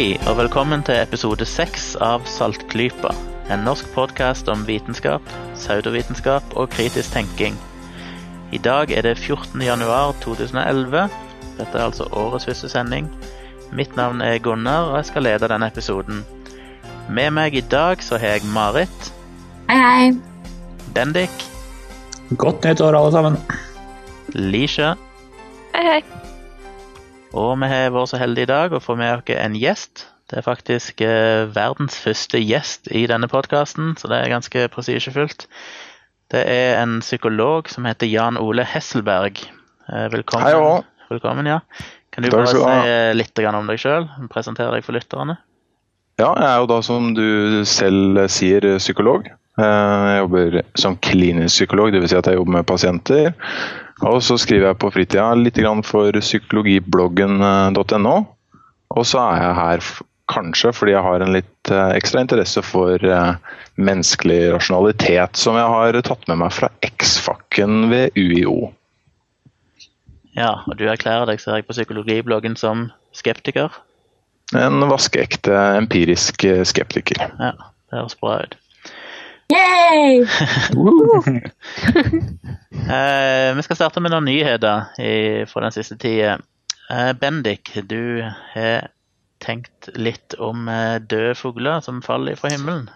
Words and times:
Hei, 0.00 0.14
og 0.30 0.38
velkommen 0.38 0.80
til 0.80 0.96
episode 0.96 1.44
seks 1.44 1.90
av 2.00 2.22
Saltklypa. 2.24 3.10
En 3.52 3.66
norsk 3.66 3.84
podkast 3.92 4.46
om 4.48 4.62
vitenskap, 4.64 5.26
pseudovitenskap 5.52 6.54
og 6.56 6.70
kritisk 6.72 7.12
tenking. 7.12 7.58
I 8.48 8.56
dag 8.64 8.94
er 8.96 9.04
det 9.04 9.18
14. 9.18 9.60
januar 9.60 10.14
2011. 10.22 11.02
Dette 11.58 11.76
er 11.76 11.84
altså 11.84 12.06
årets 12.16 12.48
første 12.48 12.70
sending. 12.72 13.10
Mitt 13.76 13.92
navn 14.00 14.24
er 14.24 14.40
Gunnar, 14.40 14.88
og 14.88 14.96
jeg 15.02 15.10
skal 15.10 15.26
lede 15.28 15.50
denne 15.52 15.68
episoden. 15.68 16.24
Med 17.10 17.36
meg 17.36 17.60
i 17.60 17.60
dag 17.60 18.00
så 18.00 18.16
har 18.16 18.38
jeg 18.38 18.48
Marit. 18.56 19.12
Hei, 19.68 19.76
hei. 19.84 20.08
Bendik. 20.96 21.44
Godt 22.38 22.64
nyttår, 22.64 22.96
alle 22.96 23.12
sammen. 23.12 23.36
Lisha. 24.32 24.94
Hei, 25.76 25.84
hei. 25.90 26.19
Og 27.30 27.52
vi 27.60 27.68
har 27.70 27.92
vært 27.94 28.10
så 28.10 28.18
heldige 28.18 28.48
i 28.48 28.50
dag 28.50 28.72
å 28.74 28.80
få 28.82 28.96
med 28.98 29.20
oss 29.20 29.30
en 29.30 29.54
gjest. 29.54 30.08
Det 30.30 30.40
er 30.40 30.46
faktisk 30.46 31.02
eh, 31.02 31.46
verdens 31.50 31.98
første 31.98 32.38
gjest 32.42 32.90
i 32.94 33.04
denne 33.10 33.28
podkasten, 33.30 33.94
så 33.98 34.10
det 34.10 34.18
er 34.18 34.32
ganske 34.32 34.66
prestisjefullt. 34.74 35.46
Det 36.30 36.42
er 36.46 36.78
en 36.80 36.98
psykolog 37.02 37.70
som 37.70 37.86
heter 37.86 38.10
Jan 38.10 38.38
Ole 38.38 38.66
Hesselberg. 38.66 39.42
Eh, 39.90 40.06
velkommen. 40.10 40.46
Hei 40.46 40.56
også. 40.58 40.86
Velkommen, 41.10 41.50
ja. 41.50 41.60
Kan 42.10 42.26
du 42.26 42.30
bare 42.34 42.50
si 42.50 42.62
eh, 42.62 43.10
litt 43.14 43.42
om 43.46 43.70
deg 43.70 43.82
sjøl? 43.82 44.08
Presentere 44.30 44.74
deg 44.74 44.86
for 44.86 44.98
lytterne? 44.98 45.38
Ja, 46.18 46.32
jeg 46.34 46.48
er 46.48 46.56
jo 46.62 46.70
da, 46.70 46.80
som 46.82 47.12
du 47.14 47.62
selv 47.66 48.26
sier, 48.30 48.66
psykolog. 48.82 49.30
Jeg 49.60 50.18
jobber 50.22 50.60
som 50.78 50.98
klinisk 51.02 51.60
psykolog, 51.60 51.94
dvs. 51.94 52.10
Si 52.10 52.18
at 52.18 52.30
jeg 52.30 52.38
jobber 52.38 52.58
med 52.58 52.68
pasienter. 52.68 53.32
Og 54.06 54.22
så 54.24 54.36
skriver 54.40 54.70
jeg 54.70 54.78
på 54.80 54.90
fritida 54.94 55.34
litt 55.36 55.58
for 55.84 56.16
psykologibloggen.no. 56.16 58.14
Og 58.90 59.06
så 59.06 59.18
er 59.22 59.42
jeg 59.42 59.58
her 59.58 59.80
kanskje 60.30 60.72
fordi 60.74 60.92
jeg 60.94 61.02
har 61.04 61.20
en 61.24 61.34
litt 61.34 61.70
eh, 61.72 61.96
ekstra 61.98 62.20
interesse 62.24 62.62
for 62.64 63.02
eh, 63.02 63.34
menneskelig 63.80 64.52
rasjonalitet, 64.54 65.36
som 65.36 65.56
jeg 65.58 65.68
har 65.74 66.00
tatt 66.06 66.28
med 66.30 66.38
meg 66.44 66.54
fra 66.54 66.68
X-fakken 66.86 67.90
ved 67.90 68.10
UiO. 68.18 68.70
Ja, 70.38 70.62
og 70.64 70.78
du 70.78 70.86
erklærer 70.88 71.26
deg, 71.28 71.40
ser 71.42 71.58
jeg, 71.58 71.66
på 71.66 71.74
psykologibloggen 71.74 72.56
som 72.56 72.88
skeptiker. 73.16 73.70
En 74.56 74.80
vaskeekte 74.90 75.54
empirisk 75.76 76.44
eh, 76.46 76.64
skeptiker. 76.66 77.18
Ja, 77.38 77.52
det 77.90 77.98
høres 77.98 78.18
bra 78.22 78.32
ut. 78.46 78.54
Yay! 79.50 80.22
Eh, 82.90 83.50
vi 83.56 83.62
skal 83.62 83.78
starte 83.78 84.02
med 84.02 84.10
noen 84.10 84.26
nyheter 84.26 84.96
i, 84.98 85.12
fra 85.46 85.62
den 85.62 85.74
siste 85.74 85.94
tida. 86.00 86.38
Eh, 86.90 87.12
Bendik, 87.20 87.70
du 87.86 88.24
har 88.54 88.88
tenkt 89.40 89.90
litt 89.96 90.34
om 90.38 90.68
eh, 90.68 90.96
døde 91.00 91.34
fugler 91.38 91.84
som 91.84 92.02
faller 92.04 92.38
fra 92.38 92.52
himmelen. 92.52 92.88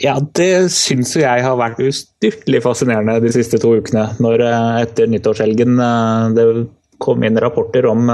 Ja, 0.00 0.16
det 0.16 0.72
syns 0.72 1.12
jo 1.12 1.20
jeg 1.20 1.44
har 1.44 1.58
vært 1.60 1.82
ustyrtelig 1.84 2.62
fascinerende 2.64 3.18
de 3.20 3.32
siste 3.34 3.60
to 3.60 3.74
ukene. 3.76 4.08
Når 4.22 4.46
eh, 4.48 4.76
etter 4.86 5.10
nyttårshelgen 5.12 5.76
eh, 5.76 6.30
det 6.38 6.46
kom 7.02 7.24
inn 7.26 7.40
rapporter 7.42 7.84
om 7.90 8.06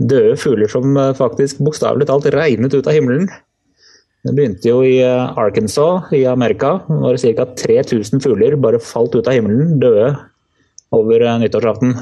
døde 0.00 0.38
fugler 0.40 0.70
som 0.72 0.94
faktisk 1.18 1.58
bokstavelig 1.60 2.06
talt 2.08 2.30
regnet 2.32 2.72
ut 2.72 2.86
av 2.88 2.96
himmelen. 2.96 3.26
Det 4.26 4.34
begynte 4.34 4.70
jo 4.70 4.80
i 4.82 4.96
eh, 5.04 5.38
Arkansas 5.38 6.10
i 6.16 6.24
Amerika. 6.26 6.80
Var 6.88 7.18
ca. 7.22 7.46
3000 7.62 8.22
fugler 8.24 8.56
bare 8.58 8.82
falt 8.82 9.14
ut 9.14 9.28
av 9.28 9.36
himmelen, 9.36 9.76
døde 9.82 10.10
over 10.96 11.22
eh, 11.22 11.36
nyttårsaften. 11.44 11.94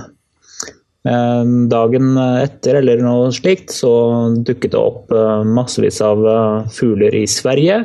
Eh, 1.05 1.43
Dagen 1.69 2.15
etter 2.41 2.81
eller 2.81 3.03
noe 3.05 3.29
slikt 3.37 3.75
så 3.77 3.93
dukket 4.41 4.73
det 4.73 4.81
opp 4.81 5.13
eh, 5.13 5.45
massevis 5.45 6.01
av 6.05 6.25
eh, 6.25 6.73
fugler 6.73 7.19
i 7.21 7.27
Sverige. 7.29 7.83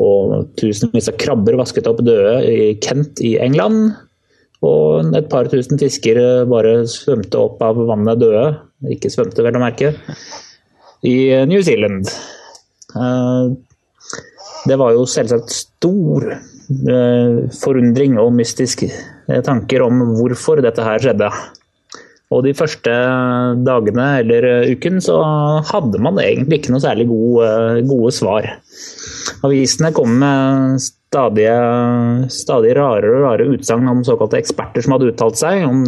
Og 0.00 0.50
tusenvis 0.58 1.10
av 1.12 1.18
krabber 1.20 1.58
vasket 1.60 1.86
opp 1.90 2.02
døde 2.02 2.40
i 2.50 2.72
Kent 2.82 3.22
i 3.22 3.36
England. 3.38 3.92
Og 4.66 5.14
et 5.16 5.30
par 5.30 5.46
tusen 5.52 5.78
fisker 5.80 6.18
eh, 6.18 6.48
bare 6.50 6.82
svømte 6.90 7.38
opp 7.38 7.62
av 7.64 7.78
vannet 7.86 8.18
døde. 8.20 8.44
Ikke 8.90 9.12
svømte, 9.12 9.44
vel 9.46 9.56
å 9.60 9.62
merke. 9.62 9.94
I 11.06 11.16
eh, 11.38 11.46
New 11.48 11.62
Zealand. 11.64 12.10
Eh, 12.96 13.50
Det 14.68 14.76
var 14.76 14.92
jo 14.92 15.06
selvsagt 15.08 15.52
stor 15.54 16.26
eh, 16.34 17.36
forundring 17.62 18.18
og 18.20 18.34
mystiske 18.36 18.90
tanker 19.46 19.86
om 19.86 20.02
hvorfor 20.18 20.60
dette 20.60 20.84
her 20.84 21.00
skjedde. 21.00 21.30
Og 22.30 22.44
de 22.46 22.52
første 22.54 22.92
dagene 23.66 24.06
eller 24.20 24.46
eh, 24.46 24.68
uken 24.76 25.00
så 25.02 25.16
hadde 25.70 26.02
man 26.02 26.20
egentlig 26.22 26.60
ikke 26.60 26.74
noe 26.74 26.84
særlig 26.84 27.08
gode, 27.10 27.48
gode 27.90 28.12
svar. 28.14 28.46
Avisene 29.46 29.90
kom 29.96 30.14
med 30.20 30.78
stadig, 30.84 31.48
stadig 32.30 32.76
rarere 32.78 33.16
og 33.16 33.24
rare 33.24 33.48
utsagn 33.56 33.88
om 33.90 34.04
såkalte 34.06 34.38
eksperter 34.38 34.84
som 34.84 34.94
hadde 34.94 35.10
uttalt 35.10 35.40
seg. 35.40 35.64
om 35.66 35.84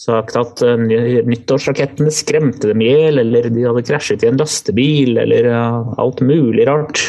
sagt 0.00 0.36
at 0.40 0.62
eh, 0.64 0.80
nyttårsrakettene 1.28 2.12
skremte 2.14 2.70
dem 2.70 2.82
i 2.84 2.88
hjel, 2.88 3.20
eller 3.22 3.50
de 3.52 3.66
hadde 3.66 3.84
krasjet 3.86 4.24
i 4.24 4.30
en 4.30 4.40
lastebil, 4.40 5.18
eller 5.20 5.50
alt 5.52 6.22
mulig 6.24 6.66
rart. 6.68 7.02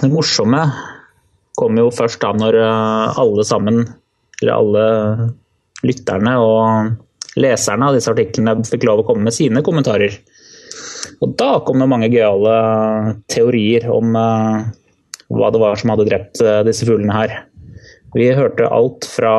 Det 0.00 0.10
morsomme 0.12 0.64
kom 1.58 1.78
jo 1.80 1.90
først 1.92 2.20
da 2.22 2.34
når 2.36 2.58
eh, 2.60 3.20
alle 3.22 3.46
sammen, 3.48 3.84
eller 4.40 4.56
alle 4.56 4.84
lytterne 5.86 6.36
og 6.40 7.38
leserne 7.40 7.88
av 7.88 7.96
disse 7.96 8.10
artiklene 8.12 8.58
fikk 8.68 8.84
lov 8.88 9.02
å 9.02 9.08
komme 9.08 9.28
med 9.28 9.36
sine 9.36 9.64
kommentarer. 9.64 10.18
Og 11.20 11.32
da 11.40 11.54
kom 11.64 11.80
det 11.80 11.88
mange 11.88 12.10
gøyale 12.12 13.16
teorier 13.32 13.88
om 13.92 14.12
eh, 14.20 14.68
hva 15.30 15.48
det 15.54 15.62
var 15.62 15.80
som 15.80 15.94
hadde 15.94 16.08
drept 16.08 16.40
disse 16.66 16.84
fuglene 16.84 17.14
her. 17.14 17.34
Vi 18.10 18.26
hørte 18.34 18.66
alt 18.74 19.06
fra 19.06 19.34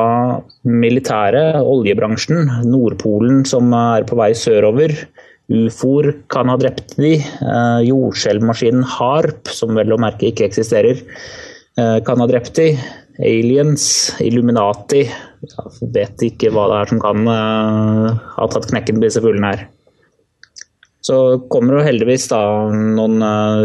militæret, 0.63 1.59
oljebransjen, 1.59 2.47
Nordpolen 2.71 3.43
som 3.47 3.73
er 3.75 4.05
på 4.07 4.15
vei 4.19 4.31
sørover. 4.37 4.93
Ufoer 5.51 6.13
kan 6.31 6.47
ha 6.47 6.55
drept 6.59 6.95
de. 6.95 7.17
Eh, 7.19 7.79
Jordskjelvmaskinen 7.89 8.85
HARP, 8.87 9.51
som 9.51 9.75
vel 9.75 9.91
å 9.91 9.99
merke 9.99 10.29
ikke 10.29 10.47
eksisterer, 10.47 11.01
eh, 11.75 11.99
kan 12.07 12.23
ha 12.23 12.27
drept 12.31 12.55
de. 12.55 12.71
Aliens, 13.21 14.15
Illuminati 14.23 15.03
Jeg 15.03 15.91
Vet 15.93 16.23
ikke 16.23 16.49
hva 16.49 16.63
det 16.71 16.77
er 16.79 16.89
som 16.89 17.01
kan 17.03 17.27
eh, 17.27 18.19
ha 18.37 18.47
tatt 18.47 18.69
knekken 18.71 19.01
på 19.01 19.03
disse 19.03 19.21
fuglene 19.21 19.51
her. 19.51 19.67
Så 21.03 21.41
kommer 21.51 21.79
jo 21.79 21.87
heldigvis 21.89 22.29
da 22.31 22.39
noen 22.71 23.19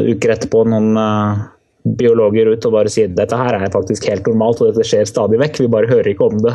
uker 0.08 0.32
etterpå 0.34 0.64
noen 0.66 0.96
biologer 1.94 2.50
ut 2.50 2.66
og 2.66 2.74
bare 2.74 2.90
sier 2.92 3.12
dette 3.14 3.38
her 3.38 3.58
er 3.58 3.72
faktisk 3.72 4.08
helt 4.10 4.26
normalt 4.26 4.62
og 4.62 4.72
dette 4.72 4.86
skjer 4.88 5.06
stadig 5.08 5.38
vekk, 5.42 5.62
vi 5.62 5.72
bare 5.72 5.90
hører 5.90 6.10
ikke 6.12 6.26
om 6.26 6.40
det 6.42 6.54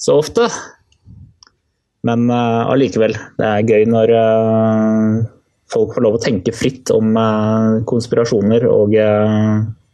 så 0.00 0.18
ofte. 0.20 0.48
Men 2.06 2.30
allikevel, 2.30 3.16
det 3.40 3.46
er 3.46 3.66
gøy 3.66 3.86
når 3.90 4.12
uh, 4.14 5.24
folk 5.72 5.96
får 5.96 6.04
lov 6.04 6.18
å 6.18 6.22
tenke 6.22 6.54
fritt 6.54 6.92
om 6.94 7.16
uh, 7.18 7.82
konspirasjoner 7.88 8.68
og 8.70 8.94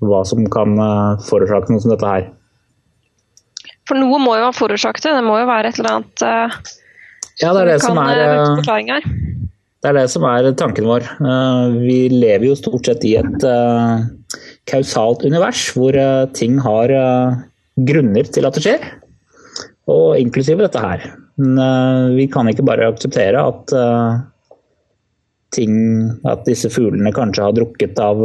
hva 0.02 0.22
som 0.28 0.44
kan 0.52 0.76
forårsake 1.24 1.72
noe 1.72 1.82
som 1.82 1.94
dette 1.94 2.10
her. 2.10 2.26
For 3.88 3.98
noe 3.98 4.18
må 4.22 4.34
jo 4.38 4.48
ha 4.48 4.54
forårsaket 4.54 5.06
det. 5.06 5.14
Det 5.18 5.26
må 5.26 5.38
jo 5.40 5.46
være 5.48 5.70
et 5.70 5.78
eller 5.80 5.96
annet 5.96 6.24
Ja, 7.40 7.52
det 7.54 7.62
er 7.62 7.70
det 7.70 7.78
kan 7.80 7.94
som 7.94 8.02
er. 8.02 9.06
Det 9.82 9.90
er 9.90 9.96
det 9.96 10.04
som 10.10 10.26
er 10.26 10.50
tanken 10.58 10.90
vår. 10.90 11.06
Vi 11.78 11.96
lever 12.12 12.50
jo 12.50 12.58
stort 12.58 12.90
sett 12.90 13.06
i 13.08 13.16
et 13.22 13.46
kausalt 14.70 15.24
univers 15.26 15.68
hvor 15.76 15.96
eh, 15.98 16.26
ting 16.36 16.58
har 16.62 16.92
eh, 16.94 17.40
grunner 17.88 18.28
til 18.30 18.46
at 18.46 18.56
det 18.58 18.64
skjer, 18.66 18.84
og 19.90 20.20
inklusive 20.20 20.62
dette 20.62 20.82
her. 20.82 21.06
Men 21.40 21.58
eh, 21.58 22.12
vi 22.18 22.28
kan 22.30 22.50
ikke 22.50 22.66
bare 22.66 22.90
akseptere 22.92 23.48
at 23.52 23.78
ting 25.52 25.74
At 26.24 26.46
disse 26.46 26.70
fuglene 26.72 27.10
kanskje 27.12 27.42
har 27.44 27.52
drukket 27.52 27.98
av 28.00 28.22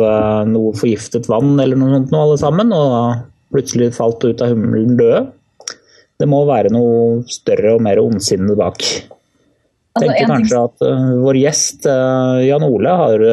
noe 0.48 0.70
forgiftet 0.80 1.26
vann 1.28 1.58
eller 1.60 1.76
noe 1.76 1.98
sånt 1.98 2.14
nå 2.14 2.22
alle 2.24 2.38
sammen, 2.40 2.70
og 2.72 3.18
plutselig 3.52 3.90
falt 3.98 4.24
ut 4.24 4.44
av 4.46 4.54
himmelen 4.54 4.94
døde. 4.96 5.26
Det 6.24 6.28
må 6.32 6.40
være 6.48 6.72
noe 6.72 7.26
større 7.28 7.74
og 7.76 7.84
mer 7.84 8.00
ondsinnet 8.00 8.56
bak 8.56 8.80
Jeg 8.80 9.04
tenker 10.00 10.08
en 10.08 10.16
ting- 10.16 10.32
kanskje 10.32 10.62
at 10.70 10.86
vår 11.26 11.42
gjest 11.42 11.90
Jan 12.48 12.68
Ole 12.70 12.96
har 13.04 13.26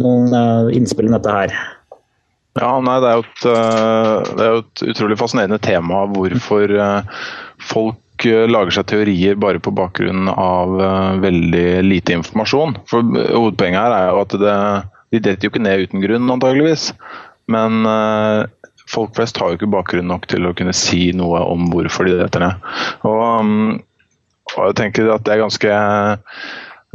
noen 0.00 0.72
innspill 0.72 1.12
om 1.12 1.18
dette 1.18 1.36
her. 1.36 1.54
Ja, 2.58 2.70
nei, 2.82 2.96
det 2.98 3.10
er, 3.10 3.20
et, 3.22 3.42
øh, 3.46 4.30
det 4.34 4.44
er 4.44 4.54
jo 4.56 4.62
et 4.64 4.82
utrolig 4.90 5.18
fascinerende 5.20 5.60
tema 5.62 6.02
hvorfor 6.10 6.72
øh, 6.74 7.18
folk 7.62 8.26
øh, 8.26 8.46
lager 8.50 8.74
seg 8.74 8.88
teorier 8.90 9.38
bare 9.38 9.62
på 9.62 9.72
bakgrunn 9.76 10.26
av 10.32 10.74
veldig 11.22 11.66
lite 11.86 12.16
informasjon. 12.18 12.74
For 12.90 13.06
Hovedpoenget 13.06 13.78
her 13.78 13.94
er 13.96 14.08
jo 14.10 14.22
at 14.24 14.34
det, 14.42 14.56
de 15.14 15.22
detter 15.28 15.46
jo 15.46 15.52
ikke 15.52 15.62
ned 15.62 15.84
uten 15.86 16.02
grunn, 16.02 16.32
antageligvis. 16.34 16.90
Men 17.50 17.86
folk 18.90 19.14
flest 19.16 19.38
har 19.40 19.50
jo 19.50 19.58
ikke 19.58 19.70
bakgrunn 19.70 20.10
nok 20.10 20.26
til 20.30 20.46
å 20.46 20.52
kunne 20.54 20.74
si 20.76 21.10
noe 21.16 21.40
om 21.50 21.70
hvorfor 21.72 22.06
de 22.06 22.18
detter 22.18 22.44
ned. 22.44 22.68
Og, 23.06 23.22
um, 23.40 23.80
og 24.56 24.68
jeg 24.68 24.76
tenker 24.78 25.10
at 25.14 25.24
det 25.26 25.34
er 25.34 25.42
ganske 25.42 25.80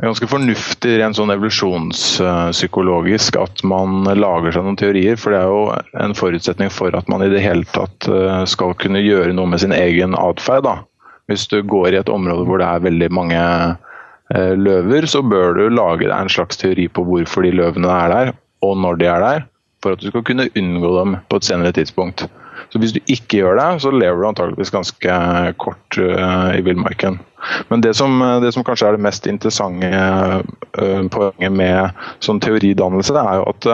ganske 0.04 0.28
fornuftig 0.28 0.98
rent 1.00 1.16
sånn 1.16 1.32
evolusjonspsykologisk 1.34 3.38
at 3.40 3.64
man 3.68 4.04
lager 4.18 4.52
seg 4.52 4.64
noen 4.66 4.78
teorier. 4.80 5.16
For 5.20 5.32
det 5.32 5.40
er 5.40 5.48
jo 5.52 5.62
en 6.04 6.16
forutsetning 6.18 6.70
for 6.74 6.96
at 6.98 7.08
man 7.12 7.24
i 7.24 7.32
det 7.32 7.46
hele 7.46 7.66
tatt 7.76 8.08
eh, 8.12 8.44
skal 8.50 8.80
kunne 8.82 9.02
gjøre 9.04 9.34
noe 9.38 9.48
med 9.54 9.60
sin 9.64 9.76
egen 9.76 10.12
atferd. 10.20 10.68
Hvis 11.30 11.44
du 11.50 11.58
går 11.66 11.88
i 11.94 12.02
et 12.02 12.12
område 12.12 12.46
hvor 12.48 12.58
det 12.62 12.68
er 12.68 12.86
veldig 12.86 13.10
mange 13.16 13.40
eh, 13.40 14.54
løver, 14.60 15.02
så 15.10 15.20
bør 15.26 15.50
du 15.58 15.64
lage 15.72 16.08
deg 16.10 16.18
en 16.18 16.34
slags 16.34 16.58
teori 16.62 16.86
på 16.92 17.02
hvorfor 17.08 17.40
de 17.46 17.52
løvene 17.56 17.90
er 17.92 18.08
der, 18.12 18.28
og 18.66 18.74
når 18.82 18.94
de 19.00 19.06
er 19.10 19.20
der, 19.24 19.40
for 19.84 19.90
at 19.96 20.02
du 20.02 20.08
skal 20.12 20.26
kunne 20.28 20.52
unngå 20.52 20.90
dem 21.00 21.12
på 21.30 21.36
et 21.40 21.48
senere 21.48 21.76
tidspunkt. 21.76 22.20
Så 22.76 22.80
hvis 22.84 22.92
du 22.92 22.98
ikke 23.08 23.38
gjør 23.40 23.56
det, 23.56 23.66
så 23.86 23.92
lever 23.96 24.18
du 24.20 24.28
antageligvis 24.28 24.74
ganske 24.74 25.14
kort 25.64 25.96
uh, 25.96 26.52
i 26.52 26.60
villmarken. 26.60 27.22
Men 27.70 27.80
det 27.86 27.94
som, 27.96 28.20
det 28.44 28.50
som, 28.52 28.66
kanskje 28.68 28.90
er 28.90 28.98
det 28.98 29.06
mest 29.06 29.30
interessante 29.32 29.88
uh, 29.96 31.06
poenget 31.14 31.56
med 31.56 32.02
sånn 32.26 32.42
teoridannelse, 32.44 33.16
er 33.16 33.40
jo 33.40 33.46
at 33.54 33.70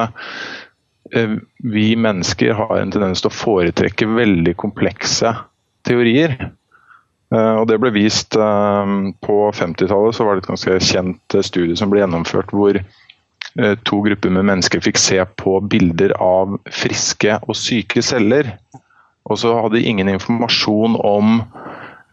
vi 1.73 1.87
mennesker 1.97 2.53
har 2.55 2.75
en 2.77 2.93
tendens 2.93 3.23
til 3.23 3.31
å 3.31 3.33
foretrekke 3.33 4.05
veldig 4.05 4.53
komplekse 4.61 5.33
teorier. 5.83 6.37
Og 7.33 7.65
Det 7.67 7.79
ble 7.81 7.91
vist 7.97 8.37
på 8.37 9.35
50-tallet, 9.57 10.15
så 10.15 10.27
var 10.27 10.37
det 10.37 10.45
et 10.45 10.51
ganske 10.53 10.77
kjent 10.87 11.35
studie 11.43 11.75
som 11.75 11.91
ble 11.91 11.99
gjennomført 12.03 12.53
hvor 12.55 12.79
to 13.83 13.99
grupper 14.05 14.31
med 14.37 14.47
mennesker 14.53 14.85
fikk 14.85 15.01
se 15.03 15.19
på 15.41 15.57
bilder 15.73 16.15
av 16.23 16.55
friske 16.79 17.41
og 17.41 17.59
syke 17.59 18.05
celler. 18.05 18.53
Og 19.29 19.39
så 19.39 19.53
hadde 19.59 19.77
de 19.77 19.85
ingen 19.87 20.09
informasjon 20.09 20.97
om 21.05 21.41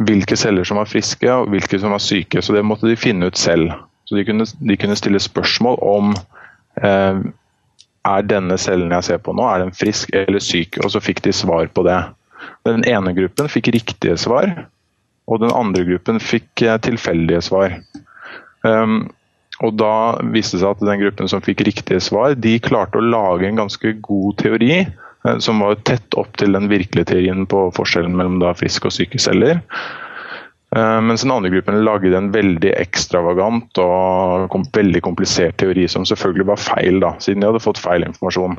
hvilke 0.06 0.36
celler 0.38 0.66
som 0.68 0.78
var 0.78 0.90
friske 0.90 1.28
og 1.32 1.50
hvilke 1.52 1.80
som 1.80 1.94
var 1.94 2.02
syke. 2.02 2.42
Så 2.42 2.54
det 2.54 2.66
måtte 2.66 2.88
de 2.90 2.98
finne 2.98 3.30
ut 3.30 3.38
selv. 3.38 3.72
Så 4.08 4.16
de 4.16 4.24
kunne, 4.24 4.46
de 4.46 4.76
kunne 4.80 4.96
stille 4.96 5.20
spørsmål 5.20 5.78
om 5.84 6.14
eh, 6.82 7.20
er 8.08 8.28
denne 8.28 8.56
cellen 8.60 8.94
jeg 8.94 9.08
ser 9.08 9.20
på 9.20 9.34
nå, 9.36 9.44
er 9.44 9.64
den 9.64 9.74
frisk 9.76 10.12
eller 10.16 10.42
syk? 10.42 10.78
Og 10.84 10.92
så 10.94 11.02
fikk 11.02 11.22
de 11.26 11.34
svar 11.34 11.68
på 11.74 11.84
det. 11.88 11.98
Den 12.68 12.84
ene 12.88 13.12
gruppen 13.16 13.50
fikk 13.50 13.72
riktige 13.74 14.16
svar, 14.20 14.48
og 15.28 15.42
den 15.42 15.52
andre 15.52 15.84
gruppen 15.88 16.20
fikk 16.22 16.64
eh, 16.64 16.78
tilfeldige 16.84 17.42
svar. 17.44 17.76
Um, 18.62 19.10
og 19.64 19.74
Da 19.78 19.92
viste 20.32 20.56
det 20.56 20.62
seg 20.62 20.70
at 20.70 20.86
den 20.86 21.02
gruppen 21.02 21.30
som 21.30 21.42
fikk 21.42 21.64
riktige 21.66 22.00
svar, 22.02 22.36
de 22.38 22.56
klarte 22.62 23.00
å 23.00 23.04
lage 23.04 23.48
en 23.48 23.58
ganske 23.58 23.96
god 24.04 24.38
teori 24.40 24.86
som 25.42 25.62
var 25.64 25.80
tett 25.88 26.14
opp 26.20 26.36
til 26.38 26.54
den 26.54 26.68
virkelige 26.70 27.10
teorien 27.10 27.46
på 27.50 27.68
forskjellen 27.76 28.14
mellom 28.16 28.38
da 28.42 28.52
friske 28.56 28.88
og 28.88 28.94
syke 28.94 29.18
celler. 29.22 29.58
Eh, 30.76 31.00
mens 31.00 31.22
den 31.22 31.32
andre 31.32 31.50
gruppen 31.50 31.80
lagde 31.84 32.16
en 32.16 32.32
veldig 32.32 32.74
ekstravagant 32.76 33.80
og 33.80 34.48
kom 34.52 34.66
veldig 34.74 35.00
komplisert 35.04 35.56
teori, 35.60 35.86
som 35.88 36.04
selvfølgelig 36.08 36.48
var 36.50 36.60
feil, 36.60 37.00
da, 37.04 37.14
siden 37.24 37.42
de 37.42 37.48
hadde 37.48 37.64
fått 37.64 37.80
feil 37.80 38.04
informasjon. 38.04 38.58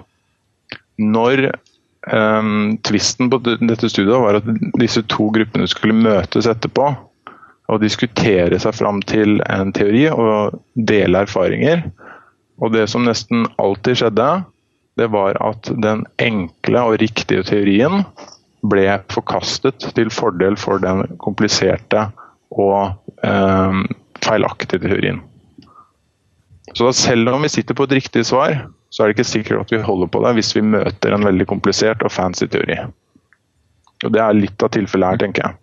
Når 0.99 1.45
um, 2.11 2.79
tvisten 2.87 3.29
på 3.31 3.39
dette 3.45 3.91
studiet 3.91 4.17
var 4.25 4.39
at 4.39 4.49
disse 4.81 5.05
to 5.11 5.29
gruppene 5.35 5.69
skulle 5.69 5.95
møtes 5.95 6.49
etterpå 6.49 6.89
og 7.69 7.83
diskutere 7.83 8.57
seg 8.59 8.73
fram 8.75 9.03
til 9.05 9.37
en 9.45 9.71
teori 9.77 10.07
og 10.09 10.57
dele 10.89 11.23
erfaringer. 11.27 11.85
Og 12.59 12.73
det 12.73 12.87
som 12.91 13.05
nesten 13.05 13.45
alltid 13.61 14.01
skjedde, 14.01 14.29
det 14.99 15.09
var 15.13 15.39
at 15.43 15.71
den 15.83 16.03
enkle 16.21 16.83
og 16.85 16.99
riktige 17.01 17.45
teorien 17.47 18.03
ble 18.69 18.85
forkastet 19.11 19.87
til 19.95 20.11
fordel 20.11 20.57
for 20.59 20.81
den 20.83 21.05
kompliserte 21.23 22.09
og 22.51 22.91
eh, 23.23 23.81
feilaktige 24.25 24.83
teorien. 24.83 25.21
Så 26.77 26.91
selv 26.93 27.31
om 27.33 27.41
vi 27.41 27.49
sitter 27.49 27.77
på 27.77 27.87
et 27.87 27.95
riktig 27.97 28.25
svar, 28.29 28.65
så 28.89 29.03
er 29.03 29.09
det 29.09 29.17
ikke 29.17 29.31
sikkert 29.31 29.65
at 29.65 29.73
vi 29.73 29.81
holder 29.85 30.09
på 30.11 30.21
det 30.25 30.35
hvis 30.37 30.51
vi 30.57 30.65
møter 30.65 31.15
en 31.15 31.25
veldig 31.25 31.47
komplisert 31.49 32.03
og 32.05 32.13
fancy 32.13 32.49
teori. 32.51 32.77
Og 34.05 34.13
Det 34.13 34.21
er 34.21 34.37
litt 34.37 34.63
av 34.63 34.71
tilfellet 34.75 35.13
her, 35.13 35.21
tenker 35.23 35.47
jeg. 35.47 35.57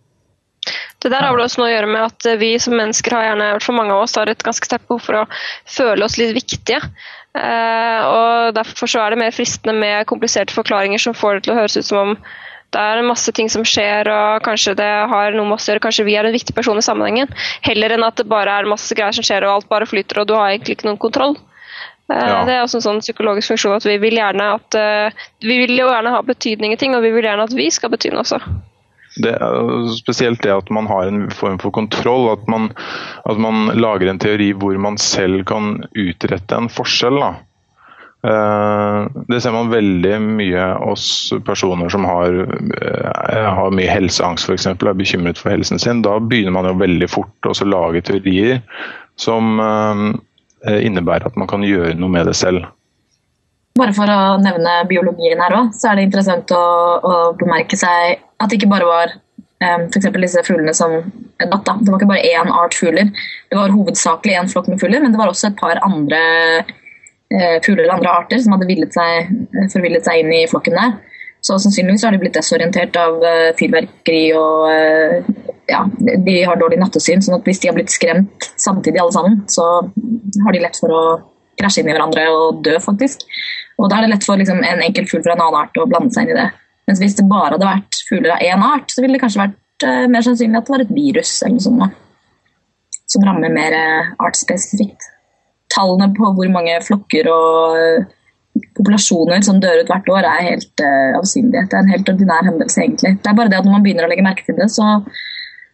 Det 1.02 1.12
der 1.12 1.22
har 1.22 1.36
vel 1.36 1.44
også 1.44 1.60
noe 1.60 1.68
å 1.68 1.74
gjøre 1.74 1.90
med 1.92 2.02
at 2.02 2.26
vi 2.40 2.48
som 2.62 2.74
mennesker 2.74 3.14
har 3.14 3.28
gjerne, 3.28 3.50
for 3.62 3.76
mange 3.76 3.94
av 3.94 4.06
oss 4.06 4.16
har 4.18 4.30
et 4.30 4.42
ganske 4.42 4.66
sterkt 4.66 4.88
behov 4.88 5.04
for 5.04 5.20
å 5.20 5.26
føle 5.70 6.06
oss 6.06 6.16
litt 6.18 6.34
viktige. 6.34 6.80
Uh, 7.36 8.00
og 8.08 8.56
Derfor 8.56 8.88
så 8.88 9.02
er 9.02 9.12
det 9.12 9.20
mer 9.20 9.34
fristende 9.34 9.74
med 9.76 10.06
kompliserte 10.08 10.54
forklaringer 10.56 11.02
som 11.02 11.16
får 11.16 11.38
det 11.38 11.46
til 11.46 11.54
å 11.54 11.58
høres 11.60 11.76
ut 11.76 11.88
som 11.88 12.02
om 12.02 12.18
det 12.74 12.82
er 12.82 13.06
masse 13.06 13.30
ting 13.32 13.48
som 13.48 13.62
skjer, 13.64 14.08
og 14.10 14.44
kanskje 14.44 14.74
det 14.76 14.88
har 15.10 15.36
noe 15.36 15.46
med 15.46 15.56
oss 15.56 15.68
å 15.68 15.70
gjøre, 15.70 15.84
kanskje 15.84 16.04
vi 16.08 16.16
er 16.18 16.26
en 16.26 16.34
viktig 16.34 16.54
person 16.56 16.76
i 16.76 16.84
sammenhengen. 16.84 17.30
Heller 17.64 17.94
enn 17.94 18.04
at 18.04 18.18
det 18.18 18.26
bare 18.28 18.52
er 18.52 18.68
masse 18.68 18.94
greier 18.96 19.14
som 19.14 19.24
skjer 19.24 19.46
og 19.46 19.52
alt 19.54 19.68
bare 19.70 19.86
flyter 19.88 20.20
og 20.20 20.26
du 20.28 20.34
har 20.34 20.50
egentlig 20.50 20.76
ikke 20.76 20.88
noen 20.88 21.00
kontroll. 21.00 21.36
Uh, 22.10 22.18
ja. 22.18 22.40
Det 22.46 22.56
er 22.56 22.64
også 22.64 22.80
en 22.80 22.86
sånn 22.88 23.02
psykologisk 23.04 23.54
funksjon 23.54 23.78
at 23.78 23.86
vi 23.86 23.96
vil 24.02 24.18
gjerne 24.18 24.50
at 24.58 24.78
uh, 24.78 25.26
vi 25.42 25.60
vil 25.62 25.74
jo 25.78 25.88
gjerne 25.88 26.12
ha 26.14 26.22
betydning 26.26 26.74
i 26.74 26.80
ting, 26.80 26.94
og 26.98 27.06
vi 27.06 27.14
vil 27.14 27.26
gjerne 27.26 27.46
at 27.46 27.54
vi 27.56 27.70
skal 27.74 27.94
bety 27.94 28.12
noe 28.12 28.26
også. 28.26 28.42
Det 29.22 29.32
er 29.32 29.88
spesielt 29.96 30.42
det 30.44 30.52
at 30.52 30.70
man 30.74 30.88
har 30.90 31.08
en 31.08 31.26
form 31.32 31.58
for 31.62 31.74
kontroll. 31.74 32.28
At 32.34 32.46
man, 32.50 32.70
at 33.28 33.40
man 33.40 33.70
lager 33.78 34.10
en 34.10 34.20
teori 34.22 34.52
hvor 34.56 34.76
man 34.80 34.98
selv 35.00 35.44
kan 35.48 35.84
utrette 35.96 36.58
en 36.58 36.70
forskjell. 36.72 37.20
Da. 37.22 37.32
Eh, 38.26 39.06
det 39.28 39.40
ser 39.42 39.54
man 39.54 39.70
veldig 39.70 40.14
mye 40.24 40.68
hos 40.82 41.08
personer 41.46 41.92
som 41.92 42.06
har, 42.08 42.38
eh, 42.82 43.48
har 43.58 43.74
mye 43.74 43.90
helseangst 43.92 44.48
f.eks. 44.48 44.66
Er 44.72 44.96
bekymret 44.98 45.38
for 45.38 45.54
helsen 45.54 45.78
sin. 45.78 46.02
Da 46.02 46.18
begynner 46.18 46.54
man 46.56 46.70
jo 46.70 46.76
veldig 46.80 47.10
fort 47.12 47.50
å 47.50 47.56
lage 47.68 48.04
teorier 48.06 48.62
som 49.20 49.60
eh, 49.62 50.80
innebærer 50.82 51.30
at 51.30 51.38
man 51.38 51.48
kan 51.50 51.64
gjøre 51.66 51.94
noe 51.98 52.12
med 52.12 52.26
det 52.26 52.36
selv. 52.36 52.66
Bare 53.76 53.92
for 53.96 54.08
å 54.08 54.36
nevne 54.40 54.78
biologien 54.88 55.40
her 55.42 55.54
òg, 55.58 55.72
så 55.76 55.90
er 55.90 55.98
det 55.98 56.06
interessant 56.08 56.52
å, 56.54 56.64
å, 56.96 57.14
bemerke 57.36 57.76
seg 57.78 58.22
at 58.40 58.48
det 58.48 58.58
ikke 58.58 58.70
bare 58.70 58.88
var 58.88 59.12
um, 59.12 59.86
f.eks. 59.90 60.08
disse 60.16 60.44
fuglene 60.46 60.72
som 60.76 60.94
datt. 61.36 61.66
Det 61.66 61.92
var 61.92 61.98
ikke 61.98 62.10
bare 62.12 62.24
én 62.24 62.52
art 62.52 62.76
fugler. 62.78 63.10
Det 63.50 63.58
var 63.58 63.74
hovedsakelig 63.74 64.38
én 64.38 64.50
flokk 64.52 64.70
med 64.72 64.80
fugler, 64.80 65.04
men 65.04 65.12
det 65.12 65.20
var 65.20 65.32
også 65.32 65.50
et 65.50 65.60
par 65.60 65.80
andre 65.84 66.22
uh, 66.62 67.58
fugler 67.66 67.84
eller 67.84 67.98
andre 67.98 68.14
arter 68.22 68.40
som 68.40 68.56
hadde 68.56 68.88
seg, 68.96 69.34
forvillet 69.74 70.08
seg 70.08 70.22
inn 70.22 70.32
i 70.38 70.46
flokken 70.50 70.78
der. 70.78 70.96
Så 71.44 71.58
sannsynligvis 71.62 72.02
har 72.06 72.14
de 72.14 72.22
blitt 72.22 72.38
desorientert 72.38 72.96
av 72.98 73.20
uh, 73.20 73.52
fyrverkeri 73.60 74.24
og 74.38 74.70
uh, 74.72 75.44
ja, 75.68 75.84
de 75.98 76.36
har 76.46 76.58
dårlig 76.58 76.80
nattesyn. 76.80 77.22
sånn 77.22 77.38
at 77.38 77.46
hvis 77.46 77.60
de 77.62 77.70
har 77.70 77.76
blitt 77.76 77.92
skremt 77.92 78.50
samtidig 78.56 79.02
alle 79.02 79.14
sammen, 79.14 79.40
så 79.50 79.66
har 80.44 80.54
de 80.54 80.62
lett 80.62 80.78
for 80.80 80.94
å 80.94 81.04
krasje 81.60 81.82
inn 81.82 81.90
i 81.90 81.94
hverandre 81.94 82.26
og 82.32 82.62
dø, 82.66 82.76
faktisk. 82.82 83.24
Og 83.76 83.90
Da 83.90 83.98
er 83.98 84.06
det 84.06 84.14
lett 84.14 84.24
for 84.24 84.40
liksom, 84.40 84.62
en 84.64 84.82
enkelt 84.86 85.10
fugl 85.10 85.24
fra 85.26 85.34
en 85.36 85.42
annen 85.44 85.60
art 85.60 85.78
å 85.80 85.86
blande 85.88 86.14
seg 86.14 86.26
inn 86.26 86.36
i 86.36 86.40
det. 86.40 86.48
Mens 86.88 87.02
hvis 87.02 87.16
det 87.18 87.26
bare 87.28 87.56
hadde 87.56 87.68
vært 87.68 88.00
fugler 88.08 88.36
av 88.36 88.44
én 88.46 88.64
art, 88.64 88.92
så 88.92 89.02
ville 89.02 89.16
det 89.16 89.22
kanskje 89.24 89.42
vært 89.42 89.86
uh, 89.86 90.06
mer 90.12 90.24
sannsynlig 90.24 90.60
at 90.60 90.68
det 90.68 90.74
var 90.76 90.84
et 90.84 90.94
virus 90.96 91.32
eller 91.42 91.56
noe 91.58 91.66
sånt. 91.66 92.02
Som 93.12 93.26
rammer 93.26 93.52
mer 93.52 93.76
uh, 93.76 94.12
artsspesifikt. 94.26 95.10
Tallene 95.74 96.12
på 96.16 96.30
hvor 96.38 96.52
mange 96.54 96.78
flokker 96.86 97.28
og 97.32 97.76
uh, 97.76 98.06
populasjoner 98.78 99.42
som 99.44 99.58
dør 99.60 99.82
ut 99.82 99.90
hvert 99.90 100.12
år, 100.14 100.28
er 100.30 100.50
helt 100.50 100.84
uh, 100.84 101.18
avsindige. 101.18 101.66
Det 101.66 101.76
er 101.76 101.84
en 101.84 101.92
helt 101.92 102.12
ordinær 102.14 102.46
hendelse, 102.48 102.80
egentlig. 102.82 103.16
Det 103.20 103.32
er 103.32 103.40
bare 103.40 103.52
det 103.52 103.60
at 103.60 103.68
når 103.68 103.76
man 103.76 103.84
begynner 103.84 104.06
å 104.06 104.12
legge 104.12 104.24
merke 104.24 104.46
til 104.46 104.56
det, 104.60 104.70
så, 104.72 104.94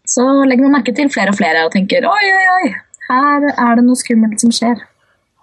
så 0.08 0.26
legger 0.48 0.66
man 0.66 0.80
merke 0.80 0.96
til 0.96 1.12
flere 1.12 1.34
og 1.34 1.38
flere 1.38 1.66
og 1.68 1.76
tenker 1.76 2.08
oi, 2.08 2.24
oi, 2.38 2.46
oi, 2.56 2.72
her 3.10 3.46
er 3.52 3.78
det 3.78 3.86
noe 3.86 4.00
skummelt 4.00 4.42
som 4.42 4.54
skjer. 4.54 4.80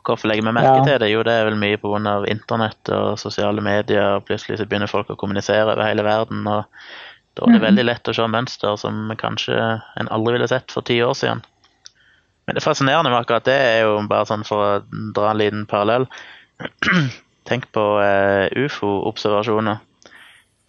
Hvorfor 0.10 0.32
legger 0.32 0.48
vi 0.48 0.56
merke 0.56 0.80
ja. 0.80 0.88
til 0.88 1.04
det? 1.04 1.12
Jo, 1.12 1.22
det 1.26 1.36
er 1.36 1.46
vel 1.50 1.60
mye 1.60 1.78
pga. 1.82 2.16
internett 2.32 2.92
og 2.96 3.20
sosiale 3.22 3.62
medier. 3.62 4.18
og 4.18 4.26
Plutselig 4.28 4.60
så 4.60 4.68
begynner 4.70 4.92
folk 4.92 5.12
å 5.14 5.20
kommunisere 5.20 5.68
over 5.70 5.86
hele 5.86 6.06
verden. 6.08 6.48
og 6.48 6.66
Da 7.38 7.46
er 7.46 7.56
det 7.56 7.62
mm. 7.62 7.68
veldig 7.68 7.86
lett 7.86 8.12
å 8.12 8.16
se 8.18 8.28
mønster 8.28 8.76
som 8.82 9.14
kanskje 9.18 9.56
en 10.02 10.12
aldri 10.12 10.38
ville 10.38 10.50
sett 10.52 10.74
for 10.74 10.86
ti 10.86 11.00
år 11.06 11.16
siden. 11.18 11.46
Men 12.50 12.58
det 12.58 12.66
fascinerende 12.66 13.12
med 13.14 13.20
akkurat 13.22 13.46
det 13.46 13.54
er 13.54 13.84
jo 13.86 14.00
bare 14.10 14.26
sånn 14.26 14.44
for 14.48 14.66
å 14.66 15.02
dra 15.14 15.30
en 15.30 15.38
liten 15.38 15.68
parallell. 15.70 16.08
Tenk 17.50 17.68
på 17.74 17.84
uh, 18.02 18.50
ufo-observasjoner. 18.58 19.78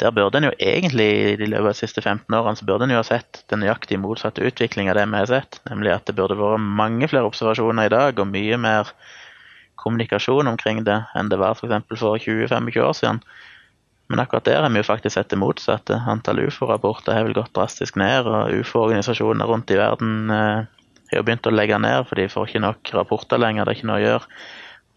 Der 0.00 0.12
burde 0.16 0.37
en 0.37 0.47
jo 0.49 0.52
egentlig 0.61 1.09
i 1.35 1.47
løpet 1.49 1.61
av 1.61 1.70
de 1.70 1.78
siste 1.78 2.02
15 2.04 2.37
årene 2.37 2.56
så 2.56 2.68
burde 2.68 2.85
en 2.85 2.92
jo 2.94 3.00
ha 3.00 3.04
sett 3.04 3.42
den 3.52 3.61
nøyaktig 3.64 3.99
motsatte 4.00 4.44
utviklinga 4.44 4.94
av 4.94 5.00
det 5.00 5.06
vi 5.09 5.18
har 5.23 5.32
sett. 5.32 5.61
Nemlig 5.68 5.92
at 5.92 6.06
det 6.09 6.16
burde 6.16 6.38
vært 6.40 6.64
mange 6.64 7.09
flere 7.09 7.28
observasjoner 7.28 7.88
i 7.88 7.92
dag, 7.92 8.20
og 8.20 8.30
mye 8.32 8.61
mer 8.61 8.92
kommunikasjon 9.81 10.51
omkring 10.51 10.85
det 10.87 11.01
enn 11.17 11.31
det 11.33 11.41
var 11.41 11.57
f.eks. 11.57 11.87
for, 11.89 12.01
for 12.01 12.23
20-25 12.23 12.83
år 12.85 12.97
siden. 12.97 13.23
Men 14.11 14.23
akkurat 14.25 14.49
der 14.49 14.65
har 14.65 14.73
vi 14.75 14.81
jo 14.81 14.89
faktisk 14.89 15.15
sett 15.15 15.31
det 15.31 15.39
motsatte. 15.39 16.01
Antall 16.11 16.43
ufo-rapporter 16.43 17.15
har 17.15 17.29
vel 17.29 17.37
gått 17.37 17.53
drastisk 17.55 17.99
ned, 18.01 18.27
og 18.27 18.51
ufo-organisasjoner 18.59 19.47
rundt 19.47 19.71
i 19.71 19.79
verden 19.79 20.33
eh, 20.35 20.67
har 21.13 21.21
jo 21.21 21.27
begynt 21.29 21.47
å 21.47 21.53
legge 21.55 21.79
ned, 21.79 22.09
for 22.09 22.19
de 22.19 22.27
får 22.33 22.51
ikke 22.51 22.65
nok 22.65 22.93
rapporter 22.97 23.39
lenger. 23.39 23.69
Det 23.69 23.77
er 23.77 23.79
ikke 23.79 23.91
noe 23.93 24.01
å 24.01 24.03
gjøre. 24.03 24.41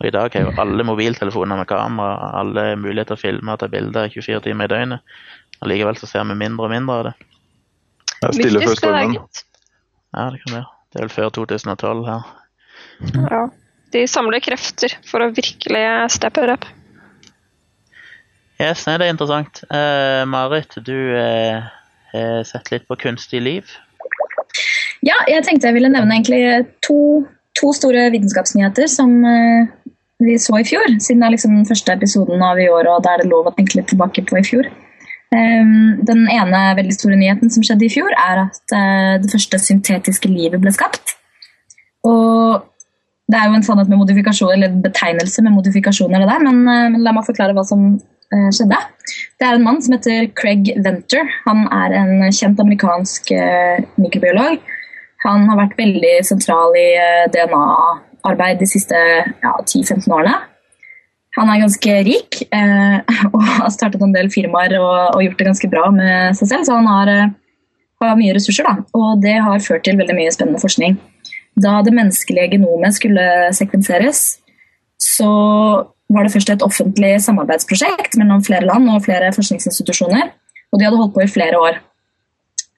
Og 0.02 0.10
I 0.10 0.14
dag 0.18 0.34
har 0.34 0.48
jo 0.48 0.56
alle 0.66 0.88
mobiltelefoner 0.90 1.62
med 1.62 1.70
kamera, 1.70 2.32
alle 2.42 2.66
muligheter 2.74 3.14
til 3.14 3.20
å 3.20 3.24
filme 3.28 3.54
og 3.54 3.62
ta 3.62 3.70
bilder 3.70 4.10
24 4.10 4.42
timer 4.48 4.66
i 4.66 4.74
døgnet. 4.74 5.16
Allikevel 5.64 6.02
så 6.02 6.10
ser 6.10 6.26
vi 6.28 6.42
mindre 6.42 6.66
og 6.66 6.74
mindre 6.74 6.98
av 6.98 7.06
det. 7.12 7.14
Det 8.18 8.32
er 8.32 8.38
stille 8.40 8.66
før 8.66 8.80
stormen. 8.82 9.18
Ja, 10.18 10.30
det 10.34 10.42
kan 10.42 10.58
være. 10.58 10.70
Det 10.90 11.00
er 11.00 11.06
vel 11.06 11.14
før 11.14 11.36
2012 11.38 12.08
her. 12.10 12.32
Ja. 13.30 13.44
De 13.94 14.08
samler 14.10 14.42
krefter 14.44 14.96
for 15.06 15.22
å 15.22 15.32
virkelig 15.36 15.84
steppe 16.14 16.48
det 16.48 16.58
opp. 16.58 16.66
Yes, 18.62 18.86
nei, 18.88 18.98
det 19.00 19.08
er 19.08 19.14
interessant. 19.14 19.64
Uh, 19.70 20.24
Marit, 20.30 20.78
du 20.86 20.96
uh, 21.14 21.66
har 22.14 22.44
sett 22.48 22.72
litt 22.74 22.88
på 22.90 22.98
kunstig 23.02 23.42
liv. 23.44 23.70
Ja, 25.04 25.18
jeg 25.28 25.44
tenkte 25.46 25.70
jeg 25.70 25.78
ville 25.78 25.92
nevne 25.92 26.16
egentlig 26.16 26.64
to, 26.86 27.26
to 27.60 27.74
store 27.76 28.08
vitenskapsnyheter 28.14 28.88
som 28.92 29.18
uh, 29.26 29.68
vi 30.24 30.38
så 30.40 30.62
i 30.62 30.68
fjor. 30.68 30.88
Siden 31.04 31.24
det 31.24 31.28
er 31.28 31.36
liksom 31.36 31.58
den 31.58 31.68
første 31.68 31.98
episoden 31.98 32.46
av 32.46 32.62
i 32.62 32.70
år, 32.72 32.90
og 32.90 33.04
da 33.06 33.16
er 33.16 33.24
det 33.24 33.32
lov 33.32 33.50
å 33.50 33.56
tenke 33.58 33.80
litt 33.80 33.92
tilbake 33.92 34.26
på 34.30 34.40
i 34.40 34.46
fjor. 34.48 34.70
Um, 35.34 35.98
den 36.06 36.28
ene 36.30 36.62
veldig 36.78 36.94
store 36.96 37.18
nyheten 37.18 37.52
som 37.52 37.66
skjedde 37.66 37.88
i 37.88 37.94
fjor, 37.94 38.14
er 38.14 38.46
at 38.46 38.76
uh, 38.76 39.16
det 39.22 39.32
første 39.34 39.60
syntetiske 39.60 40.32
livet 40.32 40.62
ble 40.62 40.72
skapt. 40.76 41.18
Og 42.08 42.62
det 43.32 43.40
er 43.40 43.48
jo 43.48 43.58
en 43.58 43.66
sannhet 43.66 43.92
med 43.92 44.02
modifikasjon, 44.02 44.52
eller 44.56 44.82
betegnelse 44.84 45.44
med 45.46 45.56
modifikasjoner, 45.56 46.24
det 46.24 46.30
der, 46.30 46.44
men, 46.44 46.62
uh, 46.68 46.90
men 46.94 47.06
la 47.06 47.16
meg 47.16 47.28
forklare 47.28 47.56
hva 47.56 47.64
som 47.68 47.86
uh, 47.96 48.50
skjedde. 48.54 48.80
Det 49.40 49.48
er 49.48 49.58
en 49.58 49.66
mann 49.66 49.82
som 49.84 49.96
heter 49.96 50.30
Craig 50.38 50.74
Venter. 50.84 51.28
Han 51.48 51.66
er 51.72 51.98
en 52.02 52.14
kjent 52.32 52.60
amerikansk 52.64 53.34
mikrobiolog. 54.00 54.62
Han 55.24 55.46
har 55.50 55.60
vært 55.60 55.76
veldig 55.80 56.16
sentral 56.28 56.76
i 56.76 56.88
DNA-arbeid 57.36 58.60
de 58.60 58.68
siste 58.68 58.98
ja, 58.98 59.54
10-15 59.60 60.08
årene. 60.08 60.38
Han 61.38 61.50
er 61.50 61.64
ganske 61.64 61.96
rik 62.06 62.42
eh, 62.54 63.00
og 63.34 63.40
har 63.42 63.72
startet 63.74 64.04
en 64.06 64.14
del 64.14 64.30
firmaer 64.34 64.76
og, 64.80 65.16
og, 65.16 65.24
gjort 65.26 65.40
det 65.40 65.50
ganske 65.50 65.72
bra 65.72 65.88
med 65.94 66.38
seg 66.38 66.52
selv, 66.52 66.68
så 66.68 66.78
han 66.78 66.90
har, 66.90 67.14
eh, 67.14 67.34
har 68.04 68.20
mye 68.20 68.36
ressurser. 68.38 68.68
Da. 68.70 68.86
Og 69.00 69.24
det 69.24 69.40
har 69.42 69.66
ført 69.66 69.86
til 69.88 69.98
veldig 70.00 70.18
mye 70.18 70.34
spennende 70.36 70.62
forskning. 70.62 71.00
Da 71.60 71.80
det 71.86 71.94
menneskelige 71.94 72.56
genomet 72.56 72.96
skulle 72.98 73.26
sekvenseres, 73.54 74.24
så 75.02 75.30
var 76.14 76.26
det 76.26 76.34
først 76.34 76.52
et 76.54 76.66
offentlig 76.66 77.16
samarbeidsprosjekt 77.26 78.18
mellom 78.20 78.44
flere 78.46 78.66
land 78.66 78.90
og 78.94 79.04
flere 79.06 79.32
forskningsinstitusjoner. 79.36 80.32
Og 80.74 80.80
de 80.80 80.88
hadde 80.88 81.00
holdt 81.00 81.14
på 81.16 81.24
i 81.26 81.32
flere 81.32 81.60
år. 81.60 81.80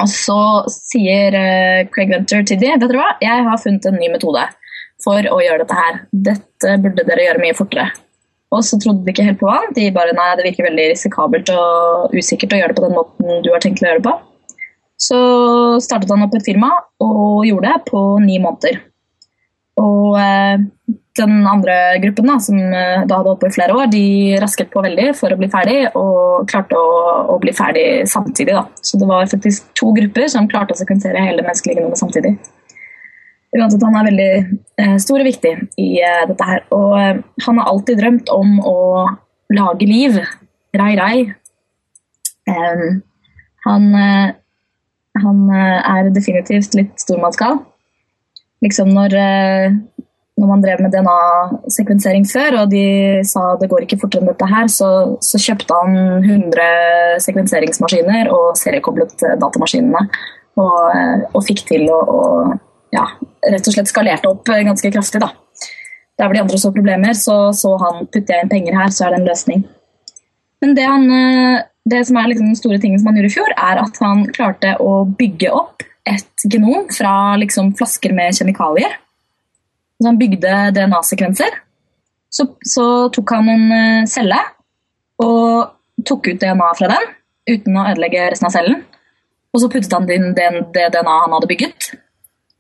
Og 0.04 0.12
så 0.12 0.40
sier 0.72 1.36
uh, 1.36 1.88
Craig 1.94 2.12
Venter 2.12 2.44
til 2.44 2.60
de, 2.60 2.72
vet 2.74 2.84
dere 2.84 3.00
hva, 3.00 3.14
jeg 3.24 3.46
har 3.48 3.62
funnet 3.62 3.86
en 3.88 3.96
ny 4.00 4.10
metode 4.12 4.44
for 5.04 5.30
å 5.32 5.40
gjøre 5.44 5.64
dette 5.64 5.78
her. 5.78 6.02
Dette 6.30 6.76
burde 6.84 7.06
dere 7.08 7.30
gjøre 7.30 7.44
mye 7.44 7.56
fortere. 7.56 7.88
Og 8.56 8.64
så 8.64 8.78
trodde 8.80 9.04
de 9.04 9.12
ikke 9.12 9.26
helt 9.28 9.40
på 9.40 9.48
hva. 9.48 9.62
De 9.76 9.88
bare 9.96 10.16
nei, 10.16 10.30
det 10.38 10.48
virker 10.50 10.68
veldig 10.68 10.90
risikabelt 10.92 11.52
og 11.56 12.16
usikkert 12.16 12.56
å 12.56 12.60
gjøre 12.60 12.74
det 12.74 12.80
på 12.80 12.86
den 12.86 12.96
måten 12.96 13.44
du 13.44 13.52
har 13.54 13.64
tenkt 13.64 13.84
å 13.84 13.88
gjøre 13.88 14.02
det 14.02 14.08
på. 14.08 14.16
Så 14.96 15.18
startet 15.84 16.12
han 16.14 16.24
opp 16.24 16.36
et 16.38 16.46
firma 16.46 16.72
og 17.04 17.46
gjorde 17.48 17.72
det 17.72 17.90
på 17.90 18.04
ni 18.24 18.40
måneder. 18.40 18.80
Og 19.82 20.16
eh, 20.22 20.62
den 21.20 21.48
andre 21.48 21.76
gruppen, 22.04 22.28
da, 22.30 22.36
som 22.44 22.60
eh, 22.60 23.04
da 23.08 23.20
hadde 23.20 23.32
holdt 23.32 23.42
på 23.44 23.50
i 23.52 23.56
flere 23.56 23.76
år, 23.76 23.90
de 23.92 24.06
rasket 24.42 24.72
på 24.72 24.84
veldig 24.84 25.10
for 25.20 25.36
å 25.36 25.40
bli 25.40 25.50
ferdig, 25.52 25.78
og 26.00 26.48
klarte 26.52 26.80
å, 26.80 27.00
å 27.36 27.38
bli 27.44 27.54
ferdig 27.56 27.88
samtidig. 28.12 28.56
Da. 28.56 28.66
Så 28.84 29.00
det 29.02 29.10
var 29.10 29.28
faktisk 29.32 29.72
to 29.80 29.92
grupper 29.96 30.30
som 30.32 30.48
klarte 30.52 30.76
å 30.76 30.80
sekvensere 30.80 31.24
hele 31.24 31.44
menneskelige 31.44 31.82
genomet 31.82 32.00
samtidig. 32.00 32.36
Uansett, 33.56 33.84
han 33.88 33.96
er 33.96 34.10
veldig 34.10 34.32
eh, 34.84 34.96
stor 35.00 35.22
og 35.22 35.30
viktig 35.30 35.54
i 35.80 35.90
eh, 36.04 36.24
dette 36.28 36.48
her. 36.48 36.64
Og 36.76 36.96
eh, 37.00 37.22
han 37.46 37.62
har 37.62 37.72
alltid 37.72 38.02
drømt 38.02 38.32
om 38.34 38.58
å 38.60 38.78
lage 39.56 39.88
liv. 39.88 40.18
Rei, 40.76 40.92
rei. 41.00 41.18
han, 43.66 43.86
han 45.24 45.46
er 45.56 46.12
definitivt 46.16 46.76
litt 46.78 46.94
stormannsgal. 47.00 47.62
Liksom 48.64 48.90
når, 48.96 49.14
når 50.40 50.50
man 50.50 50.64
drev 50.64 50.82
med 50.84 50.92
DNA-sekvensering 50.96 52.26
før, 52.28 52.62
og 52.62 52.72
de 52.74 52.86
sa 53.28 53.54
det 53.62 53.70
går 53.72 53.86
ikke 53.86 54.00
fortere 54.02 54.24
enn 54.24 54.32
dette 54.32 54.50
her, 54.50 54.68
så, 54.72 54.90
så 55.24 55.40
kjøpte 55.42 55.78
han 55.80 55.96
100 56.24 57.22
sekvenseringsmaskiner 57.24 58.32
og 58.34 58.56
seriekoblet 58.60 59.16
datamaskinene. 59.42 60.06
Og, 60.60 61.32
og 61.36 61.42
fikk 61.44 61.66
til 61.68 61.90
å, 61.92 62.02
ja, 62.96 63.06
rett 63.52 63.68
og 63.68 63.76
slett 63.76 63.92
skalerte 63.92 64.30
opp 64.32 64.50
eh, 64.52 64.64
ganske 64.68 64.92
kraftig. 64.94 65.22
da. 65.24 65.32
Der 66.16 66.28
hvor 66.28 66.36
de 66.38 66.44
andre 66.46 66.60
så 66.60 66.72
problemer, 66.72 67.16
så 67.18 67.52
så 67.54 67.76
han 67.82 68.06
putter 68.08 68.38
jeg 68.38 68.46
inn 68.46 68.52
penger 68.52 68.78
her, 68.80 68.92
så 68.94 69.06
er 69.06 69.16
det 69.16 69.22
en 69.22 69.30
løsning. 69.30 69.66
Men 70.64 70.76
det, 70.78 70.86
han, 70.88 71.10
eh, 71.12 71.66
det 71.86 72.02
som 72.08 72.18
er 72.18 72.32
liksom 72.32 72.50
den 72.50 72.60
store 72.60 72.80
tingen 72.82 73.00
som 73.00 73.12
han 73.12 73.20
gjorde 73.20 73.32
i 73.32 73.36
fjor, 73.36 73.52
er 73.54 73.82
at 73.82 74.00
han 74.02 74.26
klarte 74.34 74.76
å 74.82 75.04
bygge 75.18 75.52
opp 75.54 75.86
et 76.06 76.46
genom 76.46 76.88
fra 76.94 77.36
liksom 77.42 77.74
flasker 77.78 78.14
med 78.18 78.38
kjemikalier. 78.38 78.98
Så 80.02 80.10
han 80.10 80.20
bygde 80.20 80.54
DNA-sekvenser. 80.76 81.62
Så, 82.30 82.50
så, 82.68 82.86
tok 83.16 83.32
han 83.32 83.48
en 83.50 83.68
eh, 83.72 84.08
celle 84.12 84.38
og 85.24 86.02
tok 86.06 86.34
ut 86.34 86.42
DNA 86.42 86.72
fra 86.76 86.90
den 86.92 87.14
uten 87.48 87.78
å 87.80 87.86
ødelegge 87.94 88.26
resten 88.34 88.50
av 88.50 88.56
cellen. 88.58 88.82
Og 89.56 89.62
så 89.64 89.70
puttet 89.72 89.94
han 89.96 90.10
inn 90.12 90.34
det, 90.36 90.50
det 90.76 90.90
DNA 90.92 91.14
han 91.22 91.38
hadde 91.38 91.48
bygget, 91.48 91.94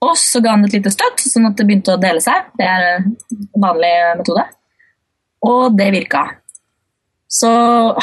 og 0.05 0.13
så 0.19 0.41
ga 0.43 0.55
han 0.55 0.65
et 0.67 0.75
lite 0.75 0.91
støtt, 0.93 1.23
sånn 1.23 1.47
at 1.49 1.57
det 1.57 1.65
begynte 1.67 1.95
å 1.95 2.01
dele 2.01 2.21
seg. 2.23 2.49
Det 2.59 2.65
er 2.67 2.87
en 2.91 3.11
vanlig 3.61 3.93
metode. 4.19 4.45
Og 5.45 5.77
det 5.77 5.91
virka. 5.95 6.23
Så 7.31 7.51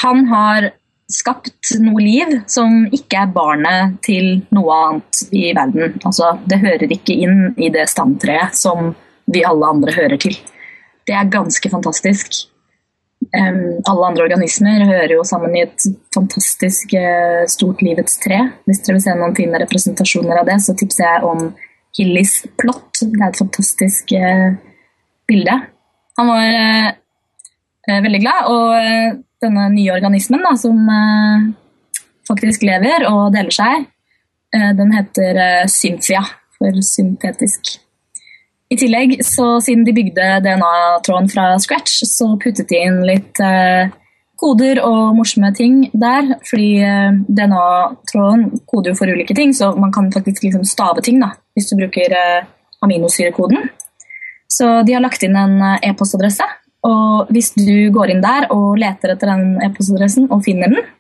han 0.03 0.27
har 0.31 0.73
skapt 1.13 1.75
noe 1.83 2.03
liv 2.03 2.39
som 2.51 2.87
ikke 2.93 3.25
er 3.25 3.35
barnet 3.35 3.99
til 4.07 4.43
noe 4.55 4.79
annet 4.79 5.23
i 5.31 5.51
verden. 5.57 5.99
Altså, 6.03 6.35
det 6.49 6.63
hører 6.63 6.95
ikke 6.97 7.17
inn 7.27 7.53
i 7.57 7.71
det 7.73 7.89
stamtreet 7.93 8.57
som 8.59 8.93
vi 9.33 9.45
alle 9.47 9.69
andre 9.75 9.95
hører 9.97 10.19
til. 10.21 10.37
Det 11.07 11.15
er 11.19 11.31
ganske 11.31 11.71
fantastisk. 11.71 12.47
Um, 13.33 13.79
alle 13.89 14.09
andre 14.09 14.25
organismer 14.27 14.83
hører 14.85 15.15
jo 15.15 15.25
sammen 15.25 15.55
i 15.57 15.63
et 15.65 15.85
fantastisk 16.15 16.95
uh, 16.99 17.45
stort 17.51 17.83
livets 17.85 18.19
tre. 18.23 18.41
Hvis 18.67 18.83
dere 18.83 18.99
vil 18.99 19.05
se 19.05 19.15
noen 19.19 19.37
fine 19.37 19.61
representasjoner 19.63 20.41
av 20.41 20.49
det, 20.51 20.59
så 20.65 20.75
tipser 20.79 21.07
jeg 21.07 21.29
om 21.29 21.45
Hillis 21.97 22.41
plott. 22.59 23.03
Det 23.03 23.21
er 23.21 23.29
et 23.29 23.39
fantastisk 23.39 24.15
uh, 24.19 24.57
bilde. 25.31 25.59
Han 26.19 26.33
var 26.33 26.49
uh, 27.89 28.01
veldig 28.09 28.23
glad, 28.25 28.51
og 28.53 29.23
denne 29.43 29.69
nye 29.75 29.93
organismen 29.95 30.45
da, 30.45 30.55
som 30.59 30.79
eh, 30.97 31.49
faktisk 32.29 32.67
lever 32.67 33.07
og 33.11 33.33
deler 33.35 33.55
seg, 33.55 33.89
eh, 34.55 34.71
den 34.79 34.93
heter 34.97 35.43
Cynthia 35.71 36.25
for 36.59 36.83
syntetisk. 36.87 37.77
I 38.73 38.79
tillegg, 38.81 39.19
så 39.27 39.59
siden 39.61 39.85
de 39.85 39.93
bygde 39.93 40.29
DNA-tråden 40.47 41.29
fra 41.29 41.51
scratch, 41.61 42.07
så 42.09 42.31
puttet 42.41 42.71
de 42.71 42.79
inn 42.81 43.03
litt 43.05 43.41
koder 44.43 44.81
og 44.83 45.15
morsomme 45.19 45.53
ting 45.57 45.85
der. 45.93 46.35
Fordi 46.49 46.71
eh, 46.83 47.21
DNA-tråden 47.29 48.49
koder 48.71 48.93
jo 48.93 48.99
for 48.99 49.13
ulike 49.13 49.37
ting, 49.39 49.55
så 49.57 49.73
man 49.79 49.95
kan 49.95 50.11
faktisk 50.15 50.47
liksom 50.47 50.67
stave 50.69 51.05
ting 51.05 51.21
da, 51.23 51.33
hvis 51.55 51.71
du 51.71 51.79
bruker 51.81 52.17
eh, 52.19 52.49
aminosyrekoden. 52.83 53.71
Så 54.53 54.83
de 54.87 54.97
har 54.97 55.05
lagt 55.05 55.23
inn 55.25 55.39
en 55.39 55.59
eh, 55.61 55.91
e-postadresse. 55.91 56.49
Og 56.89 57.31
hvis 57.31 57.53
du 57.55 57.93
går 57.95 58.13
inn 58.13 58.25
der 58.25 58.49
og 58.51 58.75
leter 58.81 59.15
etter 59.15 59.31
den 59.31 59.61
e-postadressen 59.63 60.29
og 60.31 60.45
finner 60.47 60.73
den 60.73 60.91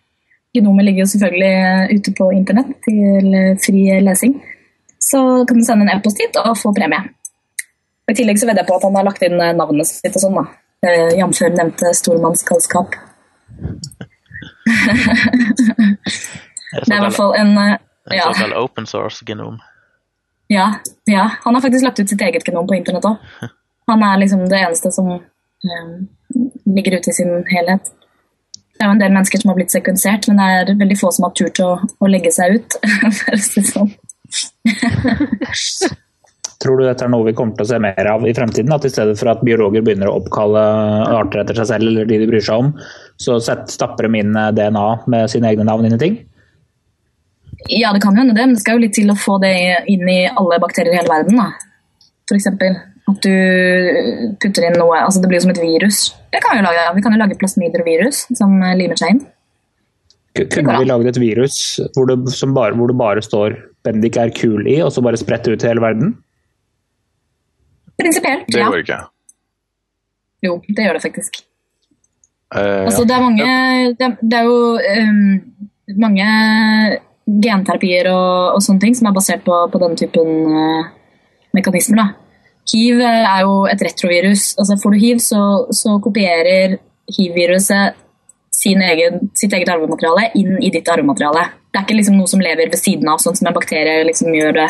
Genomet 0.52 0.84
ligger 0.84 1.06
jo 1.06 1.08
selvfølgelig 1.08 1.96
ute 1.96 2.12
på 2.12 2.26
internett 2.36 2.74
til 2.84 3.36
fri 3.64 3.86
lesing. 4.04 4.34
Så 5.00 5.46
kan 5.48 5.56
du 5.56 5.64
sende 5.64 5.86
en 5.86 5.94
e-post 5.94 6.20
dit 6.20 6.36
og 6.42 6.58
få 6.60 6.74
premie. 6.76 7.06
I 8.04 8.16
tillegg 8.18 8.36
så 8.36 8.50
vedder 8.50 8.60
jeg 8.60 8.68
på 8.68 8.76
at 8.76 8.84
han 8.84 8.98
har 8.98 9.06
lagt 9.06 9.24
inn 9.24 9.40
navnet 9.40 9.88
sitt 9.88 10.12
og 10.12 10.26
sånn. 10.26 10.36
da. 10.36 10.44
Jf. 11.16 11.40
nevnte 11.56 11.94
stormannsgalskap 11.96 12.98
det 16.86 16.90
er 16.90 16.96
i 16.96 17.04
hvert 17.04 17.16
fall 17.16 17.34
en 17.38 17.58
uh, 17.58 17.76
ja. 18.10 18.32
såkalt 18.32 18.56
open 18.58 18.86
source-genom. 18.88 19.60
Ja, 20.52 20.72
ja, 21.08 21.30
han 21.44 21.54
har 21.54 21.62
faktisk 21.62 21.84
lagt 21.84 22.00
ut 22.00 22.08
sitt 22.08 22.20
eget 22.20 22.48
genom 22.48 22.66
på 22.68 22.74
internett 22.76 23.04
òg. 23.08 23.16
Han 23.90 24.02
er 24.06 24.20
liksom 24.20 24.44
det 24.46 24.60
eneste 24.62 24.92
som 24.94 25.08
ligger 26.64 26.98
ute 26.98 27.10
i 27.10 27.16
sin 27.16 27.34
helhet. 27.50 27.92
Det 28.72 28.86
er 28.86 28.90
jo 28.90 28.96
en 28.96 29.02
del 29.02 29.14
mennesker 29.14 29.42
som 29.42 29.52
har 29.52 29.58
blitt 29.58 29.74
sekvensert, 29.74 30.26
men 30.28 30.40
det 30.40 30.46
er 30.52 30.78
veldig 30.80 30.98
få 30.98 31.10
som 31.14 31.28
har 31.28 31.34
turt 31.38 31.60
å, 31.62 31.72
å 31.78 32.10
legge 32.10 32.32
seg 32.34 32.56
ut. 32.58 32.78
for 33.18 33.36
å 33.36 33.42
si 33.42 33.62
sånn. 33.68 33.92
Tror 36.62 36.78
du 36.78 36.84
dette 36.86 37.02
er 37.02 37.10
noe 37.10 37.26
vi 37.26 37.34
kommer 37.34 37.56
til 37.58 37.64
å 37.66 37.70
se 37.72 37.78
mer 37.82 38.06
av 38.06 38.24
i 38.26 38.34
fremtiden? 38.36 38.72
At 38.74 38.84
i 38.86 38.92
stedet 38.92 39.16
for 39.18 39.32
at 39.32 39.42
biologer 39.42 39.82
begynner 39.82 40.10
å 40.10 40.18
oppkalle 40.20 40.62
arter 41.10 41.42
etter 41.42 41.58
seg 41.58 41.68
selv 41.72 41.90
eller 41.90 42.06
de 42.06 42.20
de 42.22 42.28
bryr 42.30 42.44
seg 42.44 42.62
om, 42.62 42.68
så 43.18 43.38
stapper 43.42 44.06
de 44.06 44.22
inn 44.22 44.36
eh, 44.38 44.52
DNA 44.54 44.86
med 45.10 45.32
sine 45.32 45.50
egne 45.50 45.66
navn 45.66 45.88
inn 45.88 45.96
i 45.98 46.02
ting? 46.02 46.20
Ja, 47.70 47.92
det 47.94 48.02
kan 48.02 48.16
hende 48.18 48.34
det, 48.34 48.46
men 48.46 48.54
det 48.56 48.62
skal 48.62 48.78
jo 48.78 48.84
litt 48.84 48.94
til 48.94 49.10
å 49.10 49.18
få 49.18 49.38
det 49.42 49.54
inn 49.90 50.06
i 50.10 50.20
alle 50.30 50.58
bakterier 50.62 50.94
i 50.94 50.98
hele 50.98 51.10
verden. 51.10 51.38
da. 51.38 51.50
F.eks. 52.30 52.46
at 53.10 53.26
du 53.26 54.36
putter 54.40 54.68
inn 54.68 54.76
noe 54.78 55.00
altså 55.02 55.20
Det 55.22 55.28
blir 55.30 55.42
som 55.42 55.50
et 55.50 55.60
virus. 55.60 56.12
Det 56.30 56.40
kan 56.44 56.54
vi, 56.56 56.62
lage, 56.64 56.84
vi 56.96 57.02
kan 57.02 57.14
jo 57.14 57.20
lage 57.20 57.38
plasmider 57.40 57.82
og 57.82 57.88
virus 57.88 58.24
som 58.38 58.54
limer 58.78 59.00
seg 59.00 59.16
inn. 59.16 59.22
Kunne 60.32 60.78
vi 60.80 60.88
laget 60.88 61.10
et 61.10 61.20
virus 61.20 61.56
hvor 61.92 62.06
det, 62.08 62.16
bare, 62.56 62.76
hvor 62.78 62.88
det 62.88 62.96
bare 62.96 63.22
står 63.24 63.58
'Bendik 63.82 64.16
er 64.16 64.30
kul' 64.30 64.68
i, 64.70 64.78
og 64.80 64.92
så 64.92 65.02
bare 65.02 65.18
spredt 65.20 65.48
ut 65.48 65.58
til 65.60 65.68
hele 65.68 65.82
verden? 65.82 66.14
Prinsipielt, 68.00 68.46
Det 68.46 68.60
ja. 68.60 68.68
går 68.70 68.84
ikke. 68.84 69.00
Jo, 70.42 70.60
det 70.68 70.86
gjør 70.86 70.98
det 70.98 71.02
faktisk. 71.02 71.42
Uh, 72.54 72.86
Altså, 72.86 73.04
det 73.04 73.14
er 73.16 73.20
mange 73.20 73.44
Det 73.98 74.06
er, 74.06 74.16
det 74.22 74.38
er 74.38 74.44
jo 74.44 74.78
um, 75.02 75.42
mange 75.98 76.26
genterapier 77.42 78.10
og, 78.12 78.54
og 78.54 78.62
sånne 78.62 78.80
ting 78.80 78.96
som 78.96 79.08
er 79.08 79.14
basert 79.16 79.44
på, 79.44 79.54
på 79.72 79.78
denne 79.78 79.96
typen 79.96 80.28
uh, 80.52 80.90
mekanismer. 81.54 82.02
Da. 82.02 82.21
Hiv 82.70 83.00
er 83.02 83.42
jo 83.42 83.64
et 83.66 83.82
retrovirus. 83.82 84.52
Altså, 84.60 84.78
får 84.82 84.94
du 84.94 85.02
hiv, 85.02 85.18
så, 85.22 85.42
så 85.74 85.96
kopierer 86.02 86.78
hiv-viruset 87.12 87.98
sitt 88.52 88.78
eget 89.56 89.70
arvemateriale 89.72 90.28
inn 90.38 90.58
i 90.62 90.70
ditt 90.70 90.88
arvemateriale. 90.92 91.48
Det 91.72 91.80
er 91.80 91.86
ikke 91.86 91.98
liksom 91.98 92.18
noe 92.20 92.30
som 92.30 92.42
lever 92.44 92.70
ved 92.70 92.78
siden 92.78 93.08
av, 93.10 93.20
sånn 93.22 93.36
som 93.38 93.48
en 93.48 93.56
bakterie 93.56 94.04
liksom 94.06 94.34
gjør 94.36 94.54
det. 94.60 94.68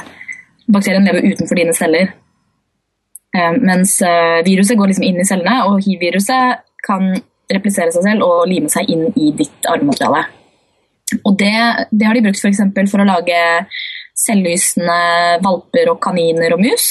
Bakterien 0.72 1.06
lever 1.06 1.26
utenfor 1.32 1.58
dine 1.58 1.74
celler. 1.76 2.12
Eh, 3.36 3.54
mens 3.58 3.96
eh, 4.06 4.40
viruset 4.46 4.78
går 4.78 4.92
liksom 4.92 5.06
inn 5.08 5.20
i 5.20 5.28
cellene, 5.28 5.66
og 5.68 5.82
hiv-viruset 5.84 6.62
kan 6.86 7.10
replisere 7.52 7.92
seg 7.92 8.06
selv 8.06 8.24
og 8.24 8.46
lime 8.48 8.70
seg 8.72 8.88
inn 8.92 9.08
i 9.18 9.32
ditt 9.36 9.68
arvemateriale. 9.68 10.24
Og 11.28 11.34
det, 11.36 11.52
det 11.90 12.06
har 12.08 12.16
de 12.16 12.24
brukt 12.24 12.40
for, 12.40 12.86
for 12.88 13.02
å 13.02 13.08
lage 13.08 13.40
selvlysende 14.16 15.40
valper 15.44 15.90
og 15.92 16.00
kaniner 16.04 16.54
og 16.56 16.62
mus. 16.62 16.86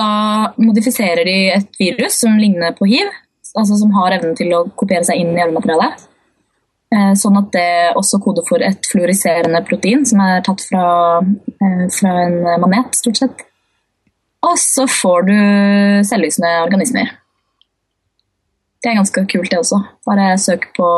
Da 0.00 0.10
modifiserer 0.56 1.26
de 1.28 1.38
et 1.58 1.80
virus 1.80 2.20
som 2.22 2.38
ligner 2.40 2.72
på 2.78 2.88
hiv, 2.88 3.10
altså 3.52 3.76
som 3.76 3.92
har 3.98 4.16
evnen 4.16 4.38
til 4.38 4.54
å 4.56 4.64
kopiere 4.78 5.04
seg 5.04 5.20
inn 5.20 5.34
i 5.36 5.42
arvematerialet. 5.44 6.06
Eh, 6.90 7.12
Sånn 7.18 7.36
at 7.38 7.52
det 7.54 7.92
også 7.98 8.18
koder 8.24 8.46
for 8.48 8.64
et 8.66 8.88
fluoriserende 8.90 9.60
protein 9.66 10.02
som 10.08 10.22
er 10.24 10.40
tatt 10.46 10.64
fra, 10.66 10.84
eh, 11.20 11.86
fra 11.94 12.14
en 12.24 12.40
manet, 12.64 12.96
stort 12.98 13.20
sett. 13.20 13.44
Og 14.42 14.56
så 14.58 14.86
får 14.88 15.26
du 15.28 15.36
selvlysende 16.08 16.50
organismer. 16.64 17.12
Det 18.80 18.90
er 18.90 18.96
ganske 18.96 19.26
kult, 19.28 19.50
det 19.50 19.58
også. 19.60 19.82
Bare 20.08 20.38
søk 20.40 20.70
på 20.76 20.88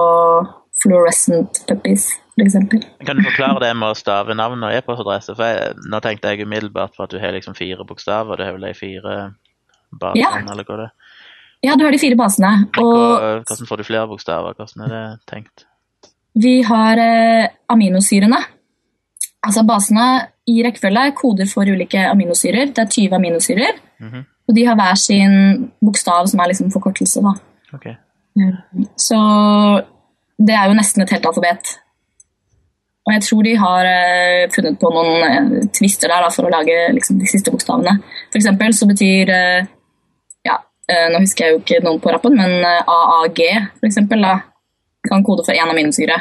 fluorescent 0.82 1.64
puppies, 1.66 2.12
f.eks. 2.32 2.54
Kan 3.06 3.16
du 3.18 3.22
forklare 3.26 3.60
det 3.60 3.72
med 3.76 3.90
å 3.92 3.96
stave 3.98 4.34
navn 4.38 4.62
og 4.64 4.72
e-postadresse? 4.72 5.34
For 5.36 5.44
jeg, 5.44 5.74
Nå 5.90 6.00
tenkte 6.04 6.32
jeg 6.32 6.46
umiddelbart 6.46 6.94
på 6.96 7.04
at 7.04 7.10
du 7.12 7.18
har 7.20 7.32
liksom 7.36 7.54
fire 7.58 7.84
bokstaver. 7.84 8.36
Du 8.40 8.44
har 8.46 8.52
vel 8.56 8.64
de 8.68 8.74
fire 8.78 9.16
basene, 9.92 10.22
Ja. 10.22 10.30
eller 10.40 10.64
hva 10.64 10.76
det 10.80 10.86
er? 10.88 10.94
Ja, 11.62 11.76
du 11.76 11.84
har 11.84 11.92
de 11.92 11.98
fire 11.98 12.16
basene. 12.16 12.68
Og 12.78 12.94
Og 12.96 13.44
Hvordan 13.46 13.68
får 13.68 13.76
du 13.76 13.84
flere 13.84 14.08
bokstaver? 14.08 14.54
Hvordan 14.56 14.84
er 14.86 14.88
det 14.96 15.20
tenkt? 15.30 15.66
vi 16.34 16.62
har 16.62 16.96
eh, 16.96 17.48
aminosyrene. 17.68 18.38
Altså 19.44 19.66
basene 19.68 20.28
i 20.48 20.62
rekkefølge 20.64 21.12
koder 21.14 21.46
for 21.46 21.68
ulike 21.68 21.98
aminosyrer. 22.08 22.72
Det 22.72 22.78
er 22.78 22.88
20 22.88 23.14
aminosyrer. 23.18 23.76
Mhm. 24.00 24.24
Og 24.48 24.54
de 24.56 24.64
har 24.66 24.74
hver 24.74 24.94
sin 24.96 25.70
bokstav 25.84 26.26
som 26.26 26.40
er 26.40 26.48
liksom 26.48 26.70
forkortelse. 26.72 27.20
da. 27.22 27.34
Okay. 27.74 27.94
Så 28.96 29.18
det 30.38 30.54
er 30.56 30.68
jo 30.68 30.74
nesten 30.78 31.02
et 31.02 31.10
helt 31.10 31.26
alfabet. 31.26 31.78
Og 33.02 33.11
jeg 33.16 33.23
tror 33.26 33.42
de 33.42 33.52
har 33.59 33.88
eh, 33.88 34.50
funnet 34.54 34.78
på 34.78 34.90
noen 34.94 35.25
eh, 35.26 35.71
twister 35.75 36.12
der 36.12 36.23
da, 36.23 36.28
for 36.30 36.47
å 36.47 36.52
lage 36.52 36.76
liksom, 36.94 37.18
de 37.18 37.26
siste 37.30 37.50
bokstavene. 37.50 37.97
For 38.30 38.38
eksempel 38.38 38.76
så 38.78 38.87
betyr 38.87 39.32
eh, 39.35 39.70
ja, 40.46 40.61
eh, 40.87 41.09
Nå 41.11 41.24
husker 41.24 41.48
jeg 41.48 41.57
jo 41.57 41.62
ikke 41.64 41.81
noen 41.83 41.98
på 42.03 42.12
rappen, 42.14 42.38
men 42.38 42.62
eh, 42.62 42.94
AAG 42.94 43.42
for 43.81 43.88
eksempel, 43.90 44.22
da, 44.22 44.37
kan 45.09 45.26
kode 45.26 45.42
for 45.42 45.59
én 45.59 45.74
aminosyre. 45.74 46.20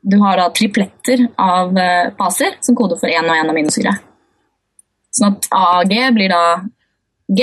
Du 0.00 0.16
har 0.22 0.38
da 0.38 0.46
tripletter 0.54 1.26
av 1.34 1.74
eh, 1.74 2.12
baser 2.14 2.54
som 2.62 2.78
koder 2.78 3.00
for 3.00 3.10
én 3.10 3.26
og 3.26 3.34
én 3.34 3.50
aminosyre. 3.50 3.96
Sånn 5.10 5.34
at 5.34 5.50
AAG 5.50 5.96
blir 6.14 6.30
da 6.30 6.44
G, 7.26 7.42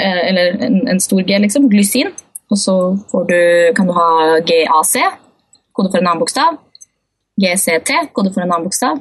eller 0.00 0.56
en, 0.64 0.80
en 0.94 1.00
stor 1.00 1.20
G, 1.28 1.36
liksom, 1.44 1.68
glysin. 1.68 2.08
Og 2.52 2.60
så 2.60 2.74
får 3.12 3.28
du, 3.28 3.40
kan 3.76 3.88
du 3.88 3.92
ha 3.96 4.40
GAC, 4.48 4.96
kode 5.76 5.92
for 5.92 6.00
en 6.00 6.08
annen 6.08 6.24
bokstav. 6.24 6.63
GCT, 7.40 7.90
kode 8.14 8.32
for 8.34 8.44
en 8.44 8.50
annen 8.52 8.68
bokstav. 8.68 9.00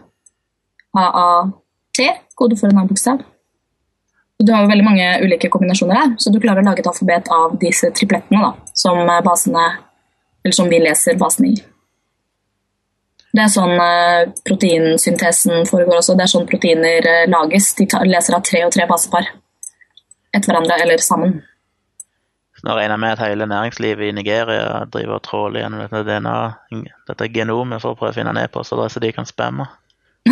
AAT, 0.98 2.02
kode 2.36 2.58
for 2.60 2.70
en 2.70 2.78
annen 2.78 2.90
bokstav. 2.90 3.22
Du 4.44 4.52
har 4.52 4.66
jo 4.66 4.72
veldig 4.72 4.86
mange 4.86 5.10
ulike 5.24 5.50
kombinasjoner 5.52 6.00
her, 6.00 6.16
så 6.20 6.32
du 6.34 6.40
klarer 6.42 6.64
å 6.64 6.68
lage 6.68 6.84
et 6.84 6.90
alfabet 6.90 7.30
av 7.32 7.54
disse 7.62 7.92
triplettene 7.96 8.42
da, 8.44 8.52
som, 8.74 8.98
eh, 9.00 9.22
basene, 9.24 9.68
som 10.52 10.68
vi 10.70 10.80
leser 10.80 11.16
basene 11.16 11.54
i. 11.54 11.62
Det 13.34 13.42
er 13.42 13.50
sånn 13.50 13.80
eh, 13.82 14.28
proteinsyntesen 14.46 15.66
foregår 15.66 16.02
også. 16.02 16.18
Det 16.18 16.28
er 16.28 16.34
sånn 16.34 16.50
proteiner 16.50 17.08
eh, 17.10 17.30
lages. 17.30 17.72
De 17.80 17.88
leser 18.06 18.36
av 18.38 18.44
tre 18.46 18.66
og 18.66 18.74
tre 18.76 18.86
basepar 18.90 19.30
etter 20.34 20.52
hverandre 20.52 20.78
eller 20.82 21.02
sammen. 21.02 21.40
Nå 22.64 22.78
regner 22.78 22.96
jeg 22.96 23.04
med 23.04 23.14
at 23.18 23.22
hele 23.26 23.46
næringslivet 23.52 24.08
i 24.08 24.16
Nigeria 24.16 24.86
driver 24.92 25.18
og 25.18 25.26
tråler 25.26 25.64
gjennom 25.64 25.82
dette 25.84 26.04
DNA, 26.08 26.36
dette 27.10 27.28
genomet 27.34 27.84
for 27.84 27.92
å 27.92 27.98
prøve 28.00 28.14
å 28.14 28.16
finne 28.16 28.32
en 28.32 28.40
e-postadresse 28.40 29.04
de 29.04 29.12
kan 29.16 29.28
spamme. 29.28 29.66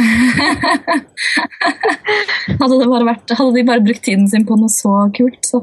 Hadde, 2.62 2.78
det 2.80 2.88
bare 2.88 3.08
vært, 3.10 3.34
hadde 3.36 3.52
de 3.58 3.68
bare 3.68 3.84
brukt 3.84 4.04
tiden 4.06 4.28
sin 4.32 4.46
på 4.48 4.56
noe 4.60 4.72
så 4.72 4.94
kult, 5.16 5.44
så 5.44 5.60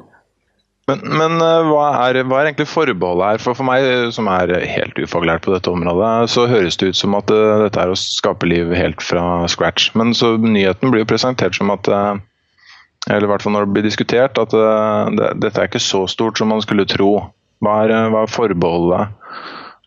Men, 0.89 1.01
men 1.05 1.41
eh, 1.45 1.69
hva, 1.69 1.87
er, 2.07 2.21
hva 2.29 2.39
er 2.41 2.51
egentlig 2.51 2.69
forbeholdet 2.69 3.27
her? 3.27 3.41
For, 3.45 3.57
for 3.57 3.65
meg 3.69 3.85
eh, 3.85 4.09
som 4.15 4.29
er 4.33 4.53
helt 4.69 4.97
ufaglært 5.01 5.45
på 5.45 5.53
dette 5.53 5.73
området, 5.73 6.31
så 6.33 6.47
høres 6.49 6.77
det 6.81 6.93
ut 6.93 7.01
som 7.01 7.17
at 7.19 7.29
uh, 7.33 7.65
dette 7.65 7.81
er 7.81 7.93
å 7.93 7.99
skape 7.99 8.49
liv 8.49 8.73
helt 8.77 9.05
fra 9.05 9.45
scratch. 9.53 9.91
Men 9.99 10.15
så 10.17 10.37
nyheten 10.41 10.93
blir 10.93 11.05
jo 11.05 11.11
presentert 11.13 11.57
som 11.57 11.73
at 11.75 11.89
eh, 11.93 12.21
eller 13.07 13.25
i 13.25 13.31
hvert 13.31 13.45
fall 13.45 13.55
når 13.55 13.67
det 13.67 13.75
blir 13.77 13.87
diskutert, 13.87 14.41
at 14.41 14.55
eh, 14.57 15.13
det, 15.17 15.29
dette 15.45 15.63
er 15.63 15.71
ikke 15.71 15.83
så 15.83 16.05
stort 16.11 16.41
som 16.41 16.51
man 16.53 16.63
skulle 16.65 16.89
tro. 16.89 17.13
Hva 17.65 17.77
er, 17.85 17.95
eh, 17.95 18.09
hva 18.13 18.25
er 18.25 18.33
forbeholdet 18.33 19.15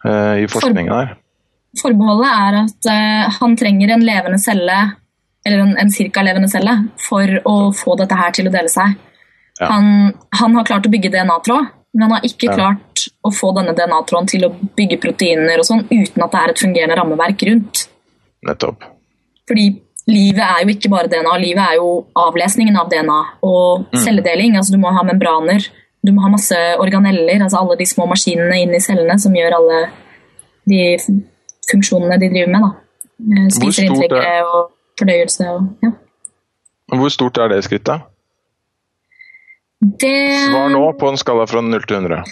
uh, 0.06 0.36
i 0.42 0.48
forskningen 0.52 0.94
her? 0.94 1.14
Forbeholdet 1.80 2.32
er 2.32 2.58
at 2.64 2.90
uh, 2.92 3.38
han 3.38 3.54
trenger 3.60 3.94
en 3.94 4.06
levende 4.06 4.40
celle, 4.42 4.80
eller 5.46 5.64
en, 5.66 5.76
en 5.80 5.94
cirka-levende 5.94 6.50
celle, 6.52 6.74
for 7.02 7.38
å 7.48 7.56
få 7.76 7.96
dette 8.02 8.18
her 8.18 8.34
til 8.36 8.50
å 8.50 8.54
dele 8.54 8.72
seg. 8.72 8.98
Ja. 9.60 9.70
Han, 9.70 10.12
han 10.40 10.58
har 10.58 10.68
klart 10.68 10.90
å 10.90 10.92
bygge 10.92 11.14
DNA-tråd, 11.14 11.70
men 11.94 12.08
han 12.08 12.18
har 12.18 12.26
ikke 12.28 12.50
Ja. 12.50 12.58
klart 12.58 13.06
å 13.22 13.32
få 13.36 13.52
denne 13.58 13.76
DNA-tråden 13.78 14.30
til 14.32 14.48
å 14.48 14.54
bygge 14.78 15.00
proteiner 15.04 15.62
og 15.62 15.68
sånn, 15.68 15.86
uten 15.92 16.26
at 16.26 16.34
det 16.34 16.42
er 16.42 16.54
et 16.54 16.64
fungerende 16.64 16.98
rammeverk 16.98 17.46
rundt. 17.50 17.86
Nettopp. 18.48 18.86
Fordi 19.50 19.68
livet 20.12 20.44
er 20.44 20.62
jo 20.66 20.74
ikke 20.76 20.92
bare 20.92 21.10
DNA, 21.12 21.34
livet 21.42 21.64
er 21.64 21.78
jo 21.80 21.88
avlesningen 22.20 22.78
av 22.78 22.90
DNA 22.92 23.20
og 23.48 23.88
celledeling. 24.04 24.58
altså 24.60 24.76
Du 24.76 24.80
må 24.84 24.92
ha 24.94 25.04
membraner, 25.08 25.66
du 26.06 26.12
må 26.14 26.22
ha 26.26 26.30
masse 26.34 26.58
organeller, 26.82 27.42
altså 27.42 27.62
alle 27.62 27.78
de 27.80 27.88
små 27.90 28.08
maskinene 28.12 28.60
inni 28.62 28.80
cellene 28.84 29.18
som 29.22 29.34
gjør 29.36 29.58
alle 29.60 29.82
de 30.70 30.82
funksjonene 31.72 32.20
de 32.22 32.30
driver 32.30 32.52
med. 32.54 32.62
da. 32.68 32.72
Eh, 33.22 33.50
Spiser 33.58 33.88
inntrykket 33.90 34.18
er- 34.22 34.48
og 34.50 34.72
fordøyelse 35.00 35.50
og 35.50 35.86
ja. 35.86 35.92
Hvor 36.92 37.10
stort 37.14 37.38
er 37.38 37.48
det 37.54 37.64
skrittet? 37.64 38.02
Det 39.82 40.16
Svar 40.52 40.70
nå 40.70 40.82
på 41.00 41.10
en 41.10 41.18
skala 41.18 41.46
fra 41.50 41.62
0 41.62 41.82
til 41.88 41.98
100. 41.98 42.24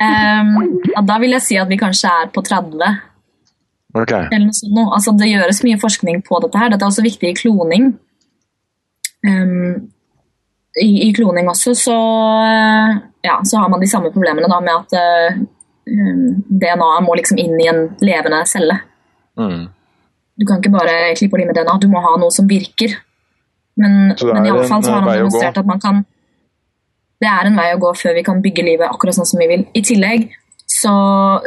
um, 0.00 0.52
ja, 0.94 1.02
Da 1.02 1.18
vil 1.20 1.34
jeg 1.36 1.42
si 1.44 1.58
at 1.60 1.68
vi 1.68 1.76
kanskje 1.80 2.08
er 2.08 2.30
på 2.32 2.42
30. 2.46 2.92
Ok. 3.94 4.12
eller 4.12 4.46
noe 4.46 4.56
sånt. 4.56 4.78
Altså, 4.94 5.14
det 5.18 5.30
gjøres 5.30 5.62
mye 5.66 5.80
forskning 5.80 6.20
på 6.26 6.40
dette. 6.44 6.58
her. 6.58 6.70
Dette 6.70 6.86
er 6.86 6.92
også 6.92 7.06
viktig 7.06 7.30
i 7.30 7.38
kloning. 7.38 7.90
Um, 9.26 9.90
i, 10.80 11.08
I 11.08 11.12
kloning 11.12 11.50
også 11.50 11.74
så, 11.76 11.96
uh, 11.96 13.00
ja, 13.26 13.40
så 13.44 13.60
har 13.60 13.68
man 13.72 13.82
de 13.82 13.90
samme 13.90 14.12
problemene 14.14 14.48
da, 14.48 14.60
med 14.64 14.72
at 14.76 15.36
um, 15.90 16.40
DNA-et 16.46 17.04
må 17.04 17.18
liksom 17.18 17.40
inn 17.42 17.58
i 17.60 17.68
en 17.68 17.88
levende 18.00 18.44
celle. 18.48 18.78
Mm. 19.40 19.68
Du 20.40 20.46
kan 20.48 20.62
ikke 20.62 20.72
bare 20.72 21.14
klippe 21.18 21.36
og 21.36 21.42
lime 21.42 21.54
DNA, 21.56 21.76
du 21.82 21.90
må 21.92 22.00
ha 22.04 22.14
noe 22.20 22.32
som 22.32 22.48
virker. 22.48 22.94
Men, 23.80 24.14
men 24.14 24.46
i 24.46 24.48
er 24.48 24.54
alle 24.54 24.68
fall 24.68 24.84
så 24.84 24.94
har 24.94 25.04
han 25.04 25.10
gå. 25.10 25.18
demonstrert 25.20 25.60
at 25.60 25.68
man 25.68 25.80
kan 25.80 26.02
Det 27.22 27.28
er 27.28 27.48
en 27.48 27.56
vei 27.56 27.68
å 27.72 27.78
gå 27.80 27.92
før 27.96 28.16
vi 28.16 28.24
kan 28.26 28.40
bygge 28.42 28.64
livet 28.64 28.88
akkurat 28.88 29.16
sånn 29.16 29.28
som 29.28 29.40
vi 29.40 29.48
vil. 29.50 29.66
I 29.76 29.82
tillegg 29.84 30.30
så 30.70 30.92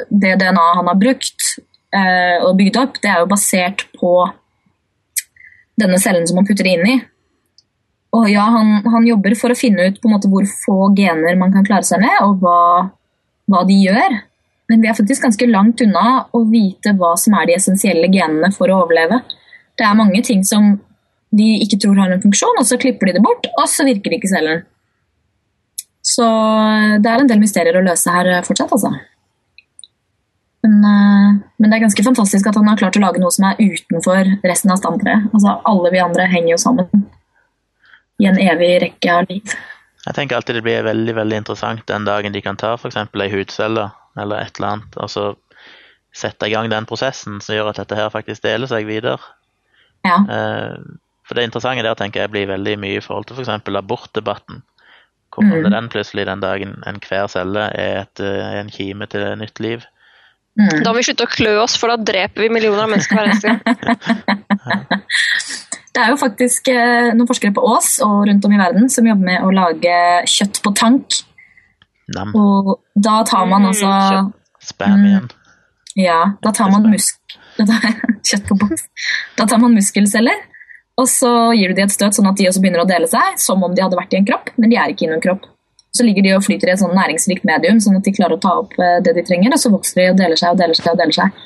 det 0.10 0.36
DNA-et 0.42 0.78
han 0.78 0.90
har 0.92 1.00
brukt 1.00 1.48
eh, 1.58 1.64
og 1.94 2.56
bygd 2.58 2.78
opp, 2.82 2.96
det 3.04 3.12
er 3.12 3.22
jo 3.22 3.30
basert 3.30 3.84
på 4.00 4.14
denne 5.80 6.00
cellen 6.02 6.26
som 6.30 6.40
man 6.40 6.48
putter 6.48 6.66
det 6.66 6.76
inn 6.78 6.90
i. 6.90 6.96
Og 8.14 8.28
ja, 8.30 8.46
han, 8.54 8.76
han 8.86 9.08
jobber 9.08 9.34
for 9.38 9.54
å 9.54 9.58
finne 9.58 9.88
ut 9.90 9.98
på 10.02 10.10
en 10.10 10.16
måte 10.16 10.30
hvor 10.30 10.46
få 10.46 10.92
gener 10.98 11.38
man 11.40 11.54
kan 11.54 11.66
klare 11.66 11.86
seg 11.88 12.04
med, 12.04 12.14
og 12.22 12.44
hva, 12.44 12.90
hva 13.50 13.64
de 13.70 13.80
gjør. 13.88 14.20
Men 14.70 14.84
vi 14.84 14.90
er 14.90 14.98
faktisk 14.98 15.26
ganske 15.26 15.48
langt 15.50 15.82
unna 15.84 16.28
å 16.34 16.44
vite 16.50 16.94
hva 17.00 17.16
som 17.20 17.36
er 17.40 17.50
de 17.50 17.58
essensielle 17.58 18.10
genene 18.14 18.52
for 18.54 18.70
å 18.70 18.84
overleve. 18.86 19.20
Det 19.78 19.86
er 19.88 19.98
mange 19.98 20.22
ting 20.26 20.44
som 20.46 20.76
de 21.34 21.48
ikke 21.66 21.80
tror 21.82 21.98
har 22.04 22.14
en 22.14 22.22
funksjon, 22.22 22.60
og 22.62 22.70
så 22.70 22.78
klipper 22.78 23.10
de 23.10 23.18
det 23.18 23.26
bort, 23.26 23.50
og 23.58 23.66
så 23.70 23.86
virker 23.88 24.14
ikke 24.14 24.30
cellen. 24.30 24.62
Så 26.06 26.28
det 27.02 27.10
er 27.10 27.24
en 27.24 27.32
del 27.32 27.42
mysterier 27.42 27.80
å 27.80 27.84
løse 27.86 28.12
her 28.14 28.30
eh, 28.30 28.44
fortsatt, 28.46 28.76
altså. 28.76 28.92
Men, 30.64 30.78
eh, 30.88 31.42
men 31.60 31.70
det 31.70 31.78
er 31.78 31.84
ganske 31.84 32.06
fantastisk 32.06 32.48
at 32.48 32.56
han 32.56 32.68
har 32.72 32.80
klart 32.80 32.96
å 32.96 33.04
lage 33.04 33.20
noe 33.20 33.32
som 33.36 33.50
er 33.50 33.60
utenfor 33.60 34.30
resten 34.48 34.72
av 34.72 34.80
stamtreet. 34.80 35.28
Altså, 35.34 35.58
alle 35.68 35.92
vi 35.92 36.00
andre 36.04 36.28
henger 36.32 36.54
jo 36.56 36.58
sammen. 36.58 37.10
i 38.22 38.28
en 38.30 38.38
evig 38.38 38.82
rekke 38.84 39.10
av 39.12 39.26
liv. 39.28 39.54
Jeg 40.06 40.16
tenker 40.16 40.38
alltid 40.38 40.56
det 40.56 40.62
blir 40.64 40.84
veldig 40.86 41.16
veldig 41.18 41.38
interessant 41.42 41.82
den 41.90 42.06
dagen 42.06 42.32
de 42.32 42.42
kan 42.46 42.56
ta 42.56 42.76
f.eks. 42.78 42.96
ei 42.96 43.30
hudcelle 43.34 43.88
eller 44.16 44.44
et 44.44 44.60
eller 44.60 44.68
annet, 44.68 44.98
og 45.02 45.10
så 45.10 45.24
sette 46.14 46.46
i 46.48 46.54
gang 46.54 46.70
den 46.70 46.86
prosessen 46.86 47.42
som 47.42 47.56
gjør 47.56 47.72
at 47.72 47.80
dette 47.82 47.98
her 47.98 48.12
faktisk 48.14 48.44
deler 48.46 48.70
seg 48.70 48.86
videre. 48.86 49.18
Ja. 50.06 50.20
Eh, 50.30 50.78
for 51.26 51.36
det 51.36 51.48
interessante 51.50 51.84
der 51.84 51.96
tenker 51.96 52.22
jeg 52.22 52.32
blir 52.32 52.48
veldig 52.54 52.78
mye 52.80 53.00
i 53.00 53.04
forhold 53.04 53.26
til 53.28 53.42
f.eks. 53.42 53.50
For 53.66 53.82
abortdebatten. 53.82 54.62
Kommer 55.34 55.64
Mm. 55.66 55.72
den 55.72 55.90
plutselig 55.90 56.28
den 56.30 56.40
dagen 56.40 56.84
enhver 56.86 57.28
celle 57.28 57.72
er 57.74 58.02
et, 58.04 58.20
er 58.20 58.60
en 58.62 58.70
kime 58.70 59.08
til 59.10 59.26
nytt 59.42 59.60
liv? 59.60 59.82
Mm. 60.60 60.84
Da 60.86 60.92
må 60.92 61.00
vi 61.00 61.06
slutte 61.08 61.26
å 61.26 61.32
klø 61.34 61.54
oss, 61.64 61.76
for 61.82 61.90
da 61.90 61.98
dreper 61.98 62.44
vi 62.46 62.50
millioner 62.54 62.84
av 62.86 62.92
mennesker 62.92 63.18
hver 63.18 63.32
eneste 63.32 63.48
gang. 63.50 63.62
Det 65.94 66.02
er 66.02 66.10
jo 66.10 66.18
faktisk 66.18 66.70
eh, 66.74 67.12
noen 67.14 67.30
forskere 67.30 67.54
på 67.54 67.62
Ås 67.70 68.00
og 68.02 68.24
rundt 68.26 68.46
om 68.48 68.54
i 68.56 68.58
verden 68.58 68.88
som 68.90 69.06
jobber 69.06 69.28
med 69.28 69.44
å 69.46 69.52
lage 69.54 69.98
kjøtt 70.30 70.58
på 70.66 70.72
tank. 70.78 71.20
Nam. 72.16 72.32
Og 72.34 72.72
da 72.98 73.20
tar 73.30 73.46
man 73.46 73.62
Mm, 73.62 73.68
altså 73.70 73.92
mm, 73.92 74.32
Spam 74.64 74.96
Mm. 74.98 75.06
igjen. 75.06 75.28
Ja, 76.02 76.18
da 76.42 76.52
tar 76.52 76.72
man 76.74 76.90
musk... 76.90 77.20
Kjøtt 78.26 78.48
på 78.50 78.58
boks. 78.58 78.88
Da 79.38 79.46
tar 79.46 79.62
man 79.62 79.76
muskelceller, 79.78 80.42
og 80.98 81.06
så 81.12 81.30
gir 81.54 81.70
du 81.70 81.78
de 81.78 81.86
et 81.86 81.94
støt 81.94 82.18
sånn 82.18 82.30
at 82.32 82.42
de 82.42 82.50
også 82.50 82.64
begynner 82.64 82.82
å 82.82 82.90
dele 82.90 83.06
seg, 83.12 83.38
som 83.38 83.62
om 83.62 83.76
de 83.76 83.84
hadde 83.86 84.00
vært 84.00 84.16
i 84.16 84.22
en 84.24 84.26
kropp, 84.26 84.50
men 84.58 84.74
de 84.74 84.80
er 84.82 84.90
ikke 84.96 85.06
i 85.06 85.12
noen 85.14 85.22
kropp. 85.22 85.46
Så 85.94 86.06
ligger 86.06 86.26
de 86.26 86.34
og 86.34 86.44
flyter 86.46 86.72
i 86.72 86.74
et 86.74 86.82
sånn 86.82 86.96
næringsrikt 86.98 87.46
medium, 87.46 87.80
sånn 87.84 88.00
at 88.00 88.08
de 88.08 88.14
klarer 88.16 88.40
å 88.40 88.42
ta 88.42 88.56
opp 88.64 88.74
eh, 88.82 89.00
det 89.06 89.14
de 89.18 89.24
trenger, 89.28 89.54
og 89.54 89.62
så 89.62 89.70
vokser 89.74 90.02
de 90.02 90.08
og 90.12 90.20
deler 90.22 90.40
seg 90.40 90.56
og 90.56 90.62
deler 90.62 90.80
seg 90.80 90.92
og 90.94 91.02
deler 91.02 91.18
seg. 91.20 91.44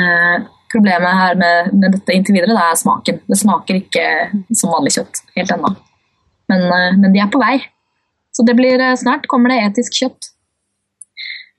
Eh, 0.00 0.36
problemet 0.74 1.18
her 1.20 1.36
med, 1.38 1.72
med 1.76 1.92
dette 1.98 2.16
inntil 2.16 2.38
videre, 2.38 2.56
det 2.56 2.64
er 2.64 2.80
smaken. 2.80 3.20
Det 3.28 3.38
smaker 3.38 3.80
ikke 3.82 4.06
som 4.56 4.72
vanlig 4.72 4.96
kjøtt 4.96 5.20
helt 5.36 5.52
ennå. 5.58 5.74
Men, 6.50 6.64
eh, 6.64 6.90
men 7.02 7.12
de 7.12 7.22
er 7.22 7.30
på 7.32 7.42
vei. 7.42 7.58
Så 8.34 8.42
det 8.48 8.56
blir 8.58 8.80
eh, 8.80 8.96
snart 8.98 9.28
kommer 9.30 9.52
det 9.52 9.60
etisk 9.68 10.00
kjøtt. 10.00 10.30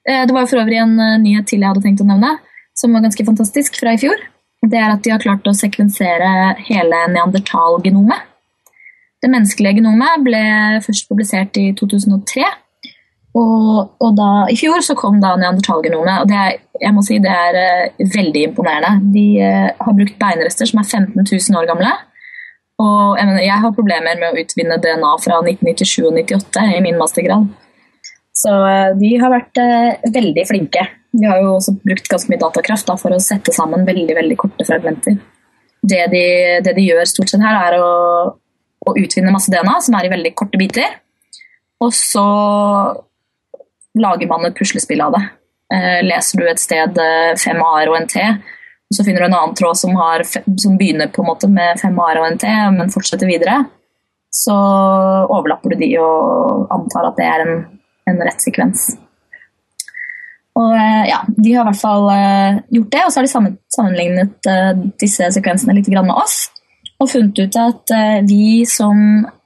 Eh, 0.10 0.26
Det 0.26 0.34
var 0.36 0.50
for 0.50 0.62
øvrig 0.62 0.82
en 0.82 1.00
eh, 1.00 1.18
nyhet 1.22 1.48
til 1.50 1.62
jeg 1.62 1.72
hadde 1.72 1.86
tenkt 1.86 2.04
å 2.04 2.10
nevne, 2.10 2.36
som 2.76 2.94
var 2.94 3.06
ganske 3.06 3.26
fantastisk 3.26 3.80
fra 3.80 3.96
i 3.96 4.02
fjor. 4.02 4.18
Det 4.66 4.80
er 4.82 4.92
at 4.92 5.04
de 5.06 5.14
har 5.14 5.22
klart 5.22 5.46
å 5.48 5.54
sekvensere 5.56 6.56
hele 6.68 7.06
neandertalgenomet. 7.14 8.34
Det 9.26 9.32
menneskelige 9.34 9.80
genomet 9.80 10.22
ble 10.22 10.44
først 10.86 11.10
publisert 11.10 11.58
i 11.58 11.72
2003. 11.80 12.46
Og, 13.36 13.96
og 14.00 14.12
da, 14.16 14.30
I 14.54 14.56
fjor 14.56 14.84
så 14.86 14.94
kom 14.96 15.18
da 15.20 15.34
neandertalgenomet, 15.36 16.22
og 16.22 16.30
det 16.30 16.38
er, 16.40 16.60
jeg 16.80 16.96
må 16.96 17.02
si 17.04 17.18
det 17.20 17.34
er 17.34 17.58
uh, 17.58 18.04
veldig 18.14 18.44
imponerende. 18.52 19.10
De 19.12 19.26
uh, 19.42 19.72
har 19.82 19.98
brukt 19.98 20.16
beinrester 20.22 20.70
som 20.70 20.80
er 20.80 20.88
15 20.88 21.18
000 21.18 21.60
år 21.60 21.68
gamle. 21.68 21.90
Og 22.80 23.18
jeg, 23.18 23.28
mener, 23.28 23.42
jeg 23.44 23.60
har 23.66 23.76
problemer 23.76 24.22
med 24.22 24.30
å 24.30 24.40
utvinne 24.46 24.80
DNA 24.84 25.12
fra 25.24 25.42
1997 25.42 26.06
og 26.06 26.18
1998 26.22 26.66
i 26.78 26.82
min 26.84 27.00
mastergrad. 27.00 27.48
Så 28.36 28.52
eh, 28.68 28.90
de 29.00 29.14
har 29.22 29.32
vært 29.32 29.62
eh, 29.64 30.10
veldig 30.12 30.44
flinke. 30.50 30.84
De 31.16 31.28
har 31.30 31.40
jo 31.40 31.54
også 31.56 31.78
brukt 31.86 32.10
ganske 32.12 32.32
mye 32.32 32.42
datakraft 32.42 32.90
da, 32.90 32.98
for 33.00 33.16
å 33.16 33.22
sette 33.24 33.54
sammen 33.56 33.88
veldig 33.88 34.18
veldig 34.18 34.38
korte 34.42 34.68
fragmenter. 34.68 35.16
Det 35.86 36.02
de, 36.12 36.26
det 36.66 36.74
de 36.76 36.84
gjør 36.84 37.08
stort 37.08 37.32
sett 37.32 37.46
her, 37.46 37.62
er 37.70 37.80
å, 37.80 37.94
å 38.86 38.96
utvinner 39.02 39.34
masse 39.34 39.52
DNA, 39.52 39.80
som 39.82 39.98
er 39.98 40.08
i 40.08 40.14
veldig 40.14 40.34
korte 40.38 40.60
biter. 40.62 41.00
Og 41.84 41.92
så 41.94 42.26
lager 44.00 44.30
man 44.30 44.48
et 44.48 44.58
puslespill 44.58 45.04
av 45.06 45.16
det. 45.16 45.24
Eh, 45.74 46.02
leser 46.06 46.42
du 46.42 46.50
et 46.50 46.62
sted 46.62 47.00
eh, 47.02 47.32
fem 47.42 47.62
A-er 47.64 47.90
og 47.90 47.98
en 47.98 48.10
T, 48.10 48.22
og 48.22 48.98
så 48.98 49.06
finner 49.06 49.24
du 49.24 49.28
en 49.30 49.38
annen 49.38 49.56
tråd 49.58 49.80
som, 49.80 49.96
har, 49.98 50.22
som 50.26 50.76
begynner 50.78 51.10
på 51.14 51.24
en 51.24 51.32
måte 51.32 51.50
med 51.50 51.82
fem 51.82 51.96
A-er 52.04 52.22
og 52.22 52.28
en 52.28 52.38
T, 52.42 52.52
men 52.76 52.94
fortsetter 52.94 53.30
videre, 53.30 53.64
så 54.36 54.54
overlapper 55.32 55.74
du 55.74 55.82
de 55.82 55.90
og 56.04 56.70
antar 56.76 57.10
at 57.10 57.18
det 57.18 57.28
er 57.32 57.46
en, 57.46 57.66
en 58.12 58.22
rett 58.28 58.46
sekvens. 58.46 58.92
Og 60.56 60.72
eh, 60.72 61.08
ja, 61.10 61.24
De 61.26 61.56
har 61.56 61.66
i 61.66 61.72
hvert 61.72 61.82
fall 61.82 62.06
gjort 62.78 62.92
det, 62.94 63.02
og 63.02 63.10
så 63.12 63.20
har 63.20 63.26
de 63.26 63.56
sammenlignet 63.76 64.52
disse 65.02 65.34
sekvensene 65.34 65.76
litt 65.80 65.90
med 65.96 66.14
oss. 66.14 66.46
Og 66.96 67.10
funnet 67.12 67.40
ut 67.44 67.58
at 67.60 67.92
eh, 67.92 68.20
vi 68.24 68.64
som 68.70 68.98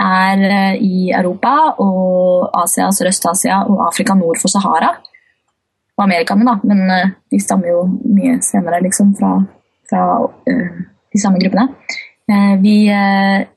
er 0.03 0.43
eh, 0.45 0.81
i 0.85 1.09
Europa 1.09 1.53
og 1.81 2.49
Asia, 2.62 2.91
Sørøst-Asia 2.93 3.63
og 3.65 3.88
Afrika 3.88 4.13
nord 4.17 4.38
for 4.41 4.53
Sahara 4.53 4.91
Og 5.97 6.03
amerikanerne, 6.05 6.53
da, 6.53 6.69
men 6.69 6.93
eh, 6.93 7.15
de 7.31 7.39
stammer 7.41 7.71
jo 7.71 7.81
mye 8.05 8.38
senere 8.45 8.83
liksom 8.85 9.15
fra, 9.17 9.33
fra 9.89 10.03
de 10.45 11.21
samme 11.21 11.41
gruppene. 11.41 11.65
Vi, 12.62 12.73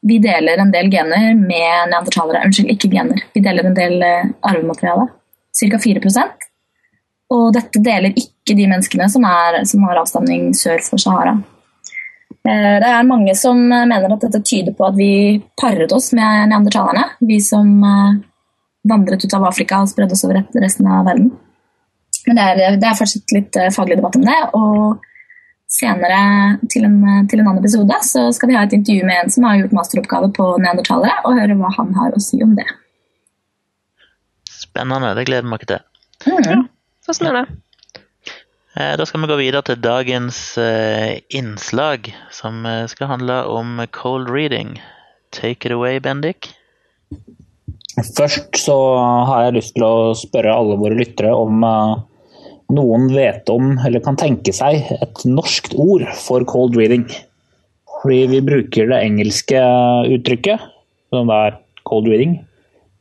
vi 0.09 0.17
deler 0.25 0.63
en 0.63 0.71
del 0.73 0.87
gener 0.89 1.35
med 1.37 1.91
neandertalere. 1.91 2.41
Unnskyld, 2.49 2.71
ikke 2.73 2.89
gener. 2.95 3.21
Vi 3.35 3.43
deler 3.45 3.69
en 3.69 3.77
del 3.77 4.01
arvemateriale. 4.01 5.11
Ca. 5.53 5.77
4 5.77 6.01
og 7.33 7.53
dette 7.55 7.81
deler 7.81 8.13
ikke 8.17 8.57
de 8.57 8.67
menneskene 8.69 9.09
som, 9.13 9.25
er, 9.25 9.63
som 9.69 9.85
har 9.89 10.01
avstamning 10.03 10.51
sør 10.57 10.81
for 10.85 11.01
Sahara. 11.01 11.37
Eh, 12.49 12.81
Det 12.83 12.91
er 12.91 13.07
mange 13.07 13.35
som 13.39 13.61
eh, 13.71 13.87
mener 13.87 14.17
at 14.17 14.27
dette 14.27 14.43
tyder 14.43 14.75
på 14.75 14.89
at 14.89 14.99
vi 14.99 15.39
paret 15.61 15.93
oss 15.95 16.11
med 16.17 16.51
neandertalerne. 16.51 17.05
Vi 17.21 17.39
som 17.41 17.71
eh, 17.87 18.19
vandret 18.89 19.25
ut 19.25 19.39
av 19.39 19.47
Afrika 19.47 19.83
og 19.83 19.93
spredde 19.93 20.17
oss 20.17 20.25
over 20.27 20.43
resten 20.59 20.91
av 20.91 21.07
verden. 21.07 21.31
Men 22.27 22.39
det 22.39 22.43
er, 22.43 22.77
det 22.79 22.87
er 22.87 22.99
fortsatt 22.99 23.35
litt 23.35 23.57
faglig 23.75 23.99
debatt 23.99 24.19
om 24.19 24.27
det. 24.27 24.39
Og 24.59 25.01
senere, 25.73 26.21
til 26.71 26.85
en, 26.87 26.99
til 27.31 27.41
en 27.41 27.49
annen 27.49 27.63
episode, 27.63 27.97
så 28.07 28.29
skal 28.35 28.51
vi 28.51 28.59
ha 28.59 28.67
et 28.67 28.77
intervju 28.77 29.07
med 29.09 29.23
en 29.23 29.33
som 29.33 29.47
har 29.49 29.59
gjort 29.59 29.75
masteroppgave 29.79 30.29
på 30.37 30.49
neandertalere, 30.63 31.17
og 31.27 31.39
høre 31.41 31.57
hva 31.59 31.73
han 31.79 31.91
har 31.97 32.15
å 32.15 32.23
si 32.23 32.43
om 32.45 32.55
det. 32.59 32.69
Spennende, 34.53 35.15
det 35.19 35.27
gleder 35.31 35.49
vi 35.49 35.57
oss 35.57 35.69
til. 35.73 35.83
Mm. 36.29 36.67
Fascinerende. 37.07 37.57
Eh, 37.57 37.72
Da 38.73 39.05
skal 39.05 39.21
vi 39.21 39.29
gå 39.29 39.37
videre 39.37 39.61
til 39.69 39.81
dagens 39.85 40.37
eh, 40.57 41.19
innslag, 41.37 42.07
som 42.33 42.65
eh, 42.65 42.87
skal 42.89 43.11
handle 43.11 43.43
om 43.53 43.83
cold 43.93 44.31
reading. 44.33 44.79
Take 45.29 45.69
it 45.69 45.75
away, 45.77 45.99
Bendik. 46.01 46.49
Først 48.17 48.57
så 48.57 48.77
har 49.29 49.45
jeg 49.45 49.59
lyst 49.59 49.75
til 49.77 49.85
å 49.85 50.15
spørre 50.17 50.55
alle 50.57 50.79
våre 50.81 50.97
lyttere 50.97 51.35
om 51.37 51.61
eh, 51.69 51.93
noen 52.73 53.11
vet 53.13 53.53
om, 53.53 53.75
eller 53.85 54.01
kan 54.01 54.17
tenke 54.17 54.57
seg, 54.57 54.89
et 55.05 55.21
norskt 55.29 55.77
ord 55.77 56.07
for 56.17 56.49
cold 56.49 56.79
reading. 56.81 57.05
Fordi 57.99 58.23
vi 58.33 58.41
bruker 58.47 58.89
det 58.89 59.03
engelske 59.05 59.61
uttrykket, 60.17 60.65
det 61.13 61.23
er 61.43 61.61
cold 61.85 62.09
reading. 62.09 62.39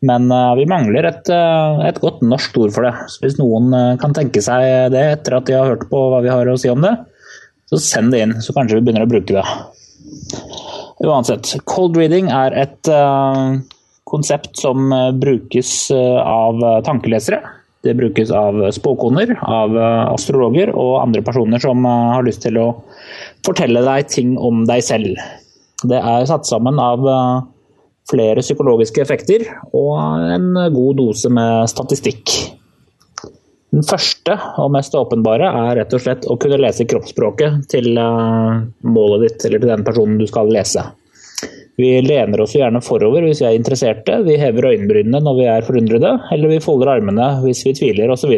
Men 0.02 0.32
eh, 0.32 0.54
vi 0.58 0.66
mangler 0.70 1.06
et, 1.06 1.30
eh, 1.30 1.82
et 1.86 2.00
godt 2.02 2.24
norsk 2.26 2.58
ord 2.64 2.74
for 2.74 2.88
det. 2.88 2.94
Så 3.14 3.22
hvis 3.22 3.38
noen 3.38 3.70
eh, 3.78 3.98
kan 4.02 4.16
tenke 4.18 4.42
seg 4.42 4.90
det 4.94 5.04
etter 5.18 5.38
at 5.38 5.46
de 5.50 5.58
har 5.58 5.70
hørt 5.70 5.86
på 5.92 6.02
hva 6.10 6.24
vi 6.26 6.32
har 6.34 6.50
å 6.50 6.58
si 6.60 6.72
om 6.74 6.82
det, 6.82 6.96
så 7.70 7.80
send 7.80 8.14
det 8.14 8.24
inn, 8.26 8.34
så 8.42 8.56
kanskje 8.58 8.80
vi 8.80 8.88
begynner 8.88 9.06
å 9.06 9.12
bruke 9.12 9.38
det. 9.38 9.46
Uansett, 11.06 11.54
cold 11.70 11.96
reading 11.98 12.28
er 12.34 12.54
et 12.66 12.90
konsept 14.12 14.60
som 14.60 14.92
brukes 15.18 15.72
av 15.96 16.60
tankelesere. 16.86 17.40
Det 17.82 17.96
brukes 17.98 18.30
av 18.36 18.60
spåkoner, 18.76 19.32
av 19.42 19.74
astrologer 20.12 20.74
og 20.76 21.00
andre 21.00 21.24
personer 21.26 21.64
som 21.64 21.88
har 21.88 22.28
lyst 22.28 22.44
til 22.44 22.60
å 22.62 22.68
fortelle 23.48 23.82
deg 23.88 24.12
ting 24.12 24.36
om 24.36 24.66
deg 24.70 24.84
selv. 24.86 25.16
Det 25.82 25.98
er 25.98 26.28
satt 26.30 26.46
sammen 26.52 26.78
av 26.84 27.08
flere 28.10 28.44
psykologiske 28.44 29.04
effekter 29.04 29.46
og 29.78 29.94
en 30.34 30.54
god 30.74 30.98
dose 31.00 31.30
med 31.34 31.70
statistikk. 31.72 32.34
Den 33.72 33.86
første 33.88 34.36
og 34.60 34.74
mest 34.76 34.96
åpenbare 35.00 35.48
er 35.48 35.78
rett 35.80 35.94
og 35.96 36.02
slett 36.04 36.26
å 36.28 36.36
kunne 36.42 36.60
lese 36.60 36.88
kroppsspråket 36.92 37.70
til 37.72 37.94
eh, 37.96 38.58
målet 38.84 39.24
ditt, 39.28 39.46
eller 39.48 39.64
til 39.64 39.72
den 39.72 39.86
personen 39.88 40.18
du 40.20 40.26
skal 40.28 40.52
lese. 40.52 40.84
Vi 41.80 41.94
lener 42.04 42.44
oss 42.44 42.54
gjerne 42.58 42.82
forover 42.84 43.24
hvis 43.26 43.40
vi 43.42 43.48
er 43.48 43.56
interesserte, 43.56 44.20
vi 44.28 44.36
hever 44.42 44.74
øyenbrynene 44.74 45.24
når 45.24 45.38
vi 45.40 45.48
er 45.54 45.66
forundrede, 45.66 46.18
eller 46.36 46.52
vi 46.52 46.64
folder 46.64 46.98
armene 46.98 47.30
hvis 47.46 47.64
vi 47.70 47.78
tviler 47.80 48.12
osv. 48.12 48.34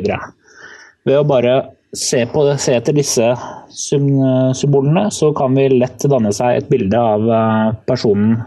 Ved 1.04 1.17
å 1.17 1.26
bare 1.28 1.56
se, 1.97 2.21
på, 2.30 2.45
se 2.62 2.78
etter 2.78 2.93
disse 2.95 3.34
symbolene, 3.73 5.08
så 5.10 5.34
kan 5.34 5.58
vi 5.58 5.65
lett 5.73 6.06
danne 6.13 6.30
seg 6.36 6.62
et 6.62 6.69
bilde 6.69 7.02
av 7.02 7.26
eh, 7.26 7.69
personen 7.89 8.38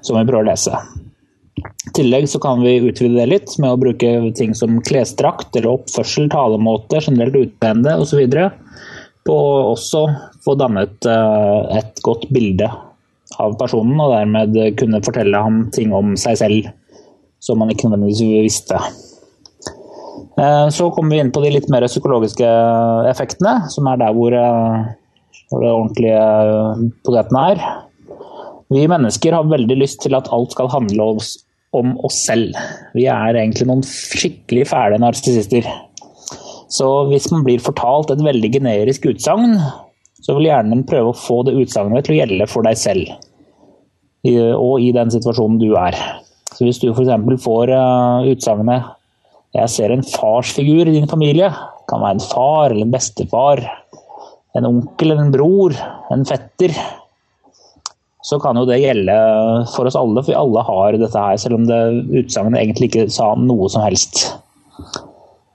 som 0.00 0.18
vi 0.18 0.24
prøver 0.26 0.44
å 0.44 0.48
lese. 0.50 0.80
I 1.56 1.92
tillegg 1.96 2.26
så 2.28 2.40
kan 2.42 2.60
vi 2.60 2.76
utvide 2.84 3.16
det 3.16 3.28
litt 3.30 3.54
med 3.62 3.72
å 3.72 3.80
bruke 3.80 4.10
ting 4.36 4.52
som 4.58 4.80
klesdrakt 4.84 5.56
eller 5.56 5.78
oppførsel, 5.78 6.28
talemåte, 6.32 7.00
generelt 7.00 7.38
utseende 7.40 7.96
osv. 8.02 8.26
På 9.26 9.36
å 9.36 9.54
også 9.72 10.04
få 10.44 10.54
dannet 10.60 11.08
eh, 11.10 11.78
et 11.80 12.02
godt 12.04 12.28
bilde 12.34 12.68
av 13.42 13.56
personen, 13.58 13.96
og 13.98 14.12
dermed 14.12 14.54
kunne 14.78 15.02
fortelle 15.04 15.40
ham 15.42 15.64
ting 15.74 15.94
om 15.96 16.14
seg 16.20 16.38
selv 16.40 16.68
som 17.42 17.58
man 17.60 17.72
ikke 17.72 17.88
nødvendigvis 17.88 18.44
visste. 18.46 18.78
Eh, 20.36 20.68
Så 20.68 20.90
kommer 20.90 21.16
vi 21.16 21.20
inn 21.22 21.32
på 21.32 21.42
de 21.44 21.52
litt 21.54 21.68
mer 21.72 21.86
psykologiske 21.88 22.48
effektene, 23.10 23.68
som 23.72 23.88
er 23.90 24.00
der 24.02 24.14
hvor, 24.16 24.36
de 24.36 25.62
det 25.62 25.72
ordentlige 25.72 26.22
potetene 27.06 27.44
er. 27.52 27.66
Vi 28.72 28.86
mennesker 28.90 29.36
har 29.36 29.46
veldig 29.46 29.76
lyst 29.78 30.00
til 30.02 30.16
at 30.18 30.30
alt 30.34 30.54
skal 30.56 30.70
handle 30.72 31.12
om 31.76 31.92
oss 32.06 32.18
selv. 32.26 32.56
Vi 32.96 33.06
er 33.10 33.38
egentlig 33.38 33.68
noen 33.68 33.84
skikkelig 33.86 34.66
fæle 34.72 34.98
narsissister. 35.02 35.68
Så 36.72 36.88
hvis 37.10 37.28
man 37.30 37.44
blir 37.46 37.62
fortalt 37.62 38.10
et 38.10 38.24
veldig 38.26 38.50
generisk 38.56 39.06
utsagn, 39.12 39.54
så 40.22 40.34
vil 40.34 40.48
gjerne 40.48 40.82
prøve 40.88 41.12
å 41.12 41.18
få 41.18 41.42
det 41.46 41.54
utsagnet 41.60 42.06
til 42.06 42.16
å 42.16 42.20
gjelde 42.20 42.50
for 42.50 42.66
deg 42.66 42.78
selv. 42.80 43.12
Og 44.26 44.82
i 44.82 44.90
den 44.96 45.12
situasjonen 45.14 45.60
du 45.62 45.70
er. 45.78 45.94
Så 46.56 46.66
hvis 46.66 46.80
du 46.82 46.88
f.eks. 46.90 47.12
får 47.44 47.70
uh, 47.70 48.26
utsagnet 48.26 48.92
'Jeg 49.54 49.72
ser 49.72 49.92
en 49.92 50.02
farsfigur 50.04 50.88
i 50.88 50.96
din 50.96 51.08
familie', 51.08 51.48
det 51.48 51.86
kan 51.88 52.02
være 52.02 52.18
en 52.18 52.28
far 52.28 52.70
eller 52.70 52.84
en 52.84 52.92
bestefar, 52.92 53.62
en 54.56 54.66
onkel 54.68 55.12
eller 55.12 55.22
en 55.22 55.32
bror, 55.32 55.76
en 56.12 56.24
fetter, 56.28 56.74
så 58.26 58.40
kan 58.42 58.58
jo 58.58 58.64
det 58.66 58.80
gjelde 58.82 59.14
for 59.70 59.86
oss 59.86 59.98
alle, 59.98 60.22
for 60.22 60.32
vi 60.32 60.38
alle 60.38 60.64
har 60.66 60.98
dette 60.98 61.26
her, 61.28 61.38
selv 61.38 61.60
om 61.60 61.68
det 61.68 61.78
utsagnet 62.24 62.58
egentlig 62.58 62.90
ikke 62.90 63.06
sa 63.14 63.30
noe 63.38 63.68
som 63.70 63.84
helst. 63.86 64.24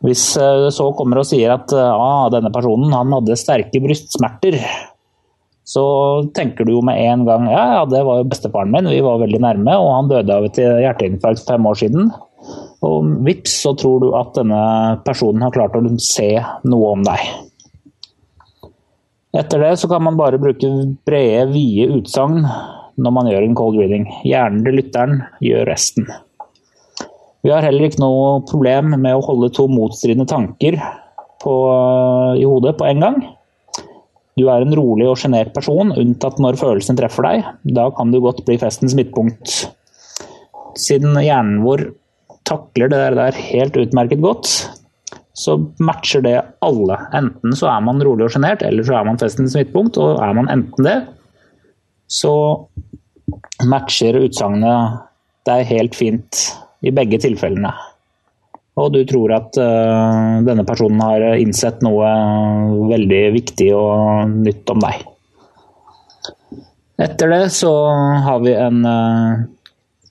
Hvis 0.02 0.24
det 0.40 0.72
så 0.74 0.88
kommer 0.98 1.22
og 1.22 1.28
sier 1.30 1.52
at 1.54 1.74
ah, 1.76 2.26
denne 2.34 2.50
personen 2.54 2.94
han 2.96 3.12
hadde 3.14 3.38
sterke 3.38 3.84
brystsmerter, 3.84 4.58
så 5.68 5.84
tenker 6.36 6.66
du 6.66 6.74
jo 6.74 6.82
med 6.84 6.98
en 7.04 7.22
gang 7.28 7.46
ja, 7.52 7.62
ja, 7.76 7.84
det 7.88 8.02
var 8.08 8.20
jo 8.20 8.30
bestefaren 8.32 8.72
min, 8.74 8.90
vi 8.90 9.04
var 9.06 9.22
veldig 9.22 9.44
nærme, 9.44 9.78
og 9.78 9.92
han 9.94 10.10
døde 10.10 10.40
av 10.40 10.48
et 10.48 10.58
hjerteinfarkt 10.58 11.46
fem 11.48 11.68
år 11.70 11.78
siden. 11.84 12.10
Og 12.82 13.12
vips, 13.28 13.60
så 13.62 13.76
tror 13.78 14.02
du 14.02 14.10
at 14.18 14.34
denne 14.40 14.62
personen 15.06 15.44
har 15.46 15.54
klart 15.54 15.78
å 15.78 15.84
se 16.02 16.34
noe 16.66 16.96
om 16.96 17.06
deg. 17.06 17.28
Etter 19.32 19.62
det 19.64 19.76
så 19.80 19.88
kan 19.88 20.04
man 20.04 20.18
bare 20.20 20.40
bruke 20.42 20.68
brede, 21.08 21.46
vide 21.54 21.88
utsagn 21.96 22.42
når 23.02 23.14
man 23.16 23.30
gjør 23.32 23.46
en 23.46 23.56
cold 23.56 23.78
reading. 23.80 24.10
Hjernen 24.28 24.66
til 24.66 24.76
lytteren 24.82 25.22
gjør 25.44 25.70
resten. 25.72 26.10
Vi 27.42 27.50
har 27.50 27.64
heller 27.66 27.88
ikke 27.88 28.04
noe 28.04 28.42
problem 28.50 28.92
med 29.02 29.16
å 29.16 29.24
holde 29.26 29.50
to 29.56 29.66
motstridende 29.72 30.28
tanker 30.30 30.76
på, 31.42 31.54
i 32.38 32.44
hodet 32.46 32.76
på 32.78 32.90
en 32.90 33.06
gang. 33.06 33.22
Du 34.38 34.46
er 34.52 34.64
en 34.64 34.76
rolig 34.78 35.08
og 35.10 35.18
sjenert 35.20 35.56
person, 35.56 35.96
unntatt 35.96 36.38
når 36.44 36.60
følelsene 36.60 37.00
treffer 37.00 37.26
deg. 37.28 37.48
Da 37.76 37.88
kan 37.96 38.12
du 38.12 38.20
godt 38.24 38.44
bli 38.48 38.60
festens 38.62 38.96
midtpunkt. 39.00 39.72
Siden 40.80 41.16
hjernen 41.20 41.64
vår 41.66 41.88
takler 42.48 42.92
det 42.92 43.02
der 43.16 43.42
helt 43.52 43.80
utmerket 43.80 44.22
godt, 44.24 44.52
så 45.34 45.56
matcher 45.80 46.24
det 46.26 46.38
alle. 46.66 46.98
Enten 47.16 47.56
så 47.56 47.70
er 47.72 47.84
man 47.86 48.02
rolig 48.04 48.28
og 48.28 48.34
sjenert, 48.34 48.66
eller 48.68 48.86
så 48.88 48.98
er 49.00 49.08
man 49.08 49.20
festens 49.22 49.56
midtpunkt. 49.58 50.00
Og 50.02 50.20
er 50.24 50.34
man 50.38 50.52
enten 50.52 50.88
det, 50.88 50.98
så 52.12 52.34
matcher 53.70 54.20
utsagnet 54.20 55.00
deg 55.48 55.64
helt 55.72 55.96
fint 55.98 56.44
i 56.84 56.92
begge 56.94 57.22
tilfellene. 57.24 57.72
Og 58.82 58.92
du 58.96 59.02
tror 59.08 59.34
at 59.36 59.58
uh, 59.60 60.42
denne 60.48 60.66
personen 60.68 61.02
har 61.04 61.26
innsett 61.40 61.82
noe 61.86 62.12
veldig 62.90 63.24
viktig 63.36 63.72
og 63.76 64.32
nytt 64.32 64.72
om 64.72 64.84
deg. 64.84 65.08
Etter 67.02 67.34
det 67.34 67.44
så 67.56 67.72
har 68.26 68.40
vi 68.44 68.54
en 68.56 68.86
uh, 68.86 69.44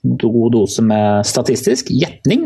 god 0.03 0.53
dose 0.57 0.83
med 0.85 1.25
statistisk 1.27 1.89
gjetning. 1.93 2.45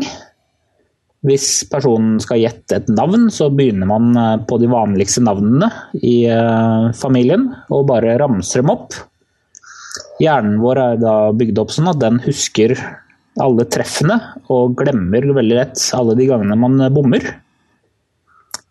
Hvis 1.26 1.64
personen 1.66 2.20
skal 2.22 2.38
gjette 2.38 2.78
et 2.78 2.90
navn, 2.92 3.26
så 3.34 3.48
begynner 3.50 3.88
man 3.90 4.12
eh, 4.14 4.36
på 4.46 4.60
de 4.62 4.70
vanligste 4.70 5.24
navnene 5.26 5.70
i 5.98 6.20
eh, 6.30 6.92
familien 6.94 7.48
og 7.66 7.88
bare 7.90 8.14
ramser 8.22 8.62
dem 8.62 8.70
opp. 8.76 8.94
Hjernen 10.22 10.60
vår 10.62 10.82
er 10.84 11.00
da 11.02 11.16
bygd 11.36 11.58
opp 11.60 11.74
sånn 11.74 11.90
at 11.90 11.98
den 12.00 12.20
husker 12.24 12.76
alle 13.42 13.66
treffene 13.68 14.20
og 14.54 14.78
glemmer 14.78 15.26
veldig 15.36 15.58
lett 15.58 15.82
alle 15.98 16.14
de 16.16 16.30
gangene 16.30 16.56
man 16.56 16.78
bommer. 16.94 17.26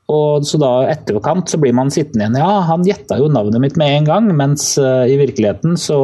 Og 0.09 0.45
så 0.45 0.57
da 0.61 0.71
etterkant 0.87 1.49
så 1.49 1.57
blir 1.57 1.73
man 1.73 1.89
sittende 1.93 2.27
igjen 2.27 2.37
Ja, 2.37 2.59
han 2.67 2.85
gjetta 2.85 3.17
jo 3.17 3.29
navnet 3.33 3.61
mitt 3.61 3.77
med 3.81 3.89
en 3.89 4.09
gang, 4.09 4.31
mens 4.37 4.75
i 4.77 5.17
virkeligheten 5.17 5.77
så 5.81 5.99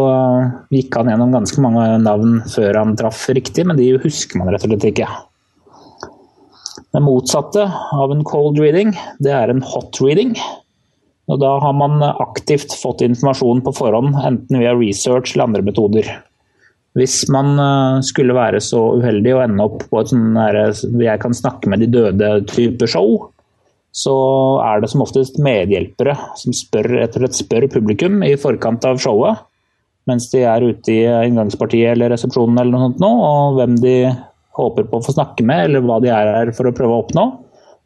gikk 0.73 0.97
han 0.97 1.13
gjennom 1.13 1.33
ganske 1.37 1.61
mange 1.63 1.87
navn 2.01 2.39
før 2.49 2.81
han 2.81 2.97
traff 2.97 3.27
riktig, 3.29 3.65
men 3.69 3.77
de 3.77 3.93
husker 4.01 4.41
man 4.41 4.49
rett 4.49 4.65
og 4.65 4.73
slett 4.73 4.89
ikke. 4.89 5.09
Det 6.91 6.99
motsatte 7.03 7.67
av 7.95 8.11
en 8.11 8.25
cold 8.27 8.59
reading, 8.59 8.91
det 9.23 9.31
er 9.31 9.51
en 9.51 9.63
hot 9.63 9.99
reading. 10.03 10.33
Og 11.31 11.39
da 11.39 11.53
har 11.63 11.75
man 11.77 12.01
aktivt 12.03 12.73
fått 12.75 13.03
informasjon 13.05 13.61
på 13.63 13.73
forhånd, 13.77 14.17
enten 14.19 14.59
via 14.59 14.73
research 14.75 15.33
eller 15.33 15.47
andre 15.47 15.63
metoder. 15.69 16.09
Hvis 16.99 17.21
man 17.31 17.53
eh, 17.55 18.01
skulle 18.03 18.35
være 18.35 18.59
så 18.63 18.81
uheldig 18.99 19.37
å 19.37 19.43
ende 19.45 19.63
opp 19.63 19.85
på 19.87 20.01
et 20.01 20.09
sånn 20.11 20.35
jeg 20.99 21.21
kan 21.23 21.35
snakke 21.37 21.71
med 21.71 21.85
de 21.85 21.87
døde-type 21.93 22.89
show, 22.91 23.29
så 23.95 24.15
er 24.63 24.83
det 24.83 24.89
som 24.91 25.03
oftest 25.03 25.39
medhjelpere 25.43 26.15
som 26.39 26.55
spør, 26.55 26.93
etter 27.03 27.27
et 27.27 27.35
spør 27.35 27.67
publikum 27.71 28.19
i 28.27 28.35
forkant 28.39 28.83
av 28.87 28.99
showet, 29.03 29.39
mens 30.09 30.29
de 30.31 30.43
er 30.47 30.63
ute 30.63 30.91
i 30.91 31.01
inngangspartiet 31.29 31.93
eller 31.93 32.11
resepsjonen 32.11 32.59
eller 32.59 32.75
noe 32.75 32.89
sånt 32.89 33.01
nå, 33.03 33.11
og 33.11 33.59
hvem 33.59 33.75
de 33.83 33.95
håper 34.57 34.87
på 34.89 34.99
å 34.99 35.05
få 35.05 35.15
snakke 35.15 35.45
med, 35.47 35.67
eller 35.67 35.85
hva 35.85 35.99
de 36.03 36.11
er 36.11 36.33
her 36.35 36.51
for 36.55 36.67
å 36.67 36.75
prøve 36.75 36.97
å 36.97 37.05
oppnå. 37.05 37.25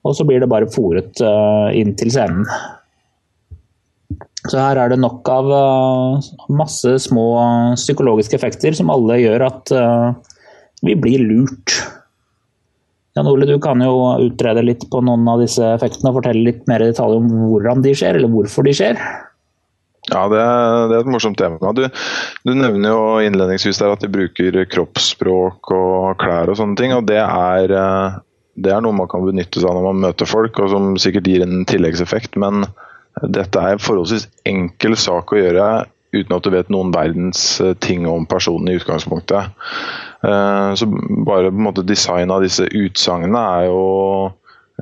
Og 0.05 0.15
så 0.17 0.25
blir 0.27 0.41
det 0.41 0.49
bare 0.51 0.69
fòret 0.69 1.21
uh, 1.25 1.69
inn 1.73 1.95
til 1.97 2.11
scenen. 2.13 2.45
Så 4.45 4.59
her 4.61 4.77
er 4.77 4.93
det 4.93 5.01
nok 5.01 5.25
av 5.33 5.49
uh, 5.49 6.31
masse 6.53 6.97
små 7.07 7.27
psykologiske 7.77 8.37
effekter 8.37 8.77
som 8.77 8.91
alle 8.93 9.17
gjør 9.23 9.47
at 9.47 9.73
vi 10.85 10.93
blir 10.99 11.23
lurt. 11.25 11.73
Jan 13.15 13.29
Ole, 13.31 13.47
du 13.47 13.55
kan 13.63 13.79
jo 13.79 13.95
utrede 14.25 14.63
litt 14.65 14.83
på 14.91 14.99
noen 15.05 15.23
av 15.31 15.39
disse 15.39 15.63
effektene 15.77 16.11
og 16.11 16.19
fortelle 16.19 16.43
litt 16.49 16.65
mer 16.67 16.83
i 16.83 16.89
detalj 16.91 17.21
om 17.21 17.29
hvordan 17.47 17.81
de 17.85 17.93
skjer, 17.95 18.19
eller 18.19 18.31
hvorfor 18.31 18.67
de 18.67 18.73
skjer. 18.75 18.99
Ja, 20.11 20.27
det 20.29 20.37
er, 20.37 20.83
det 20.89 20.97
er, 20.97 21.01
et 21.01 21.09
morsomt 21.09 21.37
tema. 21.39 21.71
Du, 21.73 21.81
du, 22.45 22.51
nevner 22.53 22.91
jo 22.91 22.99
innledningsvis 23.25 23.79
der 23.81 23.95
at 23.95 24.03
de 24.03 24.11
bruker 24.13 24.59
kroppsspråk 24.69 25.71
og 25.73 26.19
klær 26.21 26.51
og 26.51 26.59
sånne 26.59 26.77
ting. 26.77 26.93
og 26.93 27.07
det 27.09 27.17
er, 27.23 27.73
eh, 27.73 28.19
det 28.53 28.73
er, 28.73 28.83
noe 28.85 28.93
man 28.93 29.09
kan 29.09 29.25
benytte 29.25 29.61
seg 29.61 29.71
av 29.71 29.79
når 29.79 29.87
man 29.89 30.03
møter 30.05 30.29
folk, 30.29 30.61
og 30.61 30.69
som 30.73 30.93
sikkert 31.01 31.29
gir 31.31 31.45
en 31.45 31.65
tilleggseffekt. 31.69 32.37
Men 32.41 32.67
dette 33.23 33.57
er 33.57 33.75
en 33.75 33.81
forholdsvis 33.81 34.29
enkel 34.45 34.97
sak 34.99 35.33
å 35.33 35.41
gjøre 35.41 35.67
uten 36.15 36.35
at 36.37 36.45
du 36.45 36.53
vet 36.53 36.69
noen 36.71 36.93
verdens 36.93 37.41
eh, 37.63 37.73
ting 37.81 38.05
om 38.09 38.29
personen 38.29 38.69
i 38.69 38.77
utgangspunktet. 38.77 39.57
Eh, 40.21 40.69
så 40.77 40.89
bare 41.25 41.49
på 41.49 41.57
en 41.57 41.65
måte 41.71 41.87
design 41.87 42.29
av 42.31 42.45
disse 42.45 42.69
utsagnene 42.69 43.47
er 43.57 43.71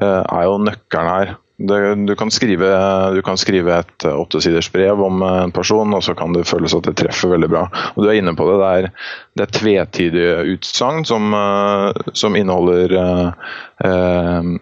er 0.03 0.45
jo 0.49 0.53
nøkkelen 0.57 1.05
her. 1.05 1.35
Det, 1.57 1.95
du, 1.95 2.15
kan 2.15 2.31
skrive, 2.31 2.67
du, 3.13 3.21
kan 3.21 3.37
skrive, 3.37 3.75
et 3.77 4.05
eh, 4.05 4.19
åttesiders 4.19 4.71
brev 4.73 5.03
om 5.05 5.21
en 5.21 5.53
person, 5.53 5.93
og 5.93 6.03
så 6.03 6.15
kan 6.17 6.33
det 6.33 6.47
føles 6.49 6.73
at 6.73 6.87
det 6.89 6.95
treffer 6.97 7.35
veldig 7.35 7.49
bra. 7.51 7.67
Og 7.93 8.03
Du 8.03 8.09
er 8.09 8.17
inne 8.17 8.33
på 8.35 8.47
det. 8.49 8.57
Det 8.59 8.71
er, 8.73 8.89
det 9.37 9.45
er 9.45 9.55
tvetydige 9.59 10.35
utsagn 10.55 11.05
som, 11.05 11.33
eh, 11.37 12.11
som, 12.17 12.37
inneholder 12.39 12.97
eh, 12.97 14.53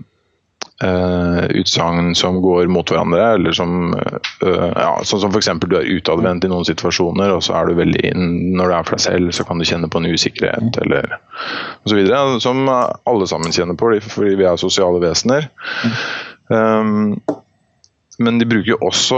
uh, 0.83 1.45
utsagn 1.49 2.15
som 2.15 2.41
går 2.41 2.67
mot 2.67 2.89
hverandre. 2.89 3.33
eller 3.33 3.55
som, 3.55 3.93
uh, 3.93 4.71
ja, 4.75 4.91
Sånn 5.07 5.23
som 5.23 5.31
f.eks. 5.31 5.49
du 5.63 5.77
er 5.77 5.89
utadvendt 5.95 6.45
i 6.45 6.51
noen 6.51 6.67
situasjoner, 6.67 7.31
og 7.35 7.43
så 7.45 7.55
er 7.59 7.69
du 7.69 7.79
veldig 7.79 8.03
inn 8.11 8.27
når 8.57 8.67
du 8.67 8.75
er 8.75 8.87
for 8.87 8.97
deg 8.97 9.05
selv, 9.05 9.31
så 9.35 9.45
kan 9.47 9.61
du 9.61 9.67
kjenne 9.67 9.89
på 9.91 10.01
en 10.01 10.11
usikkerhet 10.11 10.81
eller 10.83 11.15
osv. 11.87 12.03
Som 12.43 12.67
alle 12.67 13.29
sammen 13.29 13.55
kjenner 13.55 13.79
på, 13.79 13.93
fordi 14.11 14.35
vi 14.39 14.49
er 14.49 14.59
sosiale 14.61 15.01
vesener. 15.03 15.47
Mm. 16.51 16.57
Um, 16.57 17.21
men 18.21 18.39
de 18.39 18.45
bruker 18.45 18.73
jo 18.73 18.77
også 18.85 19.17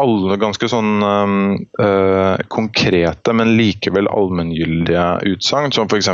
alle 0.00 0.36
ganske 0.40 0.68
sånn 0.68 1.02
uh, 1.02 2.36
konkrete, 2.52 3.32
men 3.36 3.54
likevel 3.56 4.10
allmenngyldige 4.10 5.04
utsagn. 5.32 5.72
Som 5.72 5.88
f.eks.: 5.88 6.10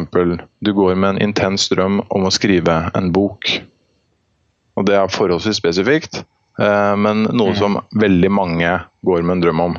Du 0.60 0.72
går 0.76 0.94
med 0.94 1.16
en 1.16 1.22
intens 1.30 1.68
drøm 1.72 2.00
om 2.14 2.28
å 2.28 2.34
skrive 2.34 2.90
en 2.94 3.10
bok. 3.14 3.50
Og 4.78 4.86
det 4.86 4.94
er 4.94 5.10
forholdsvis 5.10 5.58
spesifikt, 5.58 6.22
uh, 6.62 6.94
men 7.00 7.26
noe 7.34 7.56
som 7.58 7.80
veldig 7.98 8.30
mange 8.30 8.76
går 9.08 9.24
med 9.24 9.38
en 9.38 9.44
drøm 9.46 9.64
om. 9.64 9.78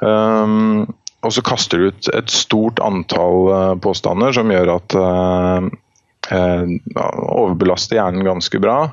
Um, 0.00 0.86
og 1.20 1.34
så 1.34 1.42
kaster 1.44 1.80
du 1.80 1.90
ut 1.90 2.08
et 2.16 2.30
stort 2.32 2.80
antall 2.80 3.50
uh, 3.50 3.74
påstander 3.82 4.32
som 4.36 4.52
gjør 4.52 4.76
at 4.78 5.00
overbelaster 6.30 7.98
hjernen 7.98 8.22
ganske 8.22 8.60
bra. 8.62 8.92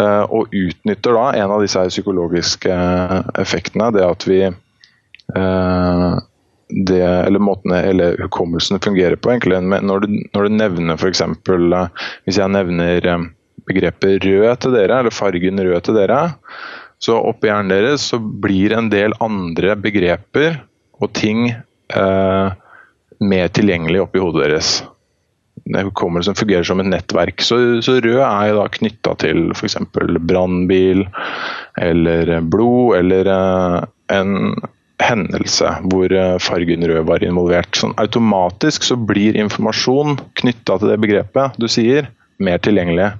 Eh, 0.00 0.24
og 0.32 0.52
utnytter 0.56 1.16
da 1.18 1.24
en 1.36 1.52
av 1.52 1.62
disse 1.64 1.82
psykologiske 1.90 2.72
eh, 2.72 3.18
effektene. 3.42 3.90
Det 3.92 4.04
at 4.06 4.26
vi 4.28 4.40
eh, 4.48 6.12
det, 6.72 7.02
eller 7.02 7.44
måten 7.44 7.74
eller 7.76 8.16
hukommelsen 8.22 8.80
fungerer 8.80 9.16
på. 9.20 9.34
egentlig. 9.34 9.60
Når 9.60 10.04
du, 10.04 10.18
når 10.32 10.48
du 10.48 10.56
nevner 10.56 10.96
f.eks. 10.96 11.22
Hvis 12.24 12.40
jeg 12.40 12.54
nevner 12.54 13.28
begrepet 13.68 14.24
rød 14.24 14.62
til 14.64 14.74
dere, 14.78 15.02
eller 15.02 15.14
fargen 15.14 15.60
rød 15.60 15.80
til 15.84 15.98
dere, 16.00 16.22
så 17.02 17.18
oppi 17.18 17.50
hjernen 17.50 17.72
deres 17.72 18.06
så 18.12 18.18
blir 18.18 18.72
en 18.76 18.88
del 18.92 19.14
andre 19.22 19.74
begreper 19.76 20.60
og 21.02 21.10
ting 21.18 21.48
eh, 21.50 22.48
mer 23.22 23.52
tilgjengelig 23.54 24.04
oppi 24.04 24.22
hodet 24.22 24.46
deres. 24.46 24.70
Hukommelsen 25.70 26.34
fungerer 26.34 26.66
som 26.66 26.80
et 26.82 26.90
nettverk. 26.90 27.42
Så, 27.44 27.58
så 27.84 27.98
rød 28.02 28.20
er 28.26 28.50
jo 28.50 28.58
da 28.58 28.68
knytta 28.76 29.14
til 29.22 29.50
f.eks. 29.54 29.78
brannbil, 30.26 31.04
eller 31.80 32.34
blod, 32.42 32.96
eller 32.98 33.30
eh, 33.30 33.76
en 34.16 34.56
hendelse 35.02 35.70
hvor 35.90 36.12
eh, 36.14 36.38
fargen 36.42 36.86
rød 36.88 37.06
var 37.08 37.24
involvert. 37.26 37.76
Sånn 37.78 37.94
automatisk 38.02 38.86
så 38.86 38.98
blir 38.98 39.38
informasjon 39.38 40.18
knytta 40.40 40.78
til 40.78 40.92
det 40.92 41.00
begrepet 41.02 41.58
du 41.62 41.68
sier, 41.70 42.10
mer 42.42 42.62
tilgjengelig. 42.62 43.12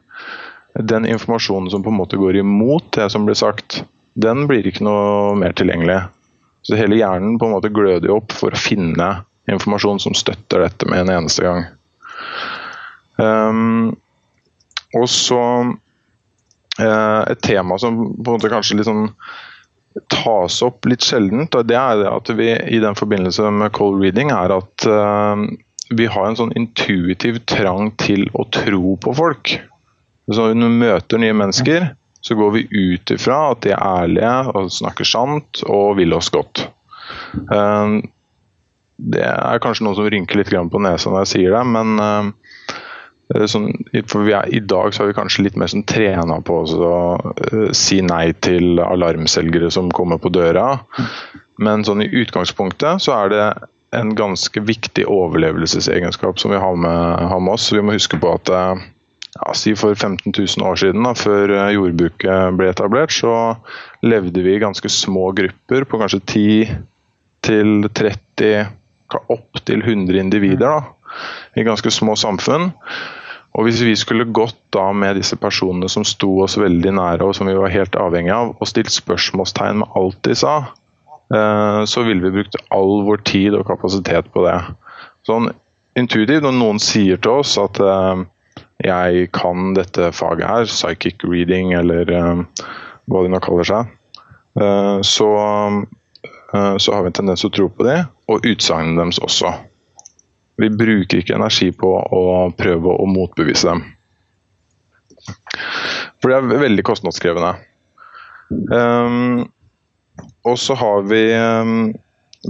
Den 0.88 1.06
informasjonen 1.06 1.70
som 1.70 1.84
på 1.84 1.92
en 1.92 2.00
måte 2.00 2.20
går 2.20 2.40
imot 2.40 2.94
det 2.96 3.10
som 3.12 3.26
blir 3.28 3.36
sagt, 3.38 3.82
den 4.14 4.46
blir 4.48 4.66
ikke 4.68 4.84
noe 4.86 5.36
mer 5.38 5.54
tilgjengelig. 5.56 6.00
Så 6.62 6.78
hele 6.78 6.98
hjernen 6.98 7.38
på 7.40 7.48
en 7.48 7.56
måte 7.56 7.72
gløder 7.74 8.12
opp 8.14 8.34
for 8.36 8.54
å 8.54 8.60
finne 8.60 9.10
informasjon 9.50 10.00
som 10.02 10.14
støtter 10.16 10.62
dette 10.62 10.88
med 10.88 11.04
en 11.04 11.16
eneste 11.18 11.44
gang. 11.44 11.64
Um, 13.22 13.92
og 14.96 15.08
så 15.08 15.40
uh, 16.80 17.22
et 17.30 17.42
tema 17.44 17.78
som 17.80 17.98
på 18.16 18.32
en 18.32 18.38
måte 18.38 18.52
kanskje 18.52 18.84
sånn 18.86 19.08
tas 20.12 20.62
opp 20.64 20.86
litt 20.88 21.04
sjeldent, 21.04 21.54
og 21.54 21.68
det 21.68 21.76
er 21.76 22.06
at 22.08 22.30
vi 22.32 22.48
i 22.52 22.80
den 22.80 22.96
forbindelse 22.96 23.50
med 23.52 23.74
cold 23.76 24.00
reading, 24.00 24.32
er 24.32 24.54
at 24.56 24.86
uh, 24.88 25.36
vi 25.92 26.08
har 26.08 26.28
en 26.28 26.38
sånn 26.38 26.54
intuitiv 26.56 27.42
trang 27.50 27.92
til 28.00 28.24
å 28.32 28.46
tro 28.54 28.96
på 28.96 29.12
folk. 29.16 29.56
Så 30.32 30.52
når 30.54 30.70
vi 30.70 30.80
møter 30.86 31.20
nye 31.20 31.36
mennesker, 31.36 31.90
så 32.22 32.36
går 32.38 32.52
vi 32.54 32.66
ut 32.70 33.12
ifra 33.12 33.38
at 33.52 33.64
de 33.66 33.74
er 33.74 33.82
ærlige 33.82 34.34
og 34.54 34.72
snakker 34.72 35.08
sant 35.08 35.64
og 35.66 35.96
vil 35.98 36.14
oss 36.16 36.30
godt. 36.32 36.68
Uh, 37.50 38.00
det 39.02 39.24
er 39.26 39.62
kanskje 39.62 39.86
noen 39.86 39.98
som 39.98 40.08
rynker 40.10 40.38
litt 40.38 40.52
på 40.52 40.82
nesa 40.82 41.10
når 41.10 41.24
jeg 41.24 41.32
sier 41.32 41.56
det, 41.56 41.62
men 41.74 41.98
uh, 41.98 43.46
sånn, 43.50 43.72
for 44.10 44.28
er, 44.28 44.46
I 44.54 44.62
dag 44.62 44.94
så 44.94 45.02
er 45.02 45.10
vi 45.10 45.18
kanskje 45.18 45.46
litt 45.48 45.58
mer 45.58 45.70
sånn 45.72 45.86
trena 45.88 46.38
på 46.44 46.60
å 46.62 46.94
uh, 47.18 47.68
si 47.74 47.98
nei 48.06 48.30
til 48.44 48.78
alarmselgere 48.84 49.72
som 49.74 49.90
kommer 49.90 50.22
på 50.22 50.32
døra. 50.34 50.76
Men 51.62 51.84
sånn 51.86 52.04
i 52.04 52.10
utgangspunktet 52.22 53.02
så 53.02 53.16
er 53.18 53.32
det 53.32 53.44
en 53.98 54.14
ganske 54.16 54.62
viktig 54.64 55.04
overlevelsesegenskap 55.10 56.38
som 56.40 56.54
vi 56.54 56.60
har 56.62 56.78
med, 56.80 57.26
har 57.28 57.42
med 57.42 57.58
oss. 57.58 57.68
Vi 57.74 57.82
må 57.84 57.96
huske 57.96 58.16
på 58.20 58.30
at 58.38 58.48
ja, 58.48 59.50
si 59.56 59.74
for 59.76 59.92
15 59.92 60.32
000 60.32 60.64
år 60.64 60.78
siden, 60.80 61.04
da, 61.04 61.12
før 61.16 61.52
jordbruket 61.74 62.56
ble 62.56 62.70
etablert, 62.72 63.12
så 63.12 63.34
levde 64.00 64.46
vi 64.46 64.56
i 64.56 64.62
ganske 64.62 64.88
små 64.92 65.28
grupper 65.36 65.84
på 65.88 66.00
kanskje 66.00 66.22
10 66.24 66.72
til 67.44 67.90
30 67.92 68.80
opptil 69.32 69.82
100 69.82 70.20
individer 70.20 70.68
da, 70.68 70.78
i 71.56 71.66
ganske 71.66 71.90
små 71.92 72.16
samfunn. 72.16 72.70
Og 73.52 73.66
Hvis 73.66 73.82
vi 73.84 73.92
skulle 74.00 74.30
gått 74.32 74.56
da 74.72 74.86
med 74.96 75.18
disse 75.20 75.36
personene 75.36 75.90
som 75.92 76.06
sto 76.08 76.30
oss 76.44 76.56
veldig 76.60 76.94
nære 76.96 77.26
og 77.26 77.34
som 77.36 77.50
vi 77.50 77.56
var 77.58 77.72
helt 77.72 77.96
avhengig 78.00 78.32
av, 78.32 78.54
og 78.56 78.68
stilt 78.68 78.92
spørsmålstegn 78.94 79.82
med 79.82 79.98
alt 79.98 80.20
de 80.24 80.36
sa, 80.38 80.54
eh, 81.34 81.80
så 81.84 82.04
ville 82.06 82.24
vi 82.24 82.38
brukt 82.38 82.56
all 82.72 83.04
vår 83.08 83.20
tid 83.28 83.58
og 83.58 83.66
kapasitet 83.68 84.30
på 84.32 84.46
det. 84.46 84.56
Sånn 85.28 85.50
intuitivt, 86.00 86.46
når 86.46 86.56
noen 86.56 86.80
sier 86.80 87.20
til 87.20 87.42
oss 87.42 87.58
at 87.60 87.76
eh, 87.76 88.24
jeg 88.88 89.28
kan 89.36 89.76
dette 89.76 90.08
faget 90.16 90.48
her, 90.48 90.70
psychic 90.70 91.20
reading 91.28 91.74
eller 91.76 92.08
eh, 92.08 92.64
hva 93.12 93.24
de 93.26 93.34
nå 93.34 93.42
kaller 93.44 93.68
seg, 93.68 93.98
så, 95.08 95.28
så 96.52 96.92
har 96.92 97.00
vi 97.02 97.08
en 97.08 97.14
tendens 97.16 97.40
til 97.40 97.48
å 97.48 97.54
tro 97.56 97.66
på 97.72 97.86
det 97.86 98.02
og 98.30 98.46
utsagnene 98.46 99.00
deres 99.00 99.20
også. 99.22 99.50
Vi 100.60 100.68
bruker 100.68 101.22
ikke 101.22 101.36
energi 101.38 101.70
på 101.74 101.90
å 101.96 102.22
prøve 102.58 102.94
å 102.94 103.08
motbevise 103.08 103.72
dem. 103.72 103.84
For 106.20 106.30
det 106.30 106.38
er 106.38 106.64
veldig 106.66 106.84
kostnadskrevende. 106.86 107.54
Um, 108.70 109.46
og 110.46 110.58
så 110.60 110.76
har 110.76 111.06
vi 111.08 111.22
um, 111.32 111.92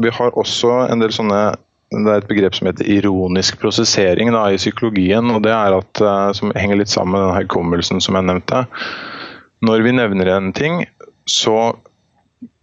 Vi 0.03 0.11
har 0.11 0.39
også 0.41 0.89
en 0.91 1.05
del 1.05 1.13
sånne 1.15 1.53
det 1.93 2.09
er 2.09 2.23
et 2.23 2.29
begrep 2.31 2.55
som 2.57 2.71
heter 2.71 2.89
ironisk 2.89 3.59
prosessering 3.61 4.31
da, 4.33 4.47
i 4.49 4.57
psykologien. 4.57 5.29
og 5.29 5.43
det 5.45 5.53
er 5.53 5.77
at, 5.77 6.01
uh, 6.01 6.33
Som 6.33 6.55
henger 6.57 6.81
litt 6.81 6.93
sammen 6.93 7.19
med 7.19 7.27
den 7.27 7.43
hukommelsen 7.43 8.01
som 8.01 8.17
jeg 8.17 8.29
nevnte. 8.29 8.65
Når 9.63 9.85
vi 9.85 9.93
nevner 9.95 10.33
en 10.33 10.53
ting, 10.57 10.87
så 11.29 11.77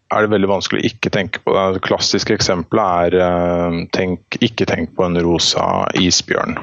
er 0.09 0.25
det 0.25 0.31
veldig 0.33 0.49
vanskelig 0.49 0.81
å 0.81 0.89
ikke 0.89 1.11
tenke 1.13 1.41
på 1.45 1.53
det. 1.55 1.65
Det 1.77 1.83
klassiske 1.85 2.35
eksempelet 2.35 3.15
er 3.17 3.17
uh, 3.21 3.79
tenk, 3.95 4.39
ikke 4.45 4.67
tenk 4.69 4.95
på 4.97 5.05
en 5.05 5.19
rosa 5.23 5.65
isbjørn. 5.99 6.57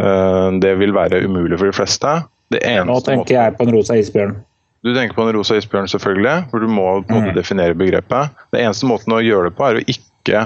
Uh, 0.00 0.50
det 0.62 0.74
vil 0.80 0.94
være 0.96 1.22
umulig 1.26 1.60
for 1.60 1.70
de 1.70 1.76
fleste. 1.76 2.16
Nå 2.54 2.98
tenker 3.06 3.38
jeg 3.38 3.54
på 3.58 3.66
en 3.66 3.72
rosa 3.74 3.96
isbjørn. 3.98 4.34
Du 4.84 4.90
tenker 4.92 5.16
på 5.16 5.24
en 5.24 5.32
rosa 5.36 5.56
isbjørn, 5.56 5.88
selvfølgelig, 5.88 6.50
for 6.50 6.60
du 6.60 6.68
må 6.68 6.88
på 7.08 7.22
mm. 7.22 7.30
definere 7.38 7.78
begrepet. 7.78 8.34
Det 8.52 8.60
eneste 8.60 8.90
måten 8.90 9.14
å 9.16 9.22
gjøre 9.24 9.48
det 9.48 9.56
på, 9.56 9.64
er 9.70 9.80
å 9.80 9.86
ikke 9.94 10.42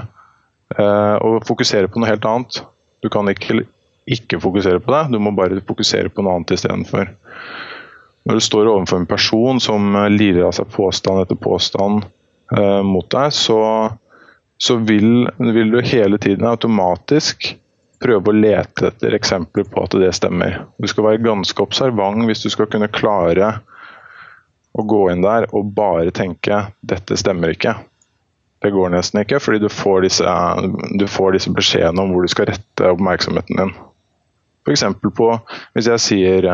uh, 0.79 1.17
å 1.19 1.33
fokusere 1.49 1.91
på 1.91 1.99
noe 1.99 2.13
helt 2.13 2.29
annet. 2.29 2.61
Du 3.03 3.09
kan 3.11 3.27
ikke 3.31 3.63
ikke 4.09 4.39
fokusere 4.41 4.81
på 4.81 4.93
det, 4.93 5.03
du 5.13 5.19
må 5.21 5.31
bare 5.37 5.61
fokusere 5.65 6.09
på 6.13 6.25
noe 6.25 6.39
annet 6.39 6.55
istedenfor. 6.55 7.11
Når 8.27 8.39
du 8.39 8.43
står 8.43 8.67
overfor 8.67 9.01
en 9.01 9.09
person 9.09 9.59
som 9.63 9.95
eh, 9.95 10.09
lirer 10.11 10.45
av 10.49 10.53
seg 10.57 10.69
påstand 10.73 11.23
etter 11.23 11.39
påstand 11.39 12.05
eh, 12.57 12.81
mot 12.85 13.07
deg, 13.11 13.33
så, 13.33 13.59
så 14.57 14.77
vil, 14.85 15.29
vil, 15.39 15.73
du 15.73 15.81
hele 15.81 16.19
tiden 16.21 16.47
automatisk 16.49 17.53
prøve 17.99 18.31
å 18.31 18.35
lete 18.35 18.91
etter 18.91 19.15
eksempler 19.17 19.67
på 19.67 19.83
at 19.83 19.97
det 19.99 20.13
stemmer. 20.15 20.61
Du 20.79 20.87
skal 20.87 21.09
være 21.09 21.23
ganske 21.25 21.63
observant 21.63 22.27
hvis 22.29 22.45
du 22.45 22.49
skal 22.53 22.69
kunne 22.71 22.91
klare 22.91 23.57
å 24.71 24.85
gå 24.87 25.09
inn 25.11 25.23
der 25.25 25.49
og 25.51 25.73
bare 25.75 26.13
tenke 26.15 26.69
'dette 26.79 27.17
stemmer 27.19 27.55
ikke'. 27.55 27.75
Det 28.59 28.71
går 28.75 28.91
nesten 28.91 29.21
ikke, 29.21 29.39
fordi 29.39 29.61
du 29.63 29.69
får 29.71 30.01
disse, 30.03 30.31
du 30.99 31.05
får 31.07 31.35
disse 31.35 31.51
beskjedene 31.55 32.03
om 32.03 32.11
hvor 32.11 32.25
du 32.27 32.31
skal 32.31 32.49
rette 32.51 32.91
oppmerksomheten 32.91 33.55
din. 33.55 33.71
F.eks. 34.67 34.83
på 34.99 35.29
hvis 35.73 35.87
jeg 35.87 36.03
sier 36.03 36.49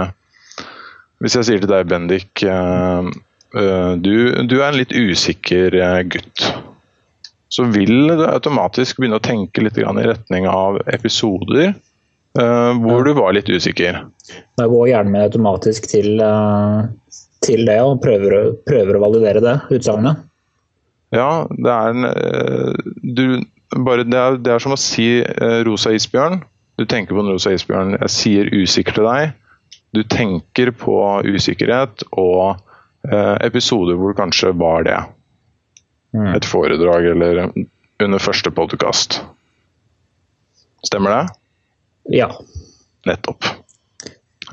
hvis 1.23 1.38
jeg 1.38 1.47
sier 1.47 1.63
til 1.63 1.71
deg, 1.71 1.88
Bendik, 1.89 2.43
uh, 2.43 3.08
uh, 3.56 3.93
du, 3.95 4.15
du, 4.43 4.56
er 4.60 4.69
en 4.69 4.80
litt 4.80 4.93
usikker 4.93 5.75
uh, 5.80 6.01
gutt. 6.12 6.47
Så 7.51 7.67
vil 7.71 8.10
du 8.12 8.25
automatisk 8.28 8.99
begynne 8.99 9.21
å 9.21 9.23
tenke 9.23 9.63
litt 9.63 9.78
i 9.80 9.86
retning 9.86 10.47
av 10.49 10.82
episoder 10.91 11.75
hvor 12.36 13.06
du 13.08 13.13
var 13.15 13.32
litt 13.32 13.47
usikker. 13.47 14.01
Da 14.60 14.65
går 14.67 14.89
hjernen 14.89 15.13
min 15.13 15.21
automatisk 15.23 15.86
til, 15.88 16.17
til 17.47 17.62
det 17.63 17.78
og 17.80 18.01
prøver, 18.04 18.49
prøver, 18.67 18.97
å 18.97 19.04
validere 19.06 19.43
det 19.45 19.54
utsagnet. 19.78 20.19
Ja, 21.15 21.45
det 21.47 21.71
er, 21.71 21.93
en, 21.93 22.10
du, 23.08 23.23
bare, 23.88 24.04
det, 24.04 24.19
er, 24.19 24.36
det 24.43 24.51
er 24.51 24.65
som 24.65 24.75
å 24.75 24.82
si 24.82 25.08
rosa 25.63 25.95
isbjørn. 25.95 26.41
Du 26.75 26.84
tenker 26.84 27.15
på 27.15 27.23
en 27.23 27.32
rosa 27.32 27.56
isbjørn. 27.56 27.95
Jeg 28.01 28.15
sier 28.17 28.51
usikker 28.51 28.99
til 28.99 29.08
deg 29.08 29.32
du 29.95 30.03
tenker 30.12 30.72
på 30.76 30.97
usikkerhet 31.26 32.05
og 32.11 32.57
eh, 33.07 33.36
episoder 33.45 33.97
hvor 33.99 34.13
det 34.13 34.19
kanskje 34.19 34.53
var 34.59 34.86
det. 34.88 34.99
Mm. 36.15 36.32
Et 36.38 36.47
foredrag 36.47 37.09
eller 37.11 37.45
under 38.03 38.24
første 38.24 38.51
podkast. 38.51 39.22
Stemmer 40.86 41.15
det? 41.15 41.24
Ja. 42.19 42.30
Nettopp. 43.07 43.47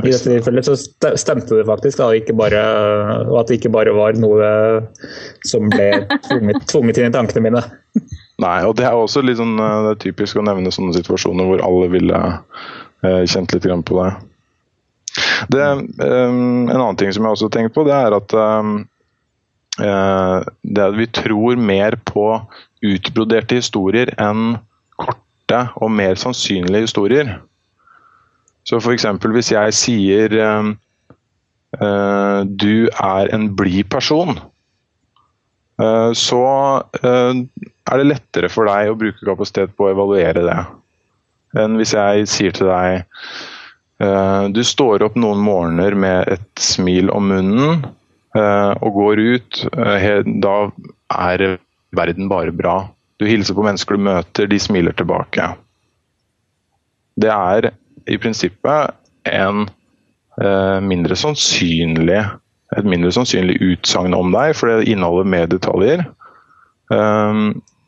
I 0.00 0.08
dette 0.08 0.30
tilfellet 0.30 0.64
så 0.64 0.74
stemte 1.20 1.58
det 1.58 1.66
faktisk, 1.68 1.98
da, 2.00 2.08
ikke 2.16 2.32
bare, 2.36 2.60
og 3.26 3.42
at 3.42 3.50
det 3.50 3.58
ikke 3.58 3.74
bare 3.74 3.92
var 3.92 4.16
noe 4.16 4.48
som 5.44 5.68
ble 5.68 6.06
tvunget, 6.24 6.64
tvunget 6.72 7.00
inn 7.00 7.10
i 7.10 7.14
tankene 7.14 7.44
mine. 7.50 7.62
Nei, 8.42 8.56
og 8.64 8.78
det 8.78 8.86
er 8.88 8.96
også 8.96 9.20
litt 9.22 9.38
sånn, 9.38 9.58
eh, 9.60 9.78
det 9.84 9.92
er 9.92 10.02
typisk 10.06 10.40
å 10.40 10.46
nevne 10.46 10.72
sånne 10.72 10.96
situasjoner 10.96 11.50
hvor 11.50 11.64
alle 11.66 11.90
ville 11.92 12.22
eh, 13.04 13.22
kjent 13.28 13.52
litt 13.52 13.68
på 13.68 13.98
det. 14.00 14.08
Det, 15.48 15.62
um, 15.98 16.68
en 16.68 16.76
annen 16.76 16.98
ting 16.98 17.12
som 17.14 17.24
jeg 17.24 17.36
også 17.36 17.48
har 17.48 17.54
tenkt 17.56 17.74
på, 17.76 17.84
det 17.88 17.94
er 17.96 18.16
at 18.16 18.34
um, 18.36 18.74
uh, 19.80 20.38
det 20.62 20.88
vi 20.98 21.08
tror 21.14 21.60
mer 21.60 21.96
på 22.08 22.26
utbroderte 22.82 23.60
historier 23.60 24.12
enn 24.20 24.56
korte 25.00 25.64
og 25.80 25.92
mer 25.94 26.18
sannsynlige 26.20 26.86
historier. 26.86 27.34
Så 28.68 28.78
f.eks. 28.78 29.08
hvis 29.34 29.52
jeg 29.54 29.78
sier 29.78 30.38
um, 30.42 30.74
uh, 31.80 32.42
du 32.46 32.88
er 32.92 33.32
en 33.34 33.48
blid 33.58 33.88
person, 33.90 34.38
uh, 35.82 36.10
så 36.14 36.44
er 37.02 37.98
det 37.98 38.06
lettere 38.06 38.52
for 38.52 38.70
deg 38.70 38.92
å 38.92 38.98
bruke 38.98 39.26
kapasitet 39.26 39.74
på 39.76 39.88
å 39.88 39.96
evaluere 39.96 40.46
det 40.46 40.60
enn 41.58 41.74
hvis 41.76 41.90
jeg 41.92 42.28
sier 42.32 42.54
til 42.56 42.70
deg 42.70 43.02
Eh, 43.02 43.61
du 44.52 44.62
står 44.66 45.04
opp 45.06 45.14
noen 45.20 45.38
morgener 45.44 45.94
med 45.94 46.30
et 46.32 46.62
smil 46.62 47.10
om 47.14 47.28
munnen 47.30 47.84
eh, 48.36 48.72
og 48.82 48.96
går 48.96 49.20
ut. 49.20 49.60
Eh, 49.72 50.22
da 50.42 50.56
er 51.12 51.58
verden 51.94 52.30
bare 52.32 52.54
bra. 52.56 52.76
Du 53.20 53.28
hilser 53.28 53.54
på 53.54 53.64
mennesker 53.66 53.98
du 53.98 54.06
møter, 54.08 54.48
de 54.50 54.58
smiler 54.58 54.96
tilbake. 54.98 55.52
Det 57.20 57.30
er 57.30 57.70
i 58.10 58.18
prinsippet 58.18 58.96
en 59.28 59.66
eh, 60.42 60.78
mindre 60.82 61.18
sannsynlig, 61.18 62.22
et 62.72 62.88
mindre 62.88 63.12
sannsynlig 63.14 63.60
utsagn 63.62 64.16
om 64.16 64.32
deg, 64.34 64.56
for 64.58 64.72
det 64.72 64.90
inneholder 64.90 65.28
mer 65.36 65.50
detaljer. 65.52 66.06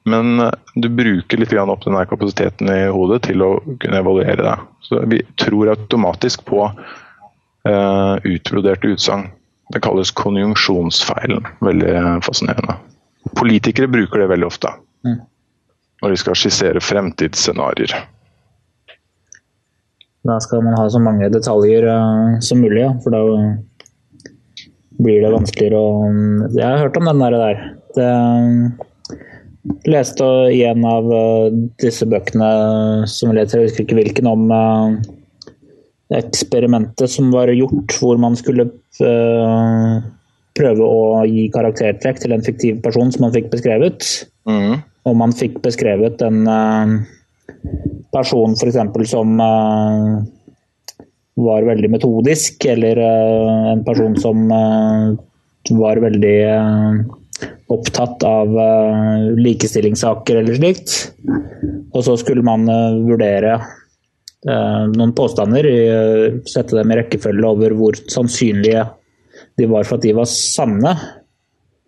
Men 0.05 0.51
du 0.75 0.89
bruker 0.89 1.41
litt 1.41 1.53
opp 1.57 1.85
den 1.85 1.97
kapasiteten 2.07 2.69
i 2.69 2.81
hodet 2.93 3.23
til 3.29 3.43
å 3.43 3.51
kunne 3.81 4.01
evaluere 4.03 4.43
det. 4.43 4.57
Så 4.85 5.01
Vi 5.09 5.23
tror 5.41 5.73
automatisk 5.73 6.45
på 6.45 6.67
uh, 6.69 8.17
utbroderte 8.21 8.93
utsagn. 8.93 9.31
Det 9.73 9.81
kalles 9.81 10.13
konjunksjonsfeilen. 10.13 11.47
Veldig 11.65 11.95
fascinerende. 12.27 12.77
Politikere 13.33 13.89
bruker 13.89 14.21
det 14.21 14.29
veldig 14.35 14.47
ofte 14.47 14.75
mm. 15.09 15.21
når 16.03 16.13
de 16.13 16.21
skal 16.21 16.37
skissere 16.37 16.85
fremtidsscenarioer. 16.85 17.97
Da 20.25 20.37
skal 20.41 20.65
man 20.65 20.77
ha 20.77 20.85
så 20.93 21.01
mange 21.01 21.33
detaljer 21.33 21.89
uh, 21.89 22.41
som 22.45 22.61
mulig, 22.61 22.83
ja. 22.85 22.93
for 23.01 23.17
da 23.17 23.25
blir 25.01 25.25
det 25.25 25.33
vanskeligere 25.33 25.81
å 25.81 26.51
Jeg 26.55 26.65
har 26.65 26.85
hørt 26.85 27.01
om 27.01 27.09
den 27.09 27.25
der. 27.25 27.65
Det, 27.97 28.11
leste 29.89 30.25
i 30.53 30.63
en 30.69 30.85
av 30.89 31.11
eh, 31.13 31.53
disse 31.83 32.07
bøkene 32.09 32.49
som 33.11 33.31
jeg 33.31 33.39
leser, 33.39 33.63
jeg 33.63 33.71
husker 33.71 33.87
ikke 33.87 33.99
hvilken, 34.01 34.29
om 34.29 34.53
eh, 34.53 34.99
eksperimentet 36.21 37.11
som 37.11 37.33
var 37.35 37.53
gjort 37.53 37.97
hvor 37.99 38.21
man 38.21 38.37
skulle 38.39 38.69
eh, 38.69 39.95
prøve 40.55 40.87
å 40.87 41.25
gi 41.27 41.49
karaktertrekk 41.55 42.23
til 42.23 42.37
en 42.37 42.45
fiktiv 42.45 42.83
person 42.85 43.11
som 43.13 43.27
man 43.27 43.35
fikk 43.35 43.51
beskrevet. 43.55 44.07
Mm. 44.49 44.85
Og 45.09 45.19
man 45.19 45.35
fikk 45.37 45.59
beskrevet 45.65 46.23
en 46.25 46.47
person 48.15 48.55
f.eks. 48.55 48.79
som 49.11 49.35
var 51.35 51.67
veldig 51.67 51.91
metodisk, 51.91 52.65
eller 52.71 53.01
en 53.03 53.83
person 53.85 54.15
som 54.23 54.47
var 55.75 56.01
veldig 56.07 56.39
opptatt 57.73 58.23
av 58.27 58.53
uh, 58.53 59.31
likestillingssaker 59.39 60.41
eller 60.41 60.59
slikt. 60.59 60.95
Og 61.95 62.05
så 62.07 62.17
skulle 62.21 62.45
man 62.47 62.67
uh, 62.69 62.97
vurdere 63.07 63.57
uh, 63.59 64.85
noen 64.93 65.15
påstander, 65.17 65.69
sette 66.51 66.79
dem 66.79 66.93
i 66.93 67.01
rekkefølge 67.01 67.51
over 67.51 67.77
hvor 67.79 67.99
sannsynlige 68.13 68.87
de 69.59 69.69
var 69.71 69.87
for 69.87 69.99
at 69.99 70.07
de 70.07 70.17
var 70.17 70.31
sanne. 70.31 70.97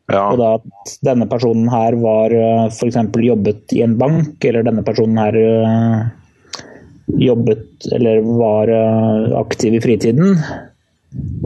Ja. 0.06 0.28
Og 0.30 0.38
da 0.38 0.52
at 0.60 0.94
denne 1.02 1.26
personen 1.26 1.66
her 1.70 1.96
var 1.98 2.32
f.eks. 2.68 3.00
jobbet 3.26 3.74
i 3.74 3.82
en 3.82 3.96
bank, 3.98 4.38
eller 4.46 4.62
denne 4.66 4.84
personen 4.86 5.18
her 5.18 5.38
jobbet 7.18 7.88
eller 7.94 8.22
var 8.38 8.70
aktiv 9.40 9.74
i 9.74 9.82
fritiden, 9.82 10.38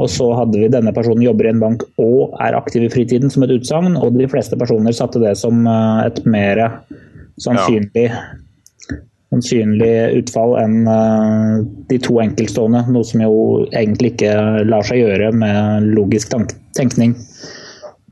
og 0.01 0.09
så 0.11 0.31
hadde 0.39 0.61
vi 0.61 0.71
denne 0.73 0.93
personen 0.97 1.25
jobber 1.25 1.49
i 1.49 1.53
en 1.53 1.63
bank 1.63 1.85
og 2.01 2.37
er 2.43 2.57
aktiv 2.59 2.87
i 2.87 2.93
fritiden 2.93 3.33
som 3.33 3.45
et 3.45 3.53
utsagn, 3.55 3.99
og 3.99 4.17
de 4.17 4.29
fleste 4.31 4.59
personer 4.61 4.97
satte 4.97 5.23
det 5.23 5.35
som 5.39 5.67
eh, 5.69 6.07
et 6.07 6.21
mer 6.31 6.63
sannsynlig, 7.41 8.07
ja. 8.07 8.99
sannsynlig 9.33 9.93
utfall 10.21 10.57
enn 10.63 10.91
eh, 10.91 11.55
de 11.91 12.01
to 12.03 12.21
enkeltstående, 12.23 12.87
noe 12.95 13.07
som 13.07 13.25
jo 13.25 13.37
egentlig 13.71 14.15
ikke 14.15 14.35
lar 14.69 14.87
seg 14.87 15.03
gjøre 15.05 15.33
med 15.37 15.91
logisk 15.97 16.37
tenkning. 16.79 17.17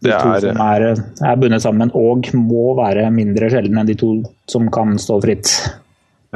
De 0.04 0.12
to 0.14 0.30
er, 0.30 0.44
som 0.44 0.62
er, 0.62 0.88
er 1.26 1.38
bundet 1.40 1.64
sammen 1.64 1.90
og 1.96 2.28
må 2.38 2.70
være 2.78 3.08
mindre 3.10 3.48
sjeldne 3.50 3.82
enn 3.82 3.88
de 3.88 3.98
to 3.98 4.12
som 4.50 4.68
kan 4.74 4.94
stå 5.00 5.18
fritt. 5.24 5.56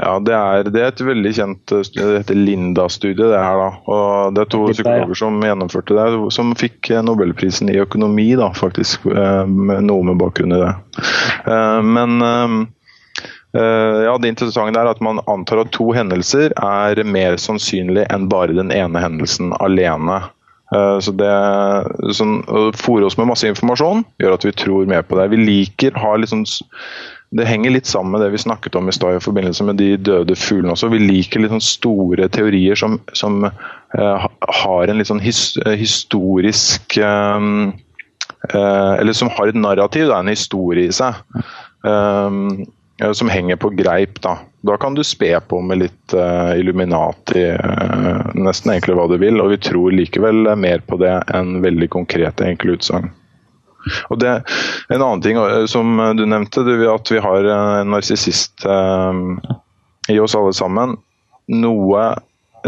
Ja, 0.01 0.17
det 0.25 0.33
er, 0.33 0.69
det 0.73 0.81
er, 0.81 0.89
et 0.89 1.01
veldig 1.05 1.31
kjent 1.37 1.73
eh, 1.75 1.83
studie. 1.85 2.07
Det 2.09 2.21
heter 2.23 2.39
Linda-studiet. 2.39 3.27
Det 3.29 3.41
her 3.41 3.59
da. 3.61 3.69
Og 3.93 4.37
det 4.37 4.45
er 4.45 4.53
to 4.55 4.63
psykologer 4.71 5.19
som 5.21 5.43
gjennomførte 5.45 5.97
det, 5.99 6.07
som 6.33 6.55
fikk 6.57 6.89
eh, 6.95 7.03
nobelprisen 7.05 7.69
i 7.69 7.81
økonomi, 7.83 8.31
da, 8.41 8.49
faktisk. 8.57 9.05
Eh, 9.13 9.43
med 9.45 9.85
noe 9.91 10.09
med 10.09 10.21
bakgrunn 10.23 10.57
i 10.57 10.63
det. 10.63 10.73
Men 11.85 12.23
ja, 13.53 14.13
det 14.17 14.31
interessante 14.31 14.81
er 14.81 14.89
at 14.89 15.03
man 15.05 15.19
antar 15.29 15.61
at 15.61 15.73
to 15.77 15.91
hendelser 15.93 16.55
er 16.57 17.01
mer 17.05 17.35
sannsynlig 17.37 18.07
enn 18.15 18.31
bare 18.33 18.57
den 18.57 18.73
ene 18.73 19.03
hendelsen 19.03 19.51
alene. 19.61 20.23
Så 20.73 21.13
det 21.21 21.33
sånn, 22.17 22.39
Å 22.49 22.71
fòre 22.81 23.11
oss 23.11 23.19
med 23.21 23.29
masse 23.29 23.51
informasjon 23.51 24.07
gjør 24.23 24.39
at 24.39 24.47
vi 24.49 24.55
tror 24.57 24.89
mer 24.89 25.05
på 25.05 25.21
det. 25.21 25.29
Vi 25.35 25.43
liker 25.43 26.01
ha 26.01 26.15
litt 26.17 26.33
sånn 26.33 26.47
det 27.33 27.47
henger 27.49 27.73
litt 27.73 27.89
sammen 27.89 28.13
med 28.13 28.21
det 28.21 28.35
vi 28.35 28.39
snakket 28.39 28.75
om 28.77 28.89
i 28.89 28.93
stad 28.93 29.17
i 29.17 29.25
forbindelse 29.25 29.65
med 29.65 29.79
de 29.81 29.95
døde 29.97 30.37
fuglene 30.37 30.75
også. 30.75 30.91
Vi 30.93 31.01
liker 31.01 31.41
litt 31.41 31.55
sånn 31.55 31.65
store 31.65 32.29
teorier 32.33 32.77
som, 32.77 32.99
som 33.17 33.47
uh, 33.47 34.27
har 34.63 34.93
en 34.93 35.01
litt 35.01 35.09
sånn 35.09 35.23
his, 35.25 35.55
uh, 35.65 35.73
historisk 35.73 36.99
um, 37.01 37.73
uh, 38.53 38.95
Eller 38.99 39.17
som 39.17 39.33
har 39.33 39.49
et 39.49 39.57
narrativ, 39.57 40.11
da, 40.11 40.21
en 40.21 40.33
historie 40.33 40.91
i 40.91 40.97
seg. 40.97 41.17
Um, 41.81 42.67
som 43.17 43.33
henger 43.33 43.57
på 43.59 43.73
greip. 43.75 44.21
Da 44.23 44.37
Da 44.63 44.77
kan 44.79 44.95
du 44.95 45.01
spe 45.03 45.33
på 45.49 45.59
med 45.65 45.81
litt 45.81 46.13
Illuminati, 46.15 47.49
nesten 48.39 48.71
egentlig 48.71 48.95
hva 48.95 49.09
du 49.11 49.17
vil. 49.19 49.41
Og 49.43 49.51
vi 49.51 49.59
tror 49.59 49.97
likevel 49.97 50.53
mer 50.55 50.85
på 50.87 51.01
det 51.01 51.17
enn 51.35 51.57
veldig 51.65 51.89
konkrete, 51.91 52.47
enkle 52.47 52.77
utsagn. 52.77 53.11
Og 54.11 54.19
det, 54.23 54.43
En 54.89 55.03
annen 55.03 55.23
ting 55.25 55.39
eh, 55.41 55.65
som 55.71 55.97
du 56.17 56.25
nevnte, 56.27 56.65
du, 56.67 56.75
at 56.91 57.13
vi 57.13 57.23
har 57.23 57.49
en 57.55 57.91
narsissist 57.95 58.67
eh, 58.67 59.23
i 60.13 60.19
oss 60.21 60.37
alle 60.39 60.53
sammen. 60.57 60.97
Noe, 61.53 62.05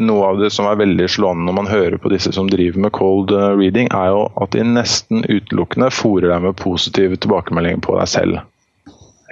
noe, 0.01 0.25
av 0.27 0.41
det 0.43 0.51
som 0.55 0.67
er 0.69 0.81
veldig 0.81 1.07
slående 1.11 1.47
når 1.47 1.59
man 1.61 1.71
hører 1.71 1.99
på 2.03 2.11
disse 2.13 2.33
som 2.35 2.51
driver 2.51 2.87
med 2.87 2.95
cold 2.97 3.35
eh, 3.35 3.53
reading, 3.59 3.91
er 3.95 4.11
jo 4.15 4.27
at 4.43 4.57
de 4.57 4.67
nesten 4.67 5.25
utelukkende 5.29 5.93
fòrer 5.95 6.31
deg 6.33 6.49
med 6.49 6.59
positive 6.61 7.21
tilbakemeldinger 7.21 7.85
på 7.85 7.97
deg 8.01 8.11
selv. 8.11 8.43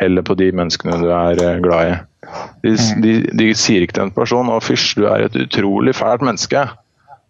Eller 0.03 0.25
på 0.27 0.35
de 0.39 0.51
menneskene 0.57 0.99
du 1.03 1.11
er 1.15 1.63
glad 1.63 1.91
i. 1.91 1.99
De, 2.63 2.71
mm. 2.71 3.03
de, 3.03 3.13
de 3.39 3.49
sier 3.59 3.85
ikke 3.85 3.99
til 3.99 4.07
en 4.07 4.15
person 4.15 4.49
'Å, 4.51 4.61
fysj, 4.63 4.95
du 4.99 5.07
er 5.11 5.27
et 5.27 5.37
utrolig 5.39 5.95
fælt 5.99 6.23
menneske'. 6.25 6.69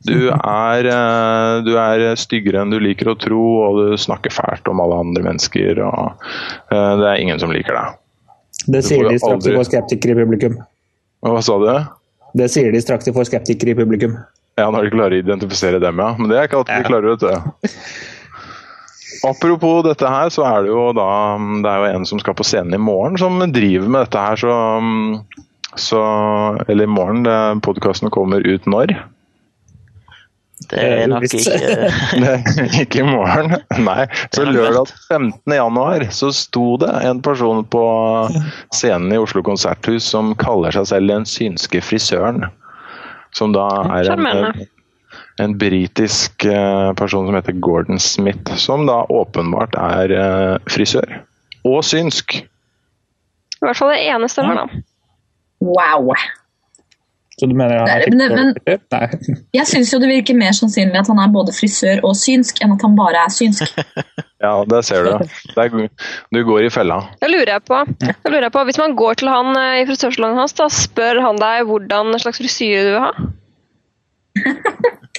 Du 0.03 0.29
er, 0.33 0.89
eh, 0.91 1.57
du 1.63 1.73
er, 1.79 2.05
styggere 2.19 2.63
enn 2.63 2.73
du 2.75 2.79
liker 2.83 3.13
å 3.13 3.17
tro, 3.19 3.43
og 3.67 3.79
du 3.79 3.99
snakker 4.01 4.35
fælt 4.35 4.69
om 4.71 4.83
alle 4.83 4.99
andre 5.05 5.25
mennesker. 5.29 5.79
og 5.87 6.23
uh, 6.73 6.93
Det 6.99 7.09
er 7.09 7.23
ingen 7.23 7.43
som 7.43 7.55
liker 7.55 7.77
deg. 7.79 7.99
Det 8.73 8.83
sier 8.87 9.09
de 9.09 9.19
straks 9.19 9.47
de 9.47 9.57
får 9.57 9.69
skeptikere 9.71 10.17
i 10.17 10.23
publikum. 10.23 10.59
Hva 11.23 11.43
sa 11.45 11.59
du? 11.63 11.69
Det 12.39 12.49
sier 12.51 12.73
de 12.75 12.81
straks 12.83 13.07
de 13.07 13.15
får 13.15 13.29
skeptikere 13.31 13.75
i 13.75 13.79
publikum. 13.79 14.17
Ja, 14.59 14.69
når 14.69 14.87
de 14.87 14.93
klarer 14.93 15.17
å 15.17 15.23
identifisere 15.23 15.81
dem, 15.83 16.01
ja. 16.03 16.11
Men 16.19 16.31
det 16.31 16.39
er 16.39 16.49
ikke 16.49 16.61
alltid 16.63 16.83
de 16.83 16.91
klarer, 16.91 17.15
vet 17.15 17.23
du. 17.25 17.71
Apropos 19.23 19.85
dette 19.87 20.09
her, 20.09 20.33
så 20.35 20.45
er 20.49 20.65
det 20.65 20.73
jo 20.73 20.89
da 20.97 21.09
Det 21.63 21.71
er 21.71 21.79
jo 21.79 21.91
en 21.95 22.07
som 22.09 22.19
skal 22.19 22.35
på 22.35 22.47
scenen 22.47 22.75
i 22.75 22.83
morgen, 22.83 23.19
som 23.21 23.39
driver 23.55 23.87
med 23.87 24.07
dette 24.07 24.23
her, 24.25 24.41
så, 24.41 24.55
så 25.79 26.03
Eller 26.67 26.89
i 26.89 26.91
morgen, 26.91 27.63
podkasten 27.63 28.11
kommer 28.15 28.43
ut 28.43 28.67
når? 28.67 28.97
Det 30.71 30.83
er 30.83 31.09
nok 31.11 31.25
ikke 31.27 31.91
Ikke 32.83 33.01
i 33.03 33.07
morgen, 33.07 33.57
nei. 33.83 34.07
Så 34.35 34.45
lørdag 34.47 34.93
15. 35.09 35.55
januar 35.57 36.05
så 36.15 36.31
sto 36.35 36.77
det 36.83 36.91
en 37.03 37.23
person 37.25 37.65
på 37.73 37.85
scenen 38.75 39.13
i 39.15 39.21
Oslo 39.21 39.45
konserthus 39.47 40.07
som 40.15 40.35
kaller 40.41 40.75
seg 40.77 40.89
selv 40.93 41.13
den 41.13 41.27
synske 41.29 41.83
frisøren. 41.85 42.47
Som 43.33 43.55
da 43.57 43.67
er 43.97 44.13
en, 44.13 44.65
en 45.41 45.57
britisk 45.59 46.45
eh, 46.45 46.93
person 46.99 47.29
som 47.29 47.39
heter 47.39 47.57
Gordon 47.65 48.01
Smith, 48.03 48.57
som 48.61 48.85
da 48.91 49.03
åpenbart 49.09 49.77
er 49.81 50.13
eh, 50.19 50.55
frisør. 50.69 51.23
Og 51.69 51.81
synsk. 51.87 52.43
I 52.43 53.65
hvert 53.65 53.79
fall 53.79 53.95
det 53.95 54.03
ene 54.11 54.29
stemmer, 54.29 54.65
da. 54.65 54.83
Wow. 55.63 56.13
Så 57.43 57.49
du 57.51 57.57
mener 57.59 57.81
han 57.81 57.89
er 57.91 58.05
men, 58.15 58.35
men, 58.39 59.33
Jeg 59.59 59.67
syns 59.67 59.91
jo 59.91 59.99
det 59.99 60.07
virker 60.07 60.37
mer 60.39 60.55
sannsynlig 60.55 61.01
at 61.01 61.09
han 61.11 61.19
er 61.19 61.33
både 61.35 61.51
frisør 61.57 61.99
og 62.07 62.15
synsk, 62.15 62.61
enn 62.63 62.77
at 62.77 62.85
han 62.87 62.95
bare 62.95 63.25
er 63.27 63.33
synsk. 63.35 63.81
ja, 64.45 64.53
det 64.71 64.83
ser 64.87 65.09
du. 65.09 65.25
Er, 65.59 65.75
du 66.31 66.39
går 66.47 66.69
i 66.69 66.71
fella. 66.71 67.01
Det 67.19 67.33
lurer 67.33 67.51
jeg 67.57 67.65
på. 67.67 67.81
Jeg 68.07 68.31
lurer 68.31 68.47
på. 68.55 68.63
Hvis 68.71 68.79
man 68.79 68.95
går 69.01 69.19
til 69.19 69.33
han 69.33 69.51
eh, 69.59 69.81
i 69.81 69.89
frisørsalongen 69.91 70.39
hans, 70.39 70.55
da 70.55 70.71
spør 70.71 71.19
han 71.27 71.43
deg 71.43 71.67
hvordan 71.67 72.15
slags 72.23 72.39
frisyre 72.45 72.87
du 72.87 72.93
vil 72.93 73.03
ha? 73.09 73.13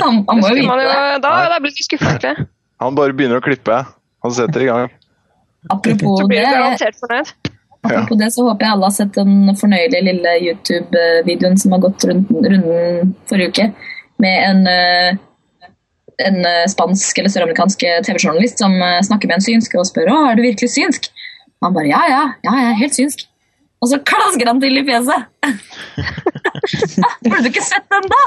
han, 0.05 0.24
han 0.24 0.39
må 0.39 0.53
jo 0.53 0.61
vite 0.61 0.80
det. 0.80 1.03
Da, 1.28 1.36
da 1.51 1.59
blir 1.59 1.76
du 1.76 1.84
skuffet. 1.89 2.30
Han 2.88 2.95
bare 2.95 3.19
begynner 3.19 3.43
å 3.43 3.43
klippe. 3.43 3.84
Han 4.24 4.39
setter 4.39 4.63
i 4.63 4.71
gang. 4.71 4.88
Apropos 5.76 6.24
Så 6.24 6.32
blir 6.32 6.47
du 6.47 6.55
garantert 6.55 7.03
fornøyd. 7.03 7.36
Apropos 7.84 8.16
det, 8.16 8.32
så 8.32 8.46
håper 8.48 8.64
jeg 8.66 8.76
alle 8.76 8.88
har 8.88 8.96
sett 8.96 9.18
den 9.18 9.56
fornøyelige 9.60 10.06
lille 10.08 10.34
YouTube-videoen 10.46 11.58
som 11.60 11.76
har 11.76 11.82
gått 11.84 12.06
rundt, 12.08 12.32
runden 12.32 13.12
forrige 13.28 13.52
uke, 13.52 13.66
med 14.24 14.38
en, 14.48 14.62
eh, 14.72 15.10
en 16.30 16.40
eh, 16.48 16.64
spansk 16.72 17.20
eller 17.20 17.34
søramerikansk 17.34 17.84
TV-journalist 18.08 18.64
som 18.64 18.78
eh, 18.80 19.02
snakker 19.04 19.28
med 19.28 19.42
en 19.42 19.46
synsk 19.50 19.76
og 19.76 19.90
spør 19.90 20.14
om 20.14 20.30
er 20.30 20.40
du 20.40 20.46
virkelig 20.46 20.72
synsk. 20.78 21.12
Og 21.60 21.68
han 21.68 21.76
bare 21.76 21.92
ja, 21.92 22.02
ja, 22.08 22.24
ja, 22.48 22.56
jeg 22.62 22.72
er 22.72 22.82
helt 22.86 23.00
synsk. 23.02 23.28
Og 23.84 23.92
så 23.92 24.00
klasker 24.08 24.48
han 24.48 24.64
til 24.64 24.80
i 24.80 24.86
fjeset! 24.88 25.28
Burde 27.28 27.44
du 27.44 27.52
ikke 27.52 27.68
sett 27.68 27.88
den, 27.92 28.08
da? 28.16 28.24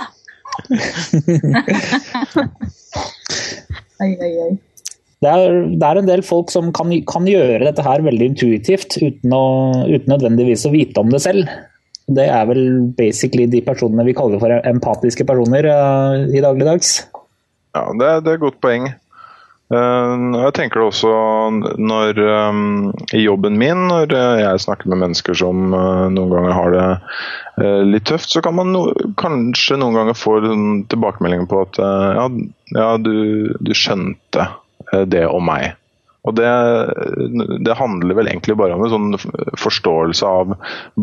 oi, 4.05 4.13
oi, 4.21 4.33
oi. 4.45 4.53
Det 5.27 5.33
er, 5.33 5.57
det 5.75 5.87
er, 5.89 5.99
en 5.99 6.11
del 6.11 6.23
folk 6.23 6.53
som 6.55 6.69
kan, 6.77 6.93
kan, 7.11 7.27
gjøre 7.27 7.65
dette 7.65 7.83
her 7.83 8.05
veldig 8.07 8.29
intuitivt 8.31 8.95
uten, 9.01 9.33
å, 9.35 9.47
uten 9.89 10.13
nødvendigvis 10.13 10.69
å 10.69 10.75
vite 10.75 11.03
om 11.03 11.11
det 11.11 11.25
selv. 11.25 11.51
Det 12.07 12.29
er 12.31 12.45
vel 12.47 12.63
basically 12.95 13.49
de 13.51 13.65
personene 13.67 14.07
vi 14.07 14.15
kaller 14.15 14.39
for 14.39 14.55
empatiske 14.71 15.27
personer 15.27 15.67
uh, 15.67 16.23
i 16.31 16.45
dagligdags. 16.45 17.01
Ja, 17.75 17.89
det, 17.91 18.13
det 18.23 18.31
er 18.31 18.39
et 18.39 18.45
godt 18.45 18.63
poeng. 18.63 18.87
Uh, 19.67 20.15
jeg 20.45 20.53
tenker 20.55 20.79
det 20.79 20.87
også 20.93 21.11
når 21.83 22.21
um, 22.23 22.93
i 23.11 23.25
jobben 23.25 23.57
min, 23.59 23.89
når 23.91 24.15
jeg 24.39 24.63
snakker 24.63 24.93
med 24.93 25.01
mennesker 25.03 25.35
som 25.35 25.75
uh, 25.75 26.07
noen 26.13 26.31
ganger 26.31 26.55
har 26.55 26.77
det 26.77 26.85
uh, 27.65 27.83
litt 27.83 28.07
tøft, 28.07 28.31
så 28.31 28.45
kan 28.47 28.55
man 28.61 28.71
no 28.71 28.85
kanskje 29.19 29.81
noen 29.83 29.99
ganger 29.99 30.15
få 30.15 30.37
tilbakemeldinger 30.93 31.51
på 31.51 31.65
at 31.65 31.83
ja, 31.83 32.29
ja 32.79 32.93
du, 33.03 33.17
du, 33.59 33.75
skjønte 33.75 34.47
det 35.11 35.25
om 35.29 35.47
meg. 35.49 35.75
Og 36.27 36.35
det, 36.35 36.47
det, 37.63 37.77
handler 37.79 38.17
vel 38.19 38.31
egentlig 38.31 38.57
bare 38.59 38.75
om 38.75 38.83
en 38.83 38.91
sånn 38.91 39.59
forståelse 39.63 40.27
av 40.27 40.57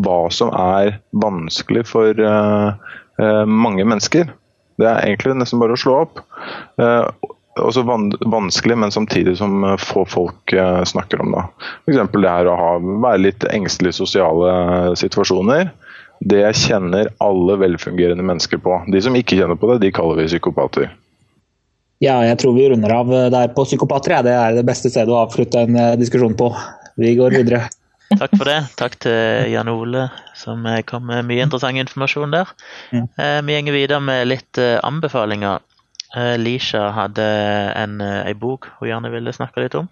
hva 0.04 0.18
som 0.34 0.50
er 0.52 0.98
vanskelig 1.16 1.86
for 1.88 2.20
mange 3.48 3.86
mennesker. 3.88 4.28
Det 4.76 4.90
er 4.90 5.06
egentlig 5.06 5.38
nesten 5.38 5.62
bare 5.62 5.78
å 5.78 5.80
slå 5.80 5.96
opp 6.02 6.20
også 7.60 7.82
van 7.82 8.12
vanskelig, 8.20 8.78
men 8.78 8.90
samtidig 8.90 9.36
som 9.38 9.64
eh, 9.64 9.76
få 9.76 10.04
folk 10.04 10.52
uh, 10.52 10.82
snakker 10.84 11.20
om 11.20 11.34
det. 11.34 11.44
F.eks. 11.86 12.12
det 12.12 12.30
her 12.30 12.50
å 12.50 12.58
ha, 12.58 12.72
være 13.06 13.22
litt 13.28 13.46
engstelig 13.50 13.94
i 13.94 13.98
sosiale 14.00 14.94
situasjoner. 14.98 15.70
Det 16.24 16.44
kjenner 16.56 17.10
alle 17.22 17.58
velfungerende 17.60 18.24
mennesker 18.26 18.60
på. 18.62 18.78
De 18.90 19.02
som 19.02 19.16
ikke 19.18 19.38
kjenner 19.38 19.58
på 19.60 19.72
det, 19.72 19.82
de 19.84 19.92
kaller 19.94 20.22
vi 20.22 20.28
psykopater. 20.30 20.92
Ja, 22.02 22.18
jeg 22.26 22.38
tror 22.40 22.56
vi 22.56 22.66
runder 22.70 22.92
av 22.92 23.12
der 23.32 23.52
på 23.54 23.64
psykopater. 23.68 24.16
Ja. 24.16 24.24
Det 24.26 24.34
er 24.34 24.58
det 24.58 24.66
beste 24.66 24.90
stedet 24.92 25.12
å 25.14 25.22
avslutte 25.22 25.62
en 25.62 25.78
uh, 25.78 25.94
diskusjon 26.00 26.34
på. 26.38 26.50
Vi 27.00 27.14
går 27.18 27.36
videre. 27.38 27.66
Takk 28.20 28.34
for 28.36 28.46
det. 28.50 28.58
Takk 28.78 28.98
til 29.02 29.50
Jan 29.50 29.70
Ole, 29.72 30.08
som 30.38 30.66
kom 30.86 31.06
med 31.08 31.24
mye 31.26 31.46
interessant 31.46 31.80
informasjon 31.80 32.34
der. 32.34 32.50
Mm. 32.94 33.06
Vi 33.48 33.56
går 33.66 33.74
videre 33.74 34.02
med 34.04 34.28
litt 34.28 34.60
anbefalinger. 34.60 35.62
Eh, 36.16 36.38
Lisha 36.38 36.90
hadde 36.94 37.24
en, 37.74 38.00
eh, 38.00 38.34
bok 38.34 38.68
hun 38.78 38.88
gjerne 38.88 39.10
ville 39.10 39.32
snakke 39.32 39.64
litt 39.64 39.74
om. 39.74 39.88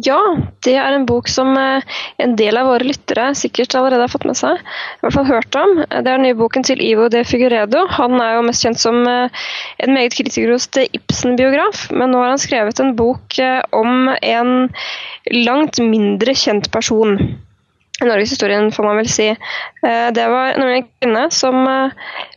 Ja, 0.00 0.18
det 0.64 0.72
er 0.80 0.94
en 0.96 1.04
bok 1.04 1.28
som 1.28 1.50
eh, 1.60 1.84
en 2.24 2.32
del 2.38 2.56
av 2.56 2.70
våre 2.70 2.86
lyttere 2.88 3.26
sikkert 3.36 3.74
allerede 3.76 4.06
har 4.06 4.12
fått 4.12 4.24
med 4.24 4.38
seg. 4.38 4.56
I 4.56 5.04
hvert 5.04 5.16
fall 5.18 5.28
hørt 5.28 5.58
om. 5.60 5.74
Det 5.82 5.98
er 6.00 6.06
den 6.08 6.24
nye 6.24 6.38
boken 6.38 6.64
til 6.64 6.80
Ivo 6.80 7.10
de 7.12 7.20
Figuredo. 7.28 7.84
Han 7.98 8.16
er 8.16 8.38
jo 8.38 8.46
mest 8.46 8.64
kjent 8.64 8.80
som 8.80 9.02
en 9.04 9.92
meget 9.92 10.16
kritikerrost 10.16 10.80
Ibsen-biograf, 10.86 11.90
men 11.92 12.14
nå 12.14 12.22
har 12.24 12.32
han 12.32 12.40
skrevet 12.40 12.80
en 12.80 12.94
bok 12.96 13.36
om 13.76 14.08
en 14.16 14.52
langt 15.30 15.78
mindre 15.84 16.34
kjent 16.34 16.70
person 16.72 17.16
I 18.02 18.06
norgeshistorien, 18.08 18.72
får 18.72 18.86
man 18.88 18.98
vel 18.98 19.08
si. 19.12 19.28
Eh, 19.30 20.06
det 20.16 20.24
var 20.32 20.56
nemlig 20.58 20.80
en 20.80 20.86
kvinne 20.88 21.26
som 21.30 21.60
eh, 21.68 21.92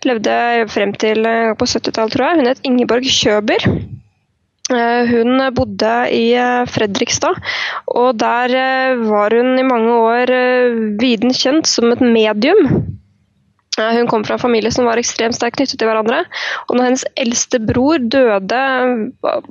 levde 0.06 0.36
frem 0.70 0.92
til 1.02 1.26
eh, 1.26 1.56
på 1.58 1.66
70-tallet, 1.66 2.14
tror 2.14 2.28
jeg. 2.28 2.42
Hun 2.42 2.52
het 2.52 2.68
Ingeborg 2.68 3.08
Kjøber. 3.10 3.66
Hun 4.66 5.38
bodde 5.54 5.94
i 6.10 6.34
Fredrikstad, 6.74 7.38
og 7.86 8.18
der 8.18 8.56
var 9.06 9.36
hun 9.38 9.60
i 9.62 9.68
mange 9.68 9.94
år 9.94 10.32
viden 10.98 11.34
kjent 11.38 11.70
som 11.70 11.92
et 11.94 12.02
medium. 12.02 12.64
Hun 13.76 14.08
kom 14.08 14.24
fra 14.24 14.38
en 14.38 14.42
familie 14.42 14.72
som 14.72 14.88
var 14.88 15.00
ekstremt 15.00 15.36
sterkt 15.36 15.60
knyttet 15.60 15.80
til 15.82 15.90
hverandre. 15.90 16.22
Og 16.70 16.78
når 16.78 16.88
hennes 16.88 17.06
eldste 17.20 17.60
bror 17.60 18.00
døde 18.00 18.62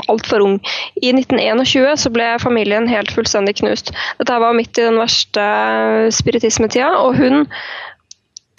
altfor 0.08 0.44
ung, 0.44 0.58
i 0.96 1.12
1921, 1.12 1.90
så 2.00 2.12
ble 2.14 2.30
familien 2.42 2.88
helt 2.88 3.12
fullstendig 3.12 3.58
knust. 3.60 3.92
Dette 4.18 4.40
var 4.40 4.56
midt 4.56 4.80
i 4.80 4.86
den 4.88 4.98
verste 4.98 5.44
spiritismetida, 6.16 6.90
og 7.04 7.20
hun 7.20 7.44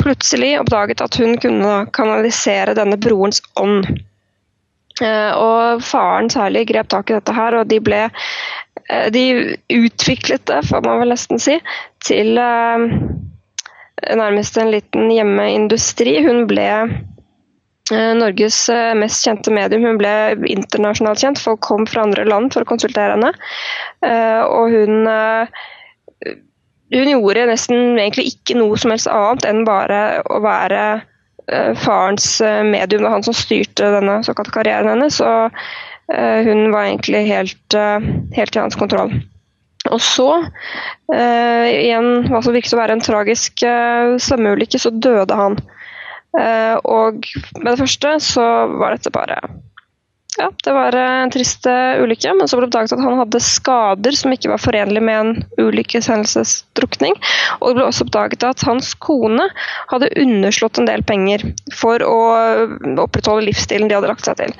plutselig 0.01 0.59
oppdaget 0.61 1.01
at 1.01 1.17
hun 1.17 1.33
kunne 1.41 1.77
kanalisere 1.97 2.77
denne 2.77 2.99
brorens 3.01 3.41
ånd. 3.57 3.89
Eh, 5.03 5.31
og 5.35 5.83
faren 5.83 6.29
særlig 6.31 6.69
grep 6.69 6.87
tak 6.91 7.09
i 7.11 7.17
dette 7.17 7.35
her, 7.35 7.57
og 7.59 7.67
de 7.67 7.81
ble 7.83 8.05
eh, 8.07 9.07
De 9.11 9.25
utviklet 9.75 10.45
det, 10.47 10.61
får 10.69 10.85
man 10.85 11.01
vel 11.01 11.11
nesten 11.11 11.41
si, 11.41 11.57
til 12.05 12.39
eh, 12.39 12.85
nærmest 14.15 14.59
en 14.61 14.71
liten 14.71 15.11
hjemmeindustri. 15.11 16.19
Hun 16.25 16.45
ble 16.51 16.69
Norges 17.91 18.63
mest 18.97 19.27
kjente 19.27 19.51
medium. 19.53 19.83
Hun 19.85 19.99
ble 19.99 20.11
internasjonalt 20.49 21.21
kjent. 21.21 21.41
Folk 21.41 21.61
kom 21.61 21.83
fra 21.85 22.01
andre 22.01 22.23
land 22.25 22.49
for 22.53 22.65
å 22.65 22.69
konsultere 22.71 23.13
henne. 23.13 23.29
Og 24.49 24.73
hun, 24.73 25.05
hun 26.95 27.11
gjorde 27.11 27.45
nesten 27.51 27.93
egentlig 27.93 28.31
ikke 28.31 28.57
noe 28.57 28.79
som 28.81 28.89
helst 28.89 29.11
annet 29.11 29.45
enn 29.45 29.61
bare 29.69 29.99
å 30.33 30.41
være 30.41 30.81
farens 31.77 32.41
medium. 32.41 33.03
Det 33.03 33.05
var 33.05 33.17
han 33.17 33.27
som 33.27 33.35
styrte 33.37 33.91
denne 33.93 34.17
såkalte 34.25 34.53
karrieren 34.55 34.89
hennes. 34.89 35.19
Og 35.21 35.53
hun 36.45 36.71
var 36.73 36.87
egentlig 36.87 37.21
helt, 37.29 37.77
helt 38.37 38.57
i 38.57 38.61
hans 38.61 38.77
kontroll. 38.79 39.13
Og 39.93 40.01
så, 40.01 40.29
eh, 41.13 41.67
igjen 41.85 42.25
hva 42.29 42.41
som 42.41 42.55
virket 42.55 42.73
å 42.73 42.79
være 42.79 42.97
en 42.97 43.05
tragisk 43.05 43.63
eh, 43.65 44.15
svømmeulykke, 44.21 44.81
så 44.81 44.89
døde 44.89 45.37
han. 45.37 45.59
Eh, 46.39 46.75
og 46.83 47.27
med 47.59 47.69
det 47.69 47.79
første 47.83 48.15
så 48.23 48.47
var 48.79 48.95
dette 48.95 49.13
bare 49.13 49.39
ja, 50.37 50.49
det 50.63 50.73
var 50.75 50.95
en 50.99 51.31
trist 51.31 51.67
ulykke, 51.67 52.33
men 52.35 52.49
så 52.49 52.57
ble 52.57 52.65
det 52.65 52.71
oppdaget 52.73 52.95
at 52.95 53.03
han 53.05 53.19
hadde 53.21 53.41
skader 53.43 54.17
som 54.17 54.33
ikke 54.35 54.51
var 54.51 54.61
forenlig 54.61 55.03
med 55.05 55.19
en 55.19 55.31
ulykkeshendelsesdrukning. 55.61 57.15
Og 57.59 57.69
det 57.69 57.77
ble 57.77 57.87
også 57.87 58.05
oppdaget 58.07 58.45
at 58.47 58.65
hans 58.67 58.91
kone 58.99 59.47
hadde 59.91 60.11
underslått 60.21 60.81
en 60.81 60.89
del 60.89 61.05
penger 61.07 61.45
for 61.75 62.03
å 62.03 62.19
opprettholde 63.05 63.47
livsstilen 63.47 63.89
de 63.89 63.97
hadde 63.97 64.11
lagt 64.11 64.27
seg 64.27 64.39
til. 64.41 64.53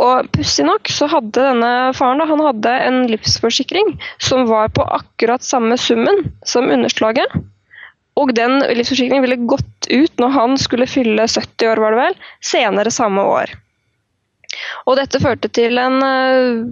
Og 0.00 0.30
Pussig 0.34 0.66
nok 0.68 0.90
så 0.92 1.10
hadde 1.12 1.36
denne 1.50 1.72
faren 1.96 2.22
da, 2.22 2.28
han 2.30 2.44
hadde 2.48 2.76
en 2.88 3.00
livsforsikring 3.10 3.96
som 4.22 4.48
var 4.50 4.72
på 4.76 4.86
akkurat 5.00 5.44
samme 5.44 5.76
summen 5.80 6.30
som 6.48 6.70
underslaget. 6.72 7.40
Og 8.20 8.32
den 8.36 8.58
livsforsikringen 8.60 9.24
ville 9.24 9.42
gått 9.48 9.90
ut 9.90 10.20
når 10.20 10.36
han 10.36 10.60
skulle 10.60 10.88
fylle 10.90 11.28
70 11.28 11.70
år, 11.70 11.80
var 11.82 11.94
det 11.94 12.06
vel, 12.06 12.22
senere 12.44 12.92
samme 12.94 13.24
år. 13.24 13.52
Og 14.88 14.96
dette 14.98 15.20
førte 15.22 15.50
til 15.52 15.78
en 15.80 15.98
uh, 16.02 16.64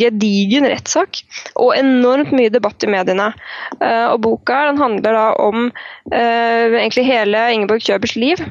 gedigen 0.00 0.66
rettssak 0.68 1.22
og 1.54 1.72
enormt 1.78 2.34
mye 2.36 2.52
debatt 2.52 2.84
i 2.84 2.90
mediene. 2.90 3.30
Uh, 3.78 4.12
og 4.12 4.20
boka 4.26 4.64
den 4.70 4.80
handler 4.80 5.16
da 5.16 5.26
om 5.40 5.70
uh, 5.70 6.66
egentlig 6.80 7.06
hele 7.08 7.46
Ingeborg 7.54 7.86
Kjøbers 7.86 8.16
liv. 8.18 8.44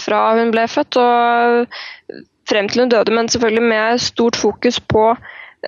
fra 0.00 0.18
hun 0.32 0.48
ble 0.48 0.62
født 0.64 0.96
og 0.96 1.74
frem 2.48 2.70
til 2.72 2.80
hun 2.80 2.88
døde, 2.88 3.12
men 3.12 3.26
selvfølgelig 3.28 3.66
med 3.68 4.00
stort 4.00 4.38
fokus 4.40 4.78
på 4.80 5.10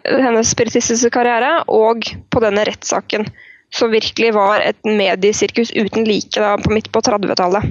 hennes 0.06 0.48
spiritistiske 0.54 1.10
karriere 1.12 1.58
og 1.68 2.08
på 2.32 2.40
denne 2.40 2.64
rettssaken. 2.64 3.28
Som 3.76 3.92
virkelig 3.92 4.32
var 4.34 4.64
et 4.64 4.80
mediesirkus 4.88 5.74
uten 5.76 6.08
like 6.08 6.40
da, 6.40 6.56
på 6.56 6.72
midt 6.72 6.88
på 6.90 7.02
30-tallet. 7.04 7.68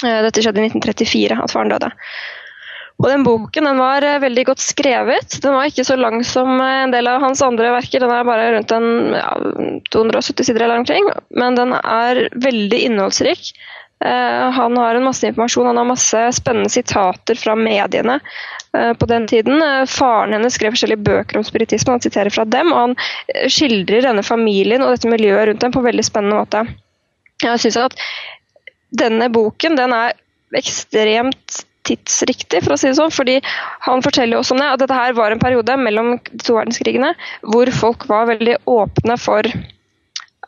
Dette 0.00 0.42
skjedde 0.42 0.64
i 0.64 0.70
1934, 0.70 1.36
at 1.44 1.52
faren 1.52 1.70
døde. 1.74 1.92
Og 2.98 3.06
den 3.06 3.22
boken 3.22 3.68
den 3.68 3.78
var 3.78 4.02
eh, 4.02 4.18
veldig 4.22 4.44
godt 4.48 4.62
skrevet. 4.62 5.38
Den 5.42 5.54
var 5.54 5.70
ikke 5.70 5.86
så 5.86 5.94
lang 5.98 6.18
som 6.26 6.56
eh, 6.58 6.82
en 6.82 6.94
del 6.94 7.06
av 7.06 7.22
hans 7.22 7.42
andre 7.46 7.70
verker. 7.76 8.02
Den 8.02 8.14
er 8.14 8.26
bare 8.26 8.48
rundt 8.56 8.74
en 8.74 8.88
ja, 9.14 9.34
270 9.94 10.48
sider 10.48 10.66
eller 10.66 10.82
omkring, 10.82 11.06
men 11.38 11.58
den 11.58 11.76
er 11.78 12.26
veldig 12.34 12.80
innholdsrik. 12.88 13.52
Uh, 13.98 14.54
han 14.54 14.76
har 14.78 14.94
en 14.94 15.08
masse 15.08 15.26
informasjon, 15.26 15.66
han 15.72 15.80
har 15.80 15.86
masse 15.88 16.20
spennende 16.36 16.70
sitater 16.70 17.34
fra 17.34 17.56
mediene 17.58 18.20
på 18.70 19.08
den 19.10 19.24
tiden. 19.26 19.58
Faren 19.90 20.36
hennes 20.36 20.54
skrev 20.54 20.76
forskjellige 20.76 21.02
bøker 21.02 21.40
om 21.40 21.46
spiritisme, 21.46 21.96
han 21.96 22.04
siterer 22.04 22.30
fra 22.30 22.44
dem. 22.46 22.70
Og 22.70 22.78
han 22.78 23.48
skildrer 23.50 24.06
denne 24.06 24.22
familien 24.22 24.84
og 24.86 24.92
dette 24.92 25.10
miljøet 25.10 25.48
rundt 25.48 25.64
dem 25.64 25.74
på 25.74 25.82
en 25.82 25.88
veldig 25.88 26.04
spennende 26.06 26.38
måte. 26.38 26.62
Jeg 27.42 27.64
synes 27.64 27.80
at 27.88 27.98
denne 29.02 29.30
boken 29.34 29.74
den 29.80 29.96
er 29.96 30.14
ekstremt 30.60 31.64
tidsriktig, 31.88 32.62
for 32.64 32.74
å 32.74 32.78
si 32.80 32.90
det 32.90 32.98
sånn. 32.98 33.14
fordi 33.14 33.38
han 33.86 34.04
forteller 34.04 34.38
også 34.38 34.56
om 34.56 34.62
det, 34.62 34.68
at 34.72 34.82
dette 34.84 34.98
her 34.98 35.16
var 35.18 35.34
en 35.34 35.42
periode 35.42 35.76
mellom 35.80 36.16
de 36.30 36.42
to 36.44 36.58
verdenskrigene 36.58 37.14
hvor 37.48 37.70
folk 37.74 38.08
var 38.10 38.30
veldig 38.30 38.58
åpne 38.68 39.18
for 39.20 39.48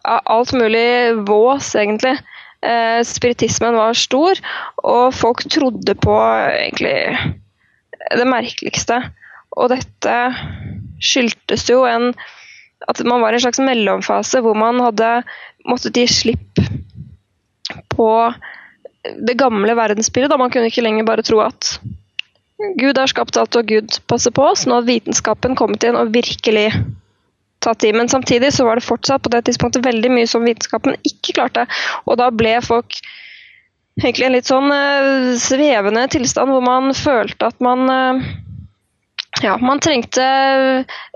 alt 0.04 0.52
mulig 0.56 1.16
vås, 1.28 1.74
egentlig. 1.76 2.16
Eh, 2.64 3.00
spiritismen 3.04 3.76
var 3.76 3.96
stor, 3.96 4.40
og 4.84 5.14
folk 5.16 5.44
trodde 5.48 5.94
på 5.96 6.16
egentlig 6.48 6.96
det 8.16 8.28
merkeligste. 8.28 9.00
Og 9.56 9.72
dette 9.72 10.16
skyldtes 11.00 11.66
jo 11.70 11.84
en 11.88 12.12
at 12.88 13.00
man 13.04 13.20
var 13.20 13.34
i 13.34 13.36
en 13.36 13.44
slags 13.44 13.60
mellomfase 13.60 14.40
hvor 14.40 14.56
man 14.56 14.80
hadde 14.80 15.08
måttet 15.68 15.98
gi 16.00 16.06
slipp 16.08 16.60
på 17.92 18.08
det 19.04 19.38
gamle 19.40 19.74
verdensbildet. 19.78 20.32
Da 20.32 20.38
man 20.40 20.52
kunne 20.52 20.70
ikke 20.70 20.84
lenger 20.84 21.08
bare 21.08 21.24
tro 21.26 21.40
at 21.44 21.76
Gud 22.80 22.98
har 22.98 23.08
skapt 23.08 23.38
alt 23.40 23.56
og 23.56 23.70
Gud 23.70 24.00
passer 24.10 24.34
på 24.36 24.44
oss. 24.50 24.66
Nå 24.68 24.80
har 24.80 24.88
vitenskapen 24.88 25.56
kommet 25.58 25.84
inn 25.86 25.98
og 25.98 26.12
virkelig 26.14 26.68
tatt 27.64 27.84
i. 27.84 27.92
Men 27.96 28.08
samtidig 28.08 28.52
så 28.56 28.66
var 28.68 28.76
det 28.76 28.86
fortsatt 28.86 29.24
på 29.24 29.32
det 29.32 29.44
tidspunktet 29.48 29.86
veldig 29.86 30.12
mye 30.12 30.28
som 30.28 30.44
vitenskapen 30.44 30.98
ikke 31.08 31.36
klarte. 31.38 31.66
Og 32.06 32.20
da 32.20 32.30
ble 32.32 32.58
folk 32.64 33.00
egentlig 34.00 34.28
en 34.28 34.36
litt 34.36 34.48
sånn 34.48 34.70
uh, 34.72 35.32
svevende 35.40 36.06
tilstand 36.12 36.52
hvor 36.52 36.64
man 36.64 36.94
følte 36.96 37.50
at 37.50 37.58
man 37.64 37.90
uh, 37.90 38.30
ja, 39.42 39.56
man 39.60 39.80
trengte 39.82 40.24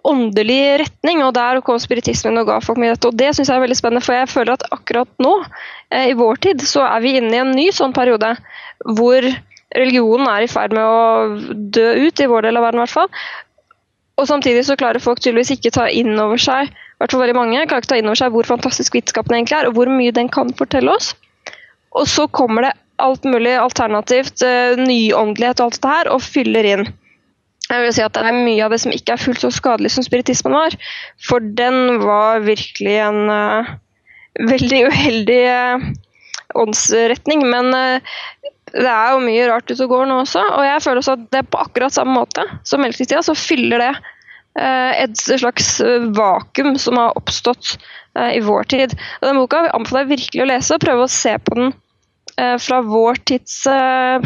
åndelig 0.04 0.60
retning, 0.84 1.22
og 1.24 1.34
der 1.36 1.60
kom 1.64 1.78
spiritismen 1.82 2.38
og 2.40 2.48
ga 2.48 2.60
folk 2.64 2.80
mye 2.80 2.94
dette. 2.94 3.10
Og 3.10 3.18
det 3.18 3.32
syns 3.34 3.50
jeg 3.50 3.56
er 3.56 3.64
veldig 3.64 3.78
spennende, 3.78 4.04
for 4.04 4.16
jeg 4.16 4.30
føler 4.32 4.56
at 4.56 4.68
akkurat 4.74 5.10
nå, 5.22 5.34
eh, 5.90 6.10
i 6.12 6.18
vår 6.18 6.40
tid, 6.48 6.64
så 6.68 6.86
er 6.88 7.04
vi 7.04 7.16
inne 7.18 7.34
i 7.34 7.42
en 7.42 7.54
ny 7.56 7.70
sånn 7.74 7.96
periode 7.96 8.34
hvor 8.84 9.26
religionen 9.74 10.28
er 10.30 10.44
i 10.44 10.50
ferd 10.50 10.74
med 10.76 10.84
å 10.84 11.56
dø 11.74 11.88
ut, 12.06 12.20
i 12.20 12.30
vår 12.30 12.48
del 12.48 12.60
av 12.60 12.68
verden 12.68 12.80
i 12.80 12.84
hvert 12.84 12.94
fall. 12.94 13.10
Og 14.20 14.28
samtidig 14.30 14.62
så 14.66 14.76
klarer 14.78 15.02
folk 15.02 15.20
tydeligvis 15.20 15.56
ikke 15.56 15.74
ta 15.74 15.88
inn 15.90 16.14
over 16.22 16.38
seg 16.38 16.70
i 16.94 17.02
hvert 17.02 17.10
fall 17.10 17.24
veldig 17.24 17.34
mange, 17.36 17.64
klarer 17.66 17.82
ikke 17.82 17.90
ta 17.90 17.96
inn 17.98 18.06
over 18.06 18.20
seg 18.20 18.34
hvor 18.34 18.46
fantastisk 18.46 18.94
vitenskapen 18.94 19.34
egentlig 19.34 19.56
er, 19.58 19.66
og 19.66 19.74
hvor 19.74 19.90
mye 19.90 20.14
den 20.14 20.30
kan 20.32 20.52
fortelle 20.54 20.92
oss. 20.94 21.10
Og 21.98 22.06
så 22.10 22.28
kommer 22.30 22.68
det 22.68 22.76
alt 23.02 23.26
mulig 23.26 23.56
alternativt, 23.58 24.44
uh, 24.46 24.78
nyåndelighet 24.78 25.58
og 25.58 25.66
alt 25.66 25.80
dette 25.80 25.94
her, 25.96 26.10
og 26.14 26.22
fyller 26.22 26.68
inn. 26.70 26.86
Jeg 27.70 27.80
vil 27.80 27.94
si 27.96 28.04
at 28.04 28.16
Det 28.16 28.28
er 28.28 28.36
mye 28.44 28.64
av 28.66 28.74
det 28.74 28.80
som 28.82 28.92
ikke 28.92 29.14
er 29.14 29.22
fullt 29.22 29.44
så 29.44 29.50
skadelig 29.54 29.94
som 29.94 30.04
spiritismen 30.04 30.54
var. 30.56 30.76
For 31.24 31.44
den 31.58 32.00
var 32.02 32.44
virkelig 32.44 32.96
en 33.06 33.30
uh, 33.32 33.74
veldig 34.50 34.80
uheldig 34.90 35.42
uh, 35.48 35.86
åndsretning. 36.60 37.46
Men 37.48 37.72
det 38.74 38.90
er 38.90 39.14
jo 39.14 39.22
mye 39.24 39.46
rart 39.48 39.70
ute 39.70 39.80
og 39.86 39.94
går 39.94 40.10
nå 40.10 40.20
også, 40.24 40.42
og 40.58 40.66
jeg 40.66 40.82
føler 40.82 41.00
også 41.00 41.14
at 41.16 41.24
det 41.32 41.40
er 41.40 41.48
på 41.50 41.62
akkurat 41.62 41.94
samme 41.94 42.14
måte 42.16 42.44
som 42.66 42.82
melketida, 42.82 43.22
så 43.22 43.36
fyller 43.38 43.82
det 43.82 43.92
et 44.54 45.18
slags 45.18 45.68
vakuum 46.14 46.76
som 46.78 46.98
har 46.98 47.16
oppstått 47.18 47.72
i 48.34 48.42
vår 48.42 48.66
tid. 48.70 48.94
Og 49.20 49.26
den 49.26 49.38
boka 49.40 49.64
anbefaler 49.74 50.04
jeg 50.04 50.10
virkelig 50.12 50.44
å 50.44 50.48
lese 50.50 50.76
og 50.76 50.82
prøve 50.84 51.06
å 51.06 51.10
se 51.10 51.32
på 51.42 51.56
den 51.58 51.72
fra 52.62 52.80
vår 52.86 53.18
tids 53.30 53.60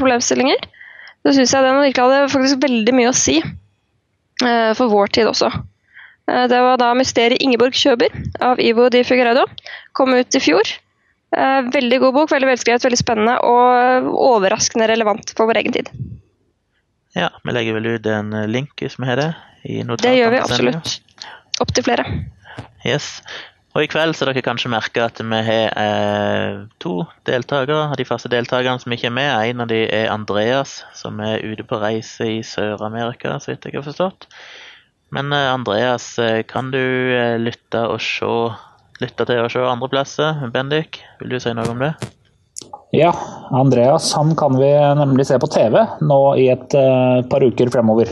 problemstillinger 0.01 0.69
så 1.25 1.35
syns 1.37 1.55
jeg 1.55 1.65
den 1.67 1.81
virkelig 1.83 2.05
hadde 2.05 2.33
faktisk 2.35 2.63
veldig 2.63 2.95
mye 2.97 3.11
å 3.11 3.17
si 3.17 3.39
uh, 3.43 4.73
for 4.79 4.91
vår 4.93 5.15
tid 5.19 5.31
også. 5.31 5.51
Uh, 6.29 6.45
det 6.51 6.61
var 6.65 6.81
da 6.81 6.93
'Mysteriet 6.97 7.43
Ingeborg 7.45 7.77
Kjøber' 7.77 8.15
av 8.45 8.61
Ivo 8.63 8.89
Di 8.93 9.03
Figueiredo. 9.07 9.47
Kom 9.99 10.15
ut 10.15 10.39
i 10.39 10.43
fjor. 10.43 10.71
Uh, 11.35 11.67
veldig 11.75 11.99
god 12.05 12.17
bok, 12.17 12.31
veldig 12.33 12.53
velskrevet, 12.55 12.87
veldig 12.87 13.01
spennende 13.01 13.37
og 13.45 14.09
overraskende 14.31 14.89
relevant 14.89 15.35
for 15.37 15.51
vår 15.51 15.63
egen 15.65 15.77
tid. 15.77 15.93
Ja, 17.17 17.33
vi 17.45 17.53
legger 17.53 17.77
vel 17.77 17.95
ut 17.97 18.07
en 18.07 18.33
link 18.49 18.79
hvis 18.81 18.99
vi 19.01 19.09
har 19.09 19.21
det? 19.21 19.33
i 19.65 19.83
Det 19.83 20.15
gjør 20.15 20.31
vi 20.33 20.41
absolutt. 20.41 20.93
Opptil 21.61 21.85
flere. 21.85 22.05
Yes. 22.87 23.19
Og 23.79 23.85
i 23.85 23.91
kveld 23.93 24.17
så 24.19 24.27
dere 24.27 24.43
kanskje 24.43 24.73
merka 24.73 25.05
at 25.07 25.21
vi 25.23 25.39
har 25.47 25.77
eh, 25.79 26.57
to 26.83 27.05
deltakere 27.29 27.85
av 27.93 27.93
de 28.01 28.07
faste 28.09 28.27
deltakerne 28.33 28.83
som 28.83 28.91
ikke 28.91 29.07
er 29.07 29.15
med. 29.15 29.31
En 29.53 29.63
av 29.63 29.69
de 29.71 29.85
er 29.87 30.11
Andreas, 30.11 30.81
som 30.99 31.21
er 31.23 31.45
ute 31.47 31.63
på 31.63 31.79
reise 31.79 32.27
i 32.27 32.41
Sør-Amerika, 32.43 33.37
så 33.39 33.53
vidt 33.53 33.69
jeg 33.71 33.79
har 33.79 33.87
forstått. 33.87 34.27
Men 35.15 35.31
eh, 35.31 35.47
Andreas, 35.53 36.11
eh, 36.19 36.43
kan 36.43 36.73
du 36.75 36.83
eh, 37.15 37.39
lytte, 37.39 37.85
og 37.87 38.03
se, 38.03 38.33
lytte 38.99 39.29
til 39.31 39.47
å 39.47 39.53
se 39.55 39.63
andre 39.63 39.93
plasser? 39.95 40.43
Bendik, 40.51 40.99
vil 41.23 41.37
du 41.37 41.39
si 41.39 41.55
noe 41.55 41.71
om 41.71 41.87
det? 41.87 41.95
Ja, 42.99 43.13
Andreas 43.55 44.11
han 44.19 44.35
kan 44.35 44.59
vi 44.59 44.75
nemlig 44.99 45.31
se 45.31 45.39
på 45.39 45.55
TV 45.55 45.85
nå 46.03 46.23
i 46.41 46.49
et 46.51 46.75
uh, 46.75 47.23
par 47.31 47.47
uker 47.47 47.71
fremover. 47.71 48.11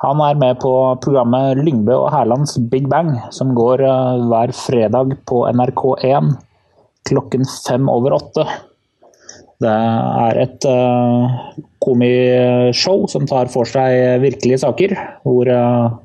Han 0.00 0.20
er 0.24 0.38
med 0.40 0.56
på 0.62 0.72
programmet 1.04 1.58
Lyngbø 1.60 1.92
og 1.92 2.12
Hærlands 2.14 2.54
Big 2.72 2.86
Bang, 2.88 3.12
som 3.36 3.52
går 3.56 3.82
eh, 3.84 4.22
hver 4.30 4.52
fredag 4.56 5.12
på 5.28 5.42
NRK1 5.52 6.30
klokken 7.10 7.44
fem 7.66 7.88
over 7.92 8.16
åtte. 8.16 8.46
Det 9.60 9.68
er 9.68 10.38
et 10.40 10.64
uh, 10.64 11.52
komishow 11.84 13.04
som 13.12 13.26
tar 13.28 13.50
for 13.52 13.68
seg 13.68 14.22
virkelige 14.22 14.62
saker, 14.62 14.94
hvor 15.26 15.50
uh, 15.52 15.98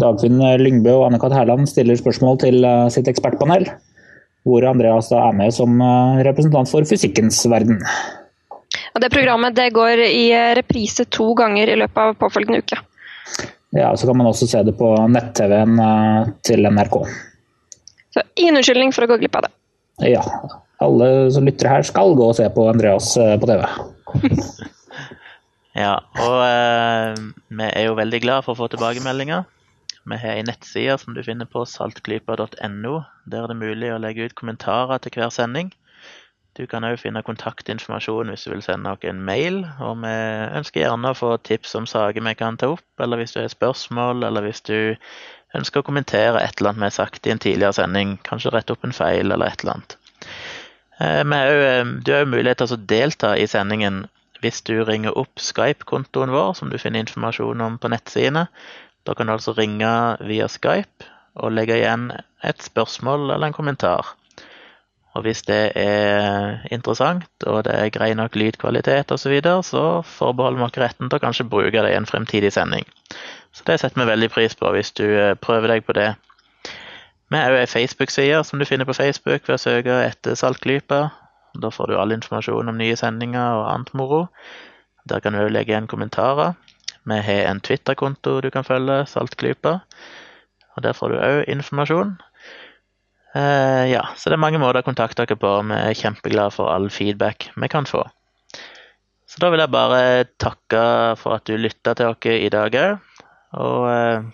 Dagfinn 0.00 0.40
Lyngbø 0.62 0.94
og 0.94 1.08
Anne-Kat. 1.10 1.36
Hærland 1.36 1.68
stiller 1.68 2.00
spørsmål 2.00 2.40
til 2.40 2.64
sitt 2.94 3.10
ekspertpanel. 3.12 3.68
Hvor 4.48 4.64
Andreas 4.70 5.10
da 5.12 5.20
er 5.26 5.36
med 5.36 5.52
som 5.52 5.82
representant 6.24 6.70
for 6.70 6.86
fysikkens 6.88 7.42
verden. 7.50 7.82
Det 9.02 9.12
programmet 9.12 9.58
det 9.58 9.72
går 9.76 10.06
i 10.06 10.28
reprise 10.56 11.04
to 11.12 11.34
ganger 11.36 11.74
i 11.74 11.80
løpet 11.82 12.04
av 12.04 12.16
påfølgende 12.22 12.62
uke. 12.62 12.78
Ja, 13.76 13.96
Så 13.96 14.06
kan 14.06 14.16
man 14.16 14.26
også 14.26 14.48
se 14.48 14.62
det 14.64 14.74
på 14.78 14.88
nett-TV-en 15.12 15.80
eh, 15.84 16.30
til 16.46 16.64
NRK. 16.64 17.02
Så 18.14 18.24
ingen 18.40 18.56
unnskyldning 18.60 18.94
for 18.96 19.04
å 19.04 19.10
gå 19.10 19.18
glipp 19.20 19.36
av 19.38 19.48
det. 19.48 19.52
Ja. 20.14 20.24
Alle 20.80 21.28
som 21.34 21.46
lytter 21.46 21.68
her, 21.68 21.84
skal 21.86 22.14
gå 22.16 22.30
og 22.30 22.36
se 22.38 22.46
på 22.54 22.68
Andreas 22.70 23.10
eh, 23.20 23.34
på 23.40 23.48
TV. 23.50 23.66
ja, 25.84 25.94
og 26.22 26.38
eh, 26.46 27.20
vi 27.50 27.68
er 27.68 27.88
jo 27.88 27.98
veldig 27.98 28.22
glad 28.24 28.46
for 28.46 28.54
å 28.54 28.62
få 28.62 28.70
tilbakemeldinger. 28.72 29.44
Vi 30.08 30.16
har 30.22 30.38
ei 30.38 30.46
nettside 30.46 30.96
som 31.02 31.16
du 31.16 31.20
finner 31.26 31.48
på 31.50 31.66
saltklypa.no. 31.68 32.94
Der 33.28 33.42
er 33.42 33.50
det 33.50 33.58
mulig 33.58 33.90
å 33.92 34.00
legge 34.00 34.30
ut 34.30 34.38
kommentarer 34.38 35.02
til 35.04 35.18
hver 35.18 35.34
sending. 35.34 35.74
Du 36.58 36.64
kan 36.66 36.82
òg 36.82 36.96
finne 36.98 37.22
kontaktinformasjon 37.22 38.32
hvis 38.32 38.48
du 38.48 38.50
vil 38.50 38.62
sende 38.66 38.90
noen 38.90 39.12
en 39.12 39.24
mail. 39.28 39.60
Og 39.78 40.00
vi 40.02 40.14
ønsker 40.58 40.82
gjerne 40.82 41.12
å 41.14 41.18
få 41.18 41.36
tips 41.46 41.76
om 41.78 41.86
saker 41.86 42.24
vi 42.26 42.34
kan 42.38 42.58
ta 42.58 42.72
opp, 42.74 42.86
eller 42.98 43.20
hvis 43.20 43.36
du 43.36 43.40
har 43.40 43.52
spørsmål, 43.52 44.24
eller 44.26 44.42
hvis 44.42 44.64
du 44.66 44.78
ønsker 45.56 45.80
å 45.80 45.86
kommentere 45.86 46.42
et 46.42 46.58
eller 46.58 46.74
annet 46.74 46.82
vi 46.82 46.88
har 46.90 46.96
sagt 46.98 47.28
i 47.28 47.32
en 47.32 47.42
tidligere 47.42 47.78
sending, 47.78 48.16
kanskje 48.26 48.52
rette 48.52 48.74
opp 48.74 48.84
en 48.84 48.96
feil 48.96 49.30
eller 49.30 49.46
et 49.46 49.62
eller 49.62 49.78
annet. 49.78 49.96
Eh, 50.98 51.22
eh, 51.22 51.94
du 52.02 52.12
har 52.12 52.26
òg 52.26 52.32
mulighet 52.34 52.60
til 52.64 52.74
å 52.74 52.82
delta 52.90 53.32
i 53.38 53.46
sendingen 53.46 54.06
hvis 54.42 54.60
du 54.66 54.74
ringer 54.86 55.14
opp 55.18 55.38
Skype-kontoen 55.42 56.34
vår, 56.34 56.52
som 56.58 56.70
du 56.70 56.78
finner 56.78 57.06
informasjon 57.06 57.62
om 57.62 57.78
på 57.78 57.90
nettsidene. 57.94 58.48
Da 59.06 59.14
kan 59.14 59.30
du 59.30 59.34
altså 59.34 59.54
ringe 59.54 59.90
via 60.26 60.50
Skype 60.50 61.06
og 61.38 61.54
legge 61.54 61.78
igjen 61.78 62.10
et 62.42 62.62
spørsmål 62.66 63.30
eller 63.30 63.48
en 63.48 63.56
kommentar. 63.56 64.17
Og 65.16 65.24
hvis 65.24 65.40
det 65.48 65.72
er 65.78 66.60
interessant, 66.70 67.26
og 67.46 67.64
det 67.66 67.74
er 67.74 67.92
grei 67.94 68.10
nok 68.14 68.36
lydkvalitet 68.36 69.10
osv., 69.14 69.22
så, 69.22 69.32
videre, 69.32 69.62
så 69.64 69.84
forbeholder 70.04 70.60
vi 70.60 70.66
oss 70.66 70.80
retten 70.82 71.08
til 71.08 71.18
å 71.18 71.24
kanskje 71.24 71.48
bruke 71.48 71.82
det 71.82 71.94
i 71.94 71.98
en 71.98 72.06
fremtidig 72.06 72.52
sending. 72.54 72.84
Så 73.56 73.64
det 73.66 73.80
setter 73.80 74.02
vi 74.02 74.10
veldig 74.10 74.30
pris 74.30 74.54
på 74.54 74.70
hvis 74.74 74.92
du 75.00 75.06
eh, 75.08 75.34
prøver 75.40 75.72
deg 75.72 75.86
på 75.86 75.96
det. 75.96 76.12
Vi 77.28 77.36
har 77.36 77.52
òg 77.52 77.64
ei 77.64 77.70
Facebook-side 77.70 78.44
som 78.46 78.60
du 78.60 78.68
finner 78.68 78.88
på 78.88 78.96
Facebook 78.96 79.48
ved 79.48 79.56
å 79.56 79.60
søke 79.60 79.96
etter 80.04 80.36
Saltklypa. 80.38 81.00
Da 81.58 81.70
får 81.72 81.90
du 81.90 81.98
all 81.98 82.14
informasjon 82.14 82.70
om 82.70 82.78
nye 82.78 82.96
sendinger 82.96 83.58
og 83.58 83.66
annet 83.72 83.92
moro. 83.96 84.22
Der 85.08 85.24
kan 85.24 85.34
du 85.34 85.42
òg 85.42 85.52
legge 85.52 85.74
igjen 85.74 85.90
kommentarer. 85.90 86.54
Vi 87.08 87.18
har 87.24 87.50
en 87.50 87.60
Twitter-konto 87.64 88.38
du 88.44 88.50
kan 88.52 88.64
følge, 88.64 89.02
Saltklypa. 89.08 89.80
Og 90.76 90.82
Der 90.82 90.92
får 90.92 91.08
du 91.08 91.18
òg 91.18 91.44
informasjon. 91.48 92.16
Uh, 93.36 93.84
ja, 93.90 94.06
så 94.16 94.30
det 94.30 94.38
er 94.38 94.42
mange 94.42 94.60
måter 94.60 94.80
å 94.80 94.86
kontakte 94.86 95.26
dere 95.26 95.38
på. 95.40 95.50
Vi 95.68 95.76
er 95.76 95.98
kjempeglade 95.98 96.54
for 96.54 96.72
all 96.72 96.88
feedback 96.92 97.50
vi 97.56 97.68
kan 97.70 97.88
få. 97.88 98.06
Så 99.28 99.42
da 99.42 99.50
vil 99.52 99.60
jeg 99.60 99.72
bare 99.74 100.24
takke 100.40 100.82
for 101.20 101.36
at 101.36 101.44
du 101.44 101.58
lytta 101.60 101.92
til 101.98 102.14
oss 102.14 102.30
i 102.32 102.48
dag 102.52 102.78
òg. 102.80 103.06
Og 103.58 103.88
uh, 103.88 104.24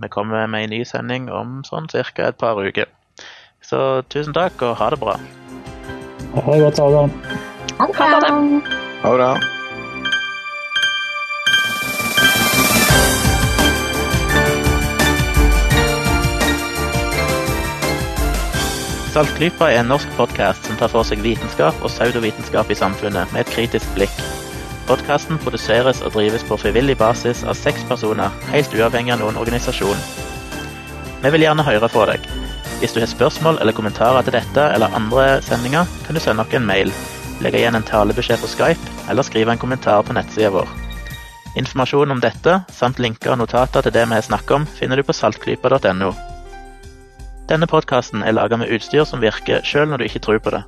vi 0.00 0.08
kommer 0.08 0.46
med 0.46 0.68
en 0.68 0.74
ny 0.76 0.84
sending 0.86 1.28
om 1.30 1.60
sånn 1.66 1.90
ca. 1.90 2.28
et 2.28 2.38
par 2.38 2.58
uker. 2.58 2.86
Så 3.60 4.02
tusen 4.08 4.34
takk, 4.34 4.62
og 4.62 4.78
ha 4.80 4.90
det 4.90 5.00
bra. 5.02 5.18
Ha 6.34 6.46
det 6.46 6.60
godt, 6.64 6.78
ha 6.78 6.90
det. 6.96 7.06
Ha 7.78 8.20
det. 8.20 8.34
Ha 9.02 9.10
det 9.10 9.18
bra. 9.18 9.59
Saltklypa 19.10 19.66
er 19.66 19.80
en 19.80 19.88
norsk 19.90 20.10
podkast 20.14 20.68
som 20.68 20.76
tar 20.78 20.90
for 20.92 21.02
seg 21.02 21.18
vitenskap 21.24 21.74
og 21.82 21.90
pseudovitenskap 21.90 22.68
i 22.70 22.76
samfunnet 22.78 23.32
med 23.34 23.42
et 23.42 23.50
kritisk 23.50 23.90
blikk. 23.96 24.20
Podkasten 24.86 25.40
produseres 25.42 25.98
og 26.06 26.14
drives 26.14 26.44
på 26.46 26.58
frivillig 26.62 26.94
basis 27.00 27.42
av 27.42 27.58
seks 27.58 27.82
personer, 27.90 28.30
helt 28.52 28.70
uavhengig 28.70 29.16
av 29.16 29.24
noen 29.24 29.40
organisasjon. 29.42 29.98
Vi 31.24 31.34
vil 31.34 31.46
gjerne 31.48 31.66
høre 31.66 31.90
fra 31.90 32.06
deg. 32.12 32.30
Hvis 32.78 32.94
du 32.94 33.02
har 33.02 33.10
spørsmål 33.10 33.58
eller 33.58 33.74
kommentarer 33.74 34.22
til 34.22 34.38
dette 34.38 34.70
eller 34.78 34.94
andre 34.94 35.26
sendinger, 35.42 35.90
kan 36.06 36.14
du 36.14 36.22
sende 36.22 36.46
oss 36.46 36.54
en 36.54 36.70
mail, 36.70 36.94
legge 37.42 37.58
igjen 37.58 37.82
en 37.82 37.90
talebeskjed 37.90 38.38
på 38.38 38.54
Skype 38.54 38.98
eller 39.10 39.26
skrive 39.26 39.50
en 39.50 39.66
kommentar 39.66 40.06
på 40.06 40.14
nettsida 40.14 40.54
vår. 40.54 40.70
Informasjon 41.58 42.14
om 42.14 42.22
dette, 42.22 42.60
samt 42.70 43.02
linker 43.02 43.34
og 43.34 43.42
notater 43.42 43.82
til 43.82 43.98
det 43.98 44.06
vi 44.06 44.20
har 44.20 44.28
snakket 44.30 44.60
om, 44.60 44.70
finner 44.78 45.02
du 45.02 45.02
på 45.02 45.18
saltklypa.no. 45.18 46.14
Denne 47.50 47.66
podkasten 47.66 48.22
er 48.22 48.36
laga 48.36 48.54
med 48.60 48.70
utstyr 48.70 49.02
som 49.08 49.22
virker 49.24 49.64
sjøl 49.66 49.88
når 49.90 49.98
du 49.98 50.04
ikke 50.06 50.22
tror 50.22 50.38
på 50.38 50.52
det. 50.54 50.60